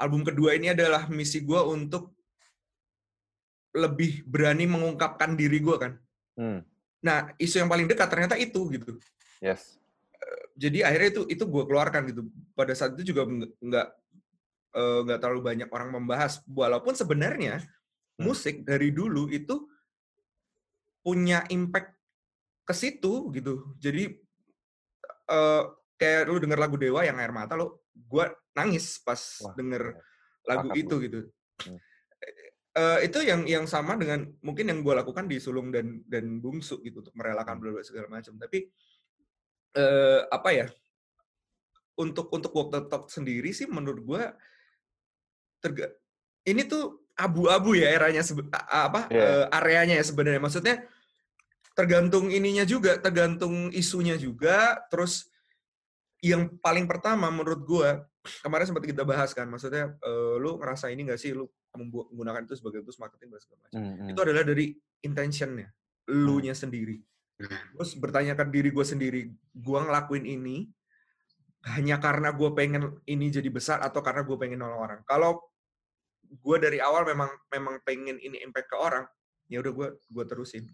album 0.00 0.24
kedua 0.24 0.56
ini 0.56 0.72
adalah 0.72 1.06
misi 1.12 1.44
gua 1.44 1.68
untuk 1.68 2.16
lebih 3.76 4.24
berani 4.24 4.64
mengungkapkan 4.64 5.36
diri 5.36 5.60
gua 5.60 5.76
kan. 5.76 5.92
Hmm, 6.36 6.60
Nah, 7.04 7.30
isu 7.38 7.62
yang 7.62 7.70
paling 7.70 7.86
dekat 7.86 8.08
ternyata 8.08 8.34
itu 8.34 8.60
gitu. 8.72 8.96
yes. 9.38 9.76
Jadi 10.56 10.80
akhirnya 10.80 11.12
itu 11.12 11.22
itu 11.28 11.44
gue 11.44 11.64
keluarkan 11.68 12.08
gitu. 12.08 12.26
Pada 12.56 12.72
saat 12.72 12.96
itu 12.96 13.12
juga 13.12 13.28
nggak 13.28 13.52
nggak 13.60 13.88
eh, 14.74 14.98
nggak 15.04 15.18
terlalu 15.20 15.40
banyak 15.44 15.68
orang 15.68 15.92
membahas. 15.92 16.40
Walaupun 16.48 16.96
sebenarnya 16.96 17.60
Hmm. 18.16 18.32
musik 18.32 18.64
dari 18.64 18.96
dulu 18.96 19.28
itu 19.28 19.68
punya 21.04 21.44
impact 21.52 21.95
ke 22.66 22.74
situ 22.74 23.30
gitu. 23.30 23.78
Jadi 23.78 24.10
eh, 25.30 25.62
kayak 25.96 26.22
lu 26.26 26.42
denger 26.42 26.58
lagu 26.58 26.74
Dewa 26.76 27.06
yang 27.06 27.16
air 27.16 27.30
mata 27.30 27.54
lo, 27.54 27.86
gue 27.94 28.24
nangis 28.52 28.98
pas 29.00 29.18
Wah, 29.46 29.54
denger 29.54 29.82
iya. 29.94 30.02
lagu 30.44 30.66
Sepakat 30.68 30.82
itu 30.82 30.94
gua. 30.94 31.04
gitu. 31.06 31.20
Hmm. 31.64 31.78
Eh, 32.76 32.98
itu 33.08 33.18
yang 33.24 33.48
yang 33.48 33.64
sama 33.64 33.96
dengan 33.96 34.28
mungkin 34.44 34.68
yang 34.68 34.84
gue 34.84 34.92
lakukan 34.92 35.24
di 35.24 35.40
sulung 35.40 35.72
dan 35.72 36.04
dan 36.04 36.44
bungsu 36.44 36.84
gitu 36.84 37.00
untuk 37.00 37.16
merelakan 37.16 37.56
Hmm. 37.56 37.62
bla 37.64 37.70
bla 37.72 37.82
segala 37.86 38.10
macam. 38.12 38.36
Tapi 38.36 38.58
eh, 39.72 40.20
apa 40.28 40.50
ya? 40.52 40.66
Untuk 41.96 42.28
untuk 42.28 42.52
walk 42.52 42.68
the 42.76 42.80
talk 42.92 43.08
sendiri 43.08 43.56
sih 43.56 43.64
menurut 43.64 44.04
gue 44.04 44.22
terga 45.56 45.88
ini 46.44 46.68
tuh 46.68 47.08
abu-abu 47.16 47.72
ya 47.72 47.88
eranya 47.88 48.20
apa 48.68 49.08
Iya. 49.08 49.24
eh, 49.24 49.44
areanya 49.56 49.94
ya 49.96 50.04
sebenarnya. 50.04 50.44
Maksudnya 50.44 50.84
tergantung 51.76 52.32
ininya 52.32 52.64
juga, 52.64 52.96
tergantung 52.96 53.68
isunya 53.70 54.16
juga. 54.16 54.80
Terus 54.88 55.28
yang 56.24 56.56
paling 56.64 56.88
pertama 56.88 57.28
menurut 57.28 57.60
gua 57.68 58.08
kemarin 58.40 58.66
sempat 58.66 58.88
kita 58.88 59.04
bahas 59.04 59.36
kan, 59.36 59.46
maksudnya 59.46 59.92
eh, 60.00 60.34
lu 60.40 60.56
ngerasa 60.56 60.88
ini 60.88 61.06
gak 61.06 61.20
sih 61.20 61.36
lu 61.36 61.46
menggunakan 61.76 62.48
itu 62.48 62.56
sebagai 62.56 62.80
tools 62.80 62.96
marketing 62.96 63.36
dan 63.36 63.40
segala 63.44 63.58
macam. 63.68 63.76
Hmm, 63.76 63.94
hmm. 64.00 64.08
Itu 64.16 64.20
adalah 64.24 64.42
dari 64.48 64.72
intentionnya, 65.04 65.68
lu 66.16 66.40
nya 66.40 66.56
sendiri. 66.56 66.96
Terus 67.36 67.92
bertanya 68.00 68.32
ke 68.32 68.48
diri 68.48 68.72
gue 68.72 68.80
sendiri, 68.80 69.28
gua 69.52 69.84
ngelakuin 69.84 70.24
ini 70.24 70.72
hanya 71.66 72.00
karena 72.00 72.30
gue 72.30 72.48
pengen 72.54 73.02
ini 73.04 73.26
jadi 73.28 73.50
besar 73.50 73.82
atau 73.82 74.00
karena 74.00 74.22
gue 74.24 74.36
pengen 74.38 74.62
nolong 74.62 74.80
orang. 74.80 75.00
Kalau 75.04 75.50
gue 76.24 76.56
dari 76.62 76.78
awal 76.78 77.04
memang 77.04 77.28
memang 77.50 77.82
pengen 77.82 78.16
ini 78.22 78.40
impact 78.40 78.70
ke 78.72 78.76
orang, 78.78 79.04
ya 79.50 79.60
udah 79.60 79.72
gue 79.74 79.88
gue 79.98 80.24
terusin. 80.24 80.64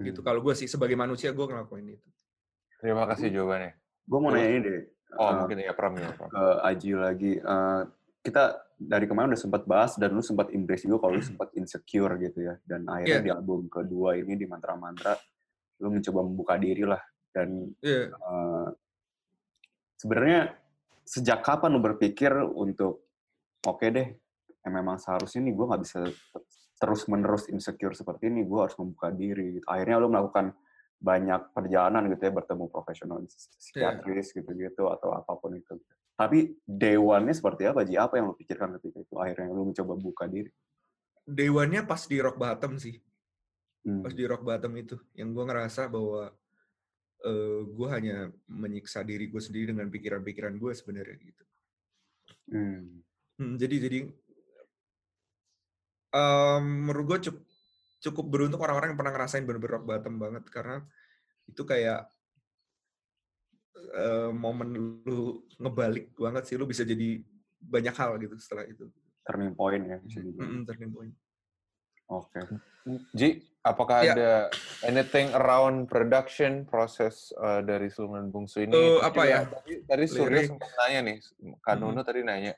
Gitu. 0.00 0.20
Hmm. 0.20 0.26
Kalau 0.26 0.40
gue 0.40 0.54
sih 0.56 0.64
sebagai 0.64 0.96
manusia 0.96 1.30
gue 1.30 1.44
ngelakuin 1.44 1.92
itu. 1.92 2.08
terima 2.80 3.04
kasih 3.04 3.28
jawabannya 3.28 3.76
Gue 4.08 4.18
mau 4.18 4.32
nanya 4.32 4.48
ini 4.48 4.60
deh. 4.64 4.84
oh 5.14 5.28
eh, 5.28 5.34
mungkin 5.36 5.58
ya 5.60 5.72
Pram 5.76 5.94
ya 5.94 6.10
Pram. 6.16 6.28
ke 6.32 6.44
Aji 6.64 6.90
lagi. 6.96 7.32
Eh, 7.36 7.80
kita 8.20 8.42
dari 8.80 9.04
kemarin 9.04 9.32
udah 9.32 9.40
sempat 9.40 9.62
bahas 9.68 9.92
dan 10.00 10.12
lu 10.12 10.24
sempat 10.24 10.48
embrace 10.50 10.88
juga 10.88 11.04
kalau 11.04 11.20
lu 11.20 11.24
sempat 11.24 11.52
insecure 11.54 12.16
gitu 12.18 12.40
ya. 12.40 12.56
Dan 12.64 12.88
akhirnya 12.88 13.20
Iya. 13.20 13.26
di 13.26 13.30
album 13.30 13.68
kedua 13.68 14.16
ini 14.16 14.34
di 14.34 14.48
Mantra 14.48 14.72
Mantra 14.74 15.12
lu 15.78 15.88
mencoba 15.88 16.20
membuka 16.24 16.54
diri 16.56 16.84
lah 16.84 17.00
dan 17.30 17.68
Iya. 17.80 18.12
eh, 18.12 18.66
sebenarnya 19.96 20.40
sejak 21.04 21.42
kapan 21.42 21.70
lu 21.70 21.80
berpikir 21.80 22.32
untuk 22.36 23.04
oke 23.60 23.84
deh 23.84 24.08
ya 24.60 24.68
memang 24.68 24.96
seharusnya 24.96 25.40
nih 25.42 25.52
gue 25.52 25.66
nggak 25.66 25.82
bisa 25.82 26.00
terus 26.80 27.04
menerus 27.06 27.46
insecure 27.52 27.92
seperti 27.92 28.32
ini 28.32 28.48
gue 28.48 28.60
harus 28.60 28.74
membuka 28.80 29.12
diri 29.12 29.60
gitu. 29.60 29.66
akhirnya 29.68 30.00
lu 30.00 30.08
melakukan 30.08 30.56
banyak 31.00 31.52
perjalanan 31.52 32.08
gitu 32.12 32.22
ya 32.28 32.32
bertemu 32.32 32.64
profesional 32.72 33.20
psikiatris 33.28 34.32
gitu-gitu 34.32 34.88
atau 34.88 35.12
apa 35.12 35.32
pun 35.36 35.52
itu 35.56 35.76
tapi 36.16 36.56
dewannya 36.64 37.36
seperti 37.36 37.68
apa 37.68 37.84
Ji? 37.84 38.00
apa 38.00 38.16
yang 38.16 38.32
lu 38.32 38.36
pikirkan 38.36 38.80
ketika 38.80 39.04
itu 39.04 39.14
akhirnya 39.20 39.52
lu 39.52 39.68
mencoba 39.68 39.96
buka 39.96 40.24
diri 40.28 40.48
Dewannya 41.30 41.86
pas 41.86 42.02
di 42.10 42.18
rock 42.18 42.36
bottom 42.40 42.74
sih. 42.80 42.98
Hmm. 43.86 44.02
Pas 44.02 44.10
di 44.10 44.26
rock 44.26 44.42
bottom 44.42 44.72
itu. 44.74 44.96
Yang 45.14 45.28
gue 45.36 45.44
ngerasa 45.46 45.82
bahwa 45.86 46.34
eh 47.20 47.60
gue 47.68 47.88
hanya 47.92 48.32
menyiksa 48.48 49.04
diri 49.04 49.28
gue 49.28 49.38
sendiri 49.38 49.70
dengan 49.76 49.92
pikiran-pikiran 49.92 50.56
gue 50.58 50.72
sebenarnya 50.74 51.16
gitu. 51.20 51.44
Hmm. 52.50 53.04
Hmm, 53.38 53.54
jadi 53.56 53.76
jadi 53.88 53.98
em, 56.10 56.64
menurut 56.86 57.04
gue 57.16 57.18
cukup 57.30 57.42
cukup 58.00 58.24
beruntung 58.32 58.60
orang-orang 58.64 58.96
yang 58.96 58.98
pernah 58.98 59.12
ngerasain 59.12 59.44
bener-bener 59.44 59.76
rock 59.76 59.84
bottom 59.84 60.16
banget 60.16 60.44
karena 60.48 60.80
itu 61.44 61.62
kayak 61.68 62.08
eh, 63.92 64.30
momen 64.32 65.00
lu 65.04 65.44
ngebalik 65.60 66.16
banget 66.16 66.48
sih 66.48 66.56
lu 66.56 66.64
bisa 66.64 66.82
jadi 66.82 67.20
banyak 67.60 67.92
hal 67.92 68.16
gitu 68.16 68.34
setelah 68.40 68.64
itu. 68.64 68.88
turning 69.20 69.52
point 69.52 69.84
ya 69.84 70.00
bisa 70.00 70.24
dibilang. 70.24 70.48
Mm-mm, 70.48 70.62
turning 70.64 70.90
point. 70.96 71.12
oke 72.08 72.40
Ji, 73.12 73.44
apakah 73.60 74.02
Ya. 74.02 74.12
ada 74.16 74.32
anything 74.88 75.28
around 75.36 75.86
production 75.86 76.64
proses 76.64 77.28
uh, 77.36 77.60
dari 77.60 77.92
Sulungan 77.92 78.32
Bungsu 78.32 78.64
ini? 78.64 78.72
Terus 78.72 79.04
apa 79.04 79.22
ya? 79.28 79.44
Tadi, 79.44 79.84
tadi 79.84 80.04
Surya 80.08 80.48
sempat 80.48 80.72
nanya 80.80 81.00
nih, 81.12 81.16
Kak 81.60 81.76
Nuno 81.76 82.00
tadi 82.00 82.24
nanya. 82.24 82.56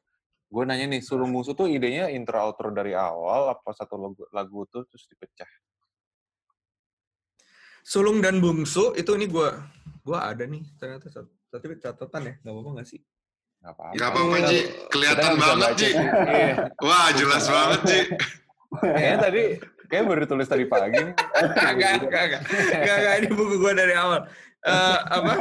Gue 0.53 0.69
nanya 0.69 0.85
nih, 0.85 1.01
Sulung 1.01 1.33
Bungsu 1.33 1.57
tuh 1.57 1.65
idenya 1.65 2.13
intro 2.13 2.37
outro 2.37 2.69
dari 2.69 2.93
awal 2.93 3.57
apa 3.57 3.73
satu 3.73 3.97
lagu, 3.97 4.23
lagu 4.37 4.69
tuh 4.69 4.85
terus 4.85 5.09
dipecah? 5.09 5.49
Sulung 7.81 8.21
dan 8.21 8.37
Bungsu 8.37 8.93
itu 8.93 9.17
ini 9.17 9.33
gue 9.33 9.49
gua 10.05 10.19
ada 10.29 10.45
nih 10.45 10.61
ternyata 10.77 11.09
tapi 11.49 11.81
catatan 11.81 12.23
ya 12.29 12.35
nggak 12.45 12.53
apa-apa 12.53 12.71
nggak 12.79 12.89
sih? 12.93 13.01
Nggak 13.63 13.73
apa-apa. 13.79 13.95
Gak 13.95 14.09
apa-apa, 14.11 14.37
Ji. 14.51 14.61
Kelihatan 14.91 15.31
nggak 15.39 15.55
banget, 15.57 15.73
Ji. 15.73 15.87
sih. 15.87 15.95
Iya. 16.03 16.55
Wah, 16.83 17.09
jelas 17.15 17.45
banget, 17.47 17.81
Ji. 17.87 18.01
Kayaknya 18.83 19.19
tadi, 19.23 19.43
kayak 19.87 20.05
baru 20.05 20.21
ditulis 20.27 20.49
tadi 20.51 20.65
pagi. 20.67 20.99
nih. 20.99 21.15
Enggak, 21.15 21.93
enggak, 22.03 22.23
enggak. 22.27 22.43
Enggak, 22.51 22.97
enggak, 22.99 23.15
ini 23.23 23.29
buku 23.31 23.55
gue 23.63 23.73
dari 23.79 23.95
awal. 23.95 24.21
Eh, 24.67 24.99
apa? 25.15 25.33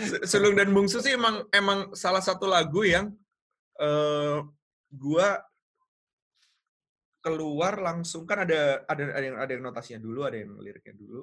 Su- 0.00 0.24
Sulung 0.32 0.56
dan 0.56 0.72
Bungsu 0.72 1.04
sih 1.04 1.12
emang 1.12 1.44
emang 1.52 1.92
salah 1.92 2.24
satu 2.24 2.48
lagu 2.48 2.88
yang 2.88 3.12
eh 3.80 4.38
gua 4.92 5.28
keluar 7.20 7.76
langsung 7.80 8.24
kan 8.24 8.48
ada 8.48 8.84
ada 8.88 9.02
ada 9.12 9.24
yang 9.24 9.36
ada 9.36 9.50
yang 9.52 9.64
notasinya 9.64 10.00
dulu, 10.00 10.24
ada 10.24 10.40
yang 10.40 10.56
liriknya 10.56 10.96
dulu, 10.96 11.20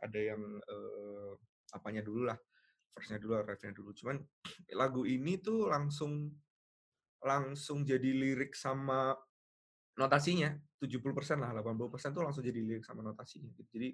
ada 0.00 0.18
yang 0.18 0.40
eh, 0.60 1.32
apanya 1.76 2.00
dulu 2.00 2.28
lah, 2.28 2.38
verse-nya 2.96 3.20
dulu, 3.20 3.32
refnya 3.44 3.72
dulu. 3.76 3.90
Cuman 3.92 4.16
lagu 4.80 5.04
ini 5.04 5.36
tuh 5.40 5.68
langsung 5.68 6.32
langsung 7.22 7.86
jadi 7.86 8.10
lirik 8.10 8.56
sama 8.56 9.14
notasinya 9.94 10.56
70% 10.80 11.38
lah, 11.38 11.52
80% 11.60 12.16
tuh 12.16 12.24
langsung 12.24 12.42
jadi 12.42 12.58
lirik 12.58 12.84
sama 12.84 13.04
notasinya. 13.04 13.52
gitu. 13.52 13.68
Jadi 13.68 13.88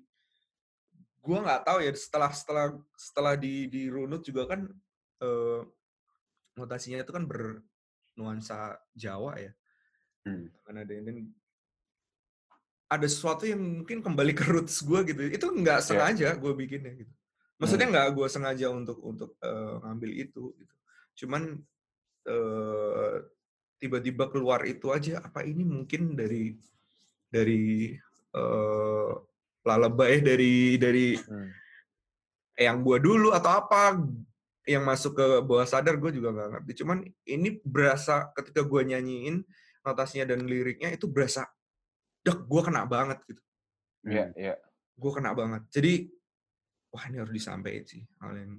gua 1.18 1.42
nggak 1.42 1.62
tahu 1.66 1.78
ya 1.82 1.92
setelah 1.98 2.30
setelah 2.30 2.66
setelah 2.94 3.34
di 3.34 3.66
dirunut 3.66 4.22
juga 4.22 4.54
kan 4.54 4.70
eh, 5.18 5.60
notasinya 6.58 6.98
itu 7.00 7.14
kan 7.14 7.24
bernuansa 7.24 8.82
Jawa 8.92 9.38
ya. 9.38 9.52
Hmm. 10.26 10.50
Ada 10.66 10.82
dan 10.84 11.30
ada 12.88 13.06
sesuatu 13.06 13.44
yang 13.46 13.60
mungkin 13.60 14.02
kembali 14.02 14.32
ke 14.34 14.44
roots 14.50 14.82
gue 14.82 15.00
gitu. 15.14 15.22
Itu 15.30 15.46
nggak 15.54 15.80
sengaja 15.86 16.34
gue 16.34 16.52
bikinnya 16.52 16.92
gitu. 16.98 17.12
Maksudnya 17.62 17.86
nggak 17.90 18.08
gue 18.18 18.26
sengaja 18.26 18.66
untuk 18.74 18.98
untuk 19.06 19.38
eh, 19.38 19.74
ngambil 19.86 20.10
itu 20.18 20.52
gitu. 20.58 20.74
Cuman 21.24 21.62
eh, 22.26 23.14
tiba-tiba 23.78 24.26
keluar 24.26 24.66
itu 24.66 24.90
aja 24.90 25.22
apa 25.22 25.46
ini 25.46 25.62
mungkin 25.62 26.18
dari 26.18 26.58
dari 27.30 27.94
eh 28.34 29.12
lalebay 29.68 30.24
dari 30.24 30.80
dari 30.80 31.06
Hmm. 31.18 31.50
yang 32.58 32.82
gua 32.82 32.98
dulu 32.98 33.30
atau 33.30 33.62
apa 33.62 34.00
yang 34.68 34.84
masuk 34.84 35.16
ke 35.16 35.26
bawah 35.40 35.64
sadar 35.64 35.96
gue 35.96 36.12
juga 36.12 36.28
nggak 36.30 36.48
ngerti. 36.52 36.72
Cuman 36.84 37.00
ini 37.24 37.56
berasa 37.64 38.28
ketika 38.36 38.60
gua 38.60 38.84
nyanyiin 38.84 39.40
notasinya 39.80 40.28
dan 40.28 40.44
liriknya 40.44 40.92
itu 40.92 41.08
berasa 41.08 41.48
dek 42.20 42.44
gue 42.44 42.60
kena 42.60 42.84
banget 42.84 43.18
gitu. 43.24 43.40
Iya, 44.04 44.24
Hmm. 44.28 44.36
iya. 44.36 44.54
Gue 44.94 45.10
kena 45.10 45.32
banget. 45.32 45.64
Jadi 45.72 46.12
wah 46.92 47.04
ini 47.08 47.16
harus 47.16 47.32
disampaikan 47.32 47.84
sih 47.84 48.04
hal 48.20 48.36
yang 48.36 48.52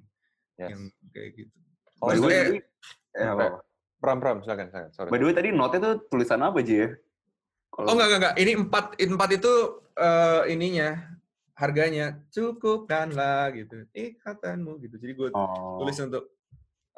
Yes. 0.57 0.69
yang 0.73 0.81
kayak 1.13 1.29
gitu. 1.37 1.55
Kalau 1.95 2.09
By 2.09 2.15
the 2.15 2.19
way, 2.19 2.27
Maksudnya- 2.27 2.45
tadi- 2.49 2.63
eh, 3.15 3.29
apa? 3.29 3.45
Pram, 3.99 4.17
Pram, 4.17 4.37
silakan, 4.41 4.67
silakan. 4.71 4.91
Sorry. 4.91 5.09
By 5.11 5.17
the 5.19 5.25
way, 5.27 5.35
tadi 5.35 5.49
note-nya 5.51 5.79
tuh 5.79 5.95
tulisan 6.07 6.39
apa, 6.39 6.59
Ji 6.59 6.75
ya? 6.79 6.89
Kalau- 7.69 7.87
Oh 7.87 7.93
enggak 7.93 8.07
enggak 8.09 8.19
enggak. 8.19 8.35
Ini 8.39 8.51
empat 8.57 8.85
empat 8.97 9.29
itu 9.35 9.53
eh, 9.95 10.41
ininya 10.49 10.89
harganya 11.59 12.23
cukupkanlah 12.31 13.51
gitu. 13.51 13.83
Ikatanmu 13.91 14.79
gitu. 14.79 14.95
Jadi 14.95 15.13
gue 15.13 15.29
Oh. 15.35 15.83
tulis 15.83 15.99
untuk 15.99 16.31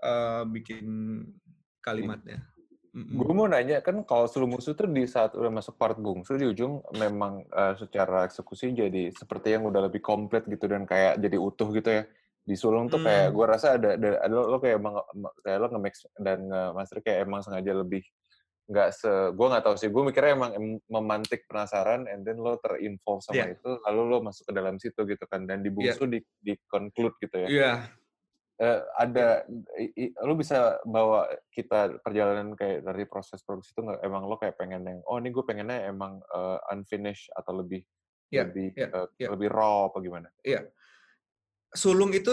eh, 0.02 0.44
bikin 0.50 0.86
kalimatnya. 1.78 2.42
Mm-mm. 2.92 3.22
Gue 3.22 3.32
mau 3.32 3.48
nanya 3.48 3.80
kan 3.80 4.04
kalau 4.04 4.28
Sulung 4.28 4.52
Musuh 4.52 4.76
tuh 4.76 4.90
di 4.90 5.08
saat 5.08 5.32
udah 5.38 5.48
masuk 5.48 5.78
part 5.78 5.96
bungsu 5.96 6.36
di 6.36 6.44
ujung 6.44 6.82
memang 6.98 7.46
eh, 7.46 7.74
secara 7.78 8.26
eksekusi 8.26 8.74
jadi 8.74 9.14
seperti 9.14 9.54
yang 9.54 9.70
udah 9.70 9.88
lebih 9.88 10.02
komplit 10.02 10.44
gitu 10.50 10.66
dan 10.66 10.84
kayak 10.86 11.22
jadi 11.22 11.38
utuh 11.38 11.70
gitu 11.74 11.90
ya. 11.90 12.04
Di 12.42 12.58
Sulung 12.58 12.90
tuh 12.90 13.06
kayak 13.06 13.30
Hmm. 13.30 13.36
gue 13.38 13.46
rasa 13.46 13.68
ada, 13.78 13.94
ada, 13.94 14.10
ada 14.26 14.34
lo 14.34 14.58
kayak 14.58 14.82
emang 14.82 14.98
kayak 15.46 15.58
lo 15.62 15.68
nge-mix 15.70 15.94
dan 16.18 16.50
nge-master 16.50 16.98
kayak 17.06 17.18
emang 17.30 17.42
sengaja 17.46 17.72
lebih 17.78 18.02
nggak 18.70 18.90
se 18.94 19.10
gue 19.34 19.48
nggak 19.52 19.64
tahu 19.66 19.76
sih 19.76 19.90
gue 19.90 20.04
mikirnya 20.06 20.38
emang 20.38 20.52
em- 20.54 20.84
memantik 20.88 21.44
penasaran 21.50 22.06
and 22.06 22.24
then 22.24 22.38
lo 22.38 22.56
terinvolve 22.62 23.20
sama 23.20 23.50
Iya. 23.50 23.58
itu 23.58 23.70
lalu 23.84 24.02
lo 24.06 24.18
masuk 24.22 24.48
ke 24.48 24.54
dalam 24.54 24.76
situ 24.78 25.02
gitu 25.06 25.26
kan 25.26 25.44
dan 25.44 25.66
di 25.66 25.74
bungsu 25.74 26.06
di 26.06 26.22
di 26.40 26.54
conclude 26.70 27.18
gitu 27.20 27.36
ya 27.36 27.50
Iya. 27.50 27.72
Eh, 28.62 28.78
ada 28.94 29.42
i- 29.76 29.94
i- 29.98 30.14
lu 30.22 30.38
bisa 30.38 30.78
bawa 30.86 31.26
kita 31.50 31.98
perjalanan 32.06 32.54
kayak 32.54 32.86
dari 32.86 33.10
proses 33.10 33.42
produksi 33.42 33.74
itu 33.74 33.82
nggak 33.82 34.06
emang 34.06 34.30
lo 34.30 34.38
kayak 34.38 34.54
pengen 34.54 34.86
yang 34.86 35.00
oh 35.10 35.18
ini 35.18 35.34
gue 35.34 35.42
pengennya 35.42 35.90
emang 35.90 36.22
eh, 36.22 36.60
unfinished 36.70 37.34
atau 37.34 37.58
lebih 37.58 37.82
Iya, 38.32 38.48
lebih 38.48 38.68
iya, 38.78 38.88
eh, 38.88 39.08
iya. 39.18 39.28
lebih 39.34 39.50
raw 39.52 39.90
apa 39.90 39.98
gimana? 40.00 40.30
Sulung 41.72 42.12
itu 42.12 42.32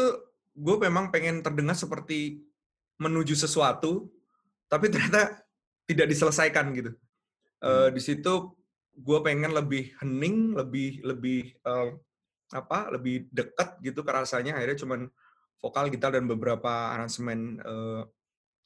gue 0.52 0.76
memang 0.78 1.10
pengen 1.10 1.42
terdengar 1.42 1.74
seperti 1.74 2.42
menuju 2.98 3.32
sesuatu, 3.32 4.10
tapi 4.66 4.90
ternyata 4.90 5.42
tidak 5.88 6.06
diselesaikan 6.12 6.76
gitu. 6.76 6.92
Eh, 7.64 7.88
Hmm. 7.88 7.90
di 7.96 8.00
situ 8.04 8.54
gue 8.98 9.18
pengen 9.24 9.50
lebih 9.56 9.96
hening, 9.98 10.52
lebih 10.54 11.00
lebih 11.02 11.56
eh, 11.56 11.88
apa, 12.52 12.92
lebih 12.92 13.26
dekat 13.32 13.80
gitu 13.80 14.04
ke 14.04 14.10
rasanya. 14.12 14.60
Akhirnya 14.60 14.78
cuman 14.84 15.00
vokal, 15.58 15.90
gitar 15.90 16.14
dan 16.14 16.28
beberapa 16.28 16.94
aransemen 16.94 17.58
eh, 17.64 18.02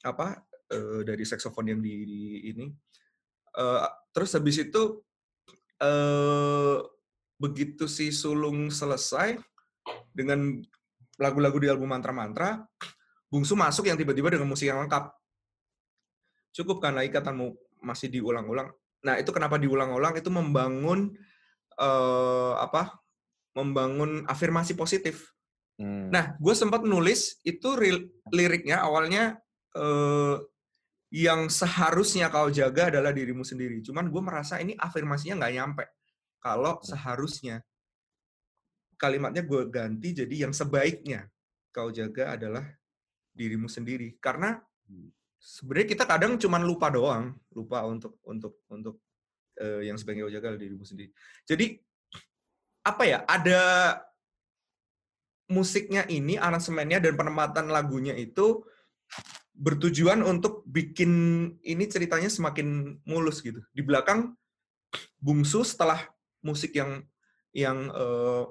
apa 0.04 0.42
eh, 0.74 1.00
dari 1.06 1.24
saxophone 1.24 1.72
yang 1.72 1.80
di, 1.80 1.92
di 2.04 2.22
ini. 2.52 2.66
Eh, 3.56 3.80
terus 4.12 4.34
habis 4.34 4.58
itu 4.60 5.00
eh, 5.80 6.76
begitu 7.38 7.86
si 7.86 8.10
sulung 8.10 8.68
selesai 8.70 9.38
dengan 10.12 10.58
lagu-lagu 11.18 11.58
di 11.58 11.68
album 11.70 11.90
mantra-mantra, 11.90 12.62
Bungsu 13.32 13.56
masuk 13.56 13.88
yang 13.88 13.96
tiba-tiba 13.96 14.28
dengan 14.28 14.44
musik 14.44 14.68
yang 14.68 14.84
lengkap. 14.84 15.08
Cukup 16.52 16.84
karena 16.84 17.04
ikatanmu 17.04 17.80
masih 17.82 18.12
diulang-ulang. 18.12 18.70
Nah 19.02 19.18
itu 19.18 19.32
kenapa 19.34 19.58
diulang-ulang? 19.58 20.14
Itu 20.16 20.30
membangun 20.30 21.16
eh, 21.76 22.54
apa? 22.56 23.02
Membangun 23.52 24.24
afirmasi 24.28 24.72
positif. 24.78 25.32
Hmm. 25.80 26.12
Nah, 26.12 26.36
gue 26.36 26.54
sempat 26.54 26.84
nulis 26.84 27.40
itu 27.42 27.68
liriknya 28.30 28.84
awalnya 28.84 29.40
eh, 29.76 30.36
yang 31.12 31.52
seharusnya 31.52 32.32
kau 32.32 32.48
jaga 32.48 32.88
adalah 32.88 33.12
dirimu 33.12 33.44
sendiri. 33.44 33.84
Cuman 33.84 34.08
gue 34.08 34.22
merasa 34.24 34.56
ini 34.60 34.72
afirmasinya 34.76 35.44
nggak 35.44 35.54
nyampe. 35.58 35.84
Kalau 36.40 36.80
seharusnya 36.80 37.60
kalimatnya 38.96 39.44
gue 39.44 39.62
ganti 39.68 40.14
jadi 40.14 40.48
yang 40.48 40.54
sebaiknya 40.56 41.28
kau 41.68 41.92
jaga 41.92 42.40
adalah 42.40 42.64
dirimu 43.36 43.68
sendiri. 43.68 44.16
Karena 44.16 44.56
sebenarnya 45.42 45.88
kita 45.98 46.04
kadang 46.06 46.38
cuman 46.38 46.62
lupa 46.62 46.86
doang, 46.88 47.34
lupa 47.50 47.82
untuk 47.90 48.22
untuk 48.22 48.62
untuk 48.70 49.02
eh, 49.58 49.90
yang 49.90 49.98
jaga 49.98 50.54
adalah 50.54 50.62
dirimu 50.62 50.86
sendiri. 50.86 51.10
Jadi 51.42 51.74
apa 52.86 53.02
ya? 53.02 53.18
Ada 53.26 53.60
musiknya 55.50 56.06
ini, 56.06 56.38
aransemennya 56.38 57.02
dan 57.02 57.18
penempatan 57.18 57.68
lagunya 57.68 58.14
itu 58.14 58.62
bertujuan 59.52 60.24
untuk 60.24 60.64
bikin 60.64 61.12
ini 61.60 61.84
ceritanya 61.90 62.30
semakin 62.30 62.98
mulus 63.04 63.42
gitu. 63.42 63.60
Di 63.74 63.82
belakang 63.82 64.32
bungsu 65.18 65.66
setelah 65.66 66.00
musik 66.40 66.72
yang 66.78 67.02
yang 67.52 67.90
eh, 67.90 68.44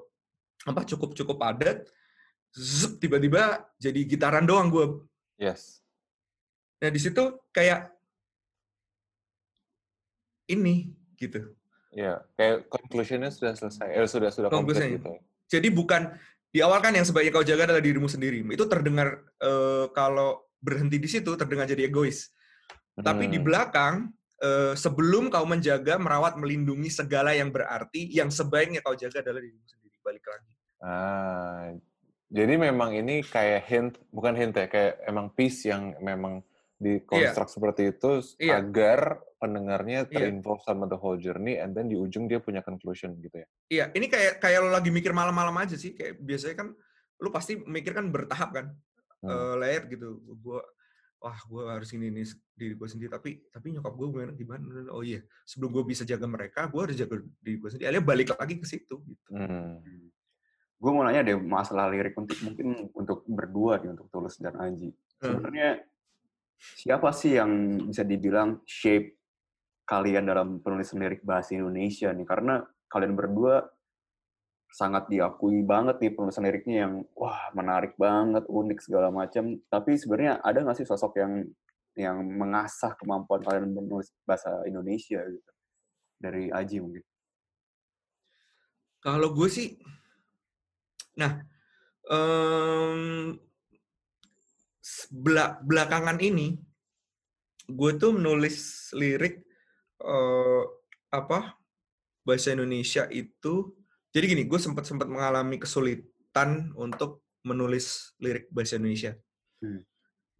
apa 0.62 0.86
cukup 0.86 1.16
cukup 1.18 1.40
padat, 1.42 1.88
tiba-tiba 3.02 3.66
jadi 3.80 4.00
gitaran 4.06 4.46
doang 4.46 4.70
gue. 4.70 4.86
Yes. 5.40 5.81
Nah 6.82 6.90
di 6.90 6.98
situ 6.98 7.22
kayak 7.54 7.94
ini 10.50 10.90
gitu. 11.14 11.54
Ya, 11.92 12.24
kayak 12.34 12.66
conclusionnya 12.72 13.30
sudah 13.30 13.54
selesai. 13.54 13.86
Eh, 13.94 14.08
sudah 14.08 14.32
sudah 14.32 14.48
Conclusion. 14.50 14.98
gitu. 14.98 15.12
Jadi 15.46 15.68
bukan 15.70 16.08
di 16.48 16.60
awal 16.64 16.80
kan 16.80 16.92
yang 16.92 17.04
sebaiknya 17.04 17.32
kau 17.36 17.46
jaga 17.46 17.68
adalah 17.68 17.84
dirimu 17.84 18.08
sendiri. 18.08 18.40
Itu 18.50 18.66
terdengar 18.66 19.22
eh, 19.38 19.86
kalau 19.94 20.42
berhenti 20.58 20.96
di 20.98 21.08
situ 21.08 21.36
terdengar 21.36 21.68
jadi 21.68 21.86
egois. 21.86 22.32
Tapi 22.92 23.30
di 23.30 23.38
Hmm. 23.40 23.46
belakang 23.46 23.94
eh, 24.42 24.74
sebelum 24.74 25.30
kau 25.30 25.46
menjaga, 25.46 26.02
merawat, 26.02 26.34
melindungi 26.34 26.90
segala 26.90 27.30
yang 27.30 27.54
berarti, 27.54 28.10
yang 28.10 28.26
sebaiknya 28.26 28.82
kau 28.82 28.98
jaga 28.98 29.22
adalah 29.22 29.38
dirimu 29.38 29.62
sendiri. 29.70 29.96
Balik 30.02 30.24
lagi. 30.26 30.50
Ah, 30.82 31.70
jadi 32.26 32.58
memang 32.58 32.90
ini 32.90 33.22
kayak 33.22 33.62
hint, 33.70 33.92
bukan 34.10 34.34
hint 34.34 34.58
ya, 34.58 34.66
kayak 34.66 34.98
emang 35.06 35.30
piece 35.30 35.62
yang 35.70 35.94
memang 36.02 36.42
dikonstruk 36.82 37.46
seperti 37.48 37.82
itu 37.94 38.10
Iya. 38.42 38.58
agar 38.58 39.22
pendengarnya 39.38 40.10
Iya. 40.10 40.10
terinvolve 40.10 40.62
sama 40.66 40.90
the 40.90 40.98
whole 40.98 41.16
journey 41.16 41.62
and 41.62 41.72
then 41.72 41.86
di 41.86 41.94
ujung 41.94 42.26
dia 42.26 42.42
punya 42.42 42.60
conclusion 42.60 43.14
gitu 43.22 43.38
ya. 43.38 43.46
Iya, 43.70 43.84
ini 43.94 44.10
kayak 44.10 44.42
kayak 44.42 44.58
lo 44.66 44.74
lagi 44.74 44.90
mikir 44.90 45.14
malam-malam 45.14 45.54
aja 45.56 45.78
sih. 45.78 45.94
Kayak 45.94 46.18
biasanya 46.18 46.56
kan 46.58 46.68
lu 47.22 47.28
pasti 47.30 47.54
mikir 47.56 47.94
kan 47.94 48.10
bertahap 48.10 48.50
kan. 48.50 48.66
Hmm. 49.22 49.30
Eh, 49.30 49.54
layer 49.62 49.82
gitu. 49.86 50.18
Gua 50.42 50.58
wah 51.22 51.38
gue 51.38 51.62
harus 51.70 51.86
ini 51.94 52.10
nih 52.10 52.26
diri 52.58 52.74
gue 52.74 52.88
sendiri 52.90 53.06
tapi 53.06 53.38
tapi 53.46 53.70
nyokap 53.70 53.94
gue 53.94 54.06
gimana 54.10 54.32
gimana 54.34 54.90
oh 54.90 55.06
iya 55.06 55.22
sebelum 55.46 55.70
gue 55.70 55.86
bisa 55.86 56.02
jaga 56.02 56.26
mereka 56.26 56.66
gue 56.66 56.82
harus 56.82 56.98
jaga 56.98 57.22
diri 57.38 57.62
gue 57.62 57.68
sendiri 57.70 57.86
akhirnya 57.94 58.02
balik 58.02 58.34
lagi 58.34 58.58
ke 58.58 58.66
situ 58.66 58.98
gitu 59.06 59.30
Hmm. 59.30 59.78
Gue 60.82 60.90
mau 60.90 61.06
nanya 61.06 61.22
deh 61.22 61.38
masalah 61.38 61.86
lirik 61.94 62.18
untuk 62.18 62.34
mungkin 62.42 62.90
untuk 62.90 63.22
berdua 63.30 63.78
nih 63.78 63.94
untuk 63.94 64.10
Tulus 64.10 64.34
dan 64.42 64.58
Aji. 64.58 64.90
Hmm. 65.22 65.78
Siapa 66.62 67.10
sih 67.10 67.34
yang 67.34 67.82
bisa 67.90 68.06
dibilang 68.06 68.62
shape 68.62 69.18
kalian 69.82 70.30
dalam 70.30 70.62
penulisan 70.62 71.02
lirik 71.02 71.26
bahasa 71.26 71.58
Indonesia 71.58 72.14
nih? 72.14 72.26
Karena 72.26 72.62
kalian 72.86 73.18
berdua 73.18 73.66
sangat 74.72 75.10
diakui 75.12 75.60
banget 75.66 76.00
nih 76.00 76.16
penulisan 76.16 76.48
liriknya 76.48 76.88
yang 76.88 76.94
wah 77.12 77.52
menarik 77.52 77.98
banget, 77.98 78.46
unik 78.48 78.78
segala 78.80 79.10
macam. 79.10 79.58
Tapi 79.68 79.98
sebenarnya 79.98 80.40
ada 80.40 80.64
nggak 80.64 80.78
sih 80.78 80.88
sosok 80.88 81.18
yang 81.18 81.44
yang 81.92 82.24
mengasah 82.24 82.96
kemampuan 82.96 83.44
kalian 83.44 83.68
menulis 83.68 84.08
bahasa 84.24 84.64
Indonesia 84.64 85.20
gitu 85.28 85.50
dari 86.16 86.48
Aji 86.48 86.80
mungkin? 86.80 87.04
Kalau 89.02 89.34
gue 89.34 89.48
sih, 89.50 89.76
nah 91.18 91.42
bela- 92.06 93.51
belakangan 95.62 96.18
ini 96.18 96.58
gue 97.70 97.92
tuh 97.96 98.10
menulis 98.14 98.90
lirik 98.98 99.46
eh, 100.02 100.62
apa 101.12 101.56
bahasa 102.26 102.54
Indonesia 102.54 103.06
itu. 103.10 103.74
Jadi 104.12 104.24
gini, 104.28 104.42
gue 104.44 104.60
sempat 104.60 104.84
sempat 104.84 105.08
mengalami 105.08 105.56
kesulitan 105.58 106.70
untuk 106.76 107.24
menulis 107.42 108.14
lirik 108.22 108.46
bahasa 108.52 108.78
Indonesia. 108.78 109.16
Hmm. 109.62 109.82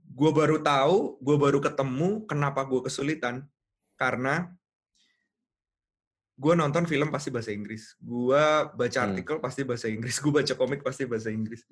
Gue 0.02 0.30
baru 0.30 0.60
tahu, 0.60 1.18
gue 1.22 1.36
baru 1.38 1.58
ketemu 1.62 2.28
kenapa 2.28 2.66
gue 2.68 2.84
kesulitan 2.84 3.48
karena 3.96 4.50
gue 6.36 6.54
nonton 6.58 6.84
film 6.90 7.08
pasti 7.14 7.30
bahasa 7.30 7.54
Inggris, 7.54 7.94
gue 8.02 8.44
baca 8.74 8.98
Hmm. 8.98 9.06
artikel 9.14 9.36
pasti 9.38 9.62
bahasa 9.62 9.86
Inggris, 9.88 10.18
gue 10.22 10.32
baca 10.32 10.54
komik 10.58 10.82
pasti 10.84 11.06
bahasa 11.08 11.30
Inggris. 11.30 11.64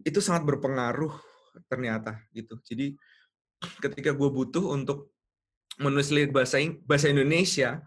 Itu 0.00 0.20
sangat 0.20 0.44
berpengaruh 0.48 1.29
ternyata 1.66 2.20
gitu. 2.34 2.58
Jadi 2.62 2.94
ketika 3.80 4.10
gue 4.16 4.30
butuh 4.30 4.72
untuk 4.72 5.12
menulis 5.80 6.12
lirik 6.12 6.32
bahasa 6.32 6.60
bahasa 6.84 7.08
Indonesia, 7.08 7.80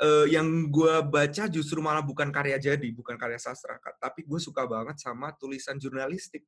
eh, 0.00 0.26
yang 0.32 0.68
gue 0.68 0.94
baca 1.06 1.44
justru 1.48 1.78
malah 1.80 2.02
bukan 2.02 2.28
karya 2.34 2.60
jadi, 2.60 2.88
bukan 2.92 3.14
karya 3.14 3.38
sastra, 3.40 3.78
tapi 4.00 4.24
gue 4.26 4.40
suka 4.40 4.64
banget 4.68 5.00
sama 5.00 5.32
tulisan 5.36 5.78
jurnalistik 5.78 6.44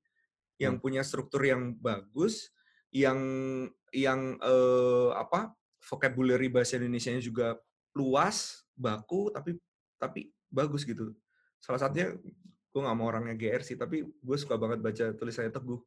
yang 0.56 0.80
punya 0.80 1.04
struktur 1.04 1.44
yang 1.44 1.76
bagus, 1.76 2.50
yang 2.90 3.18
yang 3.92 4.40
eh, 4.40 5.10
apa 5.14 5.52
vocabulary 5.86 6.50
bahasa 6.50 6.80
Indonesia-nya 6.80 7.22
juga 7.22 7.56
luas, 7.96 8.66
baku, 8.76 9.32
tapi 9.32 9.56
tapi 9.96 10.28
bagus 10.50 10.84
gitu. 10.84 11.12
Salah 11.60 11.80
satunya 11.80 12.12
gue 12.76 12.80
nggak 12.84 12.96
mau 12.96 13.08
orangnya 13.08 13.32
GR 13.32 13.64
sih, 13.64 13.76
tapi 13.80 14.04
gue 14.04 14.36
suka 14.36 14.60
banget 14.60 14.84
baca 14.84 15.04
tulisannya 15.16 15.48
Teguh. 15.48 15.80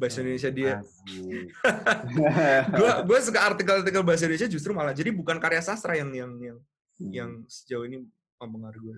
Bahasa 0.00 0.24
Indonesia 0.24 0.48
dia. 0.48 0.74
Gue 1.04 2.90
gue 3.08 3.18
suka 3.20 3.40
artikel-artikel 3.52 4.00
bahasa 4.00 4.24
Indonesia 4.24 4.48
justru 4.48 4.72
malah. 4.72 4.96
Jadi 4.96 5.12
bukan 5.12 5.36
karya 5.36 5.60
sastra 5.60 5.92
yang 5.94 6.10
yang 6.16 6.32
yang 6.40 6.58
Hmm. 7.00 7.12
yang 7.16 7.30
sejauh 7.48 7.88
ini 7.88 8.04
mempengaruhi 8.36 8.92
gue. 8.92 8.96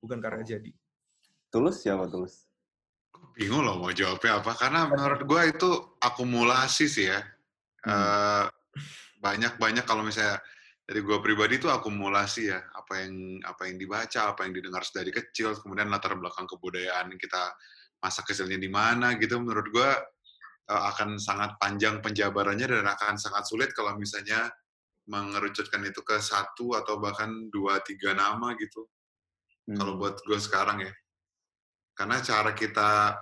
Bukan 0.00 0.16
karya 0.16 0.56
jadi. 0.56 0.72
Tulus 1.52 1.84
siapa 1.84 2.08
Tulus? 2.08 2.48
bingung 3.34 3.66
loh 3.66 3.78
mau 3.78 3.90
jawabnya 3.90 4.42
apa 4.42 4.54
karena 4.54 4.86
menurut 4.86 5.22
gue 5.26 5.42
itu 5.50 5.70
akumulasi 5.98 6.86
sih 6.86 7.10
ya 7.10 7.20
Eh, 7.86 8.44
banyak-banyak 9.22 9.86
kalau 9.86 10.02
misalnya 10.02 10.42
dari 10.82 11.00
gue 11.00 11.18
pribadi 11.22 11.62
itu 11.62 11.70
akumulasi 11.70 12.50
ya 12.50 12.58
apa 12.74 13.06
yang 13.06 13.38
apa 13.46 13.70
yang 13.70 13.76
dibaca 13.78 14.34
apa 14.34 14.40
yang 14.44 14.52
didengar 14.58 14.82
dari 14.90 15.14
kecil 15.14 15.54
kemudian 15.62 15.86
latar 15.86 16.18
belakang 16.18 16.44
kebudayaan 16.50 17.14
kita 17.14 17.54
masa 18.02 18.26
kecilnya 18.26 18.58
di 18.58 18.66
mana 18.66 19.14
gitu 19.16 19.38
menurut 19.38 19.70
gue 19.70 19.90
akan 20.68 21.16
sangat 21.16 21.56
panjang 21.56 22.04
penjabarannya 22.04 22.68
dan 22.68 22.84
akan 22.84 23.16
sangat 23.16 23.48
sulit 23.48 23.72
kalau 23.72 23.96
misalnya 23.96 24.52
mengerucutkan 25.08 25.80
itu 25.88 26.04
ke 26.04 26.20
satu 26.20 26.76
atau 26.76 27.00
bahkan 27.00 27.48
dua 27.48 27.80
tiga 27.80 28.12
nama 28.12 28.52
gitu. 28.60 28.84
Kalau 29.72 29.96
Hmm. 29.96 30.00
buat 30.00 30.20
gue 30.24 30.36
sekarang 30.36 30.84
ya. 30.84 30.92
Karena 31.96 32.20
cara 32.20 32.52
kita 32.52 33.16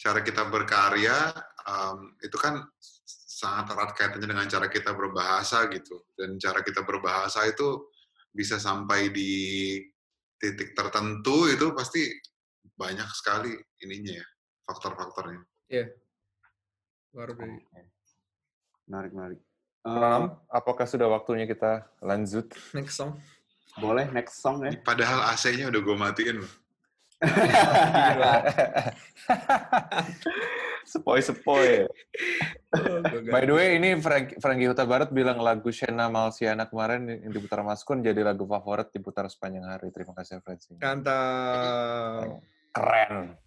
cara 0.00 0.20
kita 0.24 0.48
berkarya 0.48 1.30
em, 1.68 2.16
itu 2.24 2.34
kan 2.40 2.64
sangat 3.04 3.70
erat 3.76 3.92
kaitannya 3.94 4.28
dengan 4.28 4.48
cara 4.48 4.66
kita 4.72 4.96
berbahasa 4.96 5.68
gitu. 5.68 6.00
Dan 6.16 6.40
cara 6.40 6.64
kita 6.64 6.82
berbahasa 6.82 7.44
itu 7.48 7.92
bisa 8.32 8.56
sampai 8.56 9.12
di 9.12 9.76
titik 10.40 10.72
tertentu 10.72 11.46
itu 11.52 11.70
pasti 11.76 12.08
banyak 12.72 13.06
sekali 13.12 13.52
ininya 13.84 14.16
ya 14.18 14.26
faktor-faktornya 14.64 15.44
Baru 17.12 17.32
dari. 17.36 17.60
Menarik, 18.88 19.12
menarik. 19.12 19.40
Ram, 19.82 20.38
apakah 20.48 20.86
sudah 20.86 21.10
waktunya 21.10 21.44
kita 21.44 21.84
lanjut? 22.00 22.48
next 22.72 22.96
song. 22.96 23.18
boleh 23.72 24.04
next 24.12 24.44
song 24.44 24.60
ya? 24.68 24.76
padahal 24.84 25.32
AC-nya 25.32 25.72
udah 25.72 25.80
gue 25.80 25.96
matiin 25.96 26.44
loh 26.44 26.52
Sepoi-sepoi. 30.82 31.86
Oh, 32.74 33.00
By 33.30 33.46
the 33.46 33.54
way, 33.54 33.78
ini 33.78 33.96
Frank, 34.02 34.36
Frankie 34.42 34.66
Huta 34.66 34.82
Barat 34.84 35.14
bilang 35.14 35.38
lagu 35.38 35.70
Shena 35.70 36.10
Malsiana 36.10 36.66
kemarin 36.66 37.06
yang 37.08 37.32
diputar 37.32 37.62
Mas 37.62 37.86
Kun 37.86 38.02
jadi 38.02 38.26
lagu 38.26 38.44
favorit 38.44 38.90
diputar 38.90 39.30
sepanjang 39.30 39.64
hari. 39.70 39.88
Terima 39.94 40.12
kasih 40.18 40.42
referensinya. 40.42 40.82
Mantap. 40.82 42.42
Keren. 42.74 43.38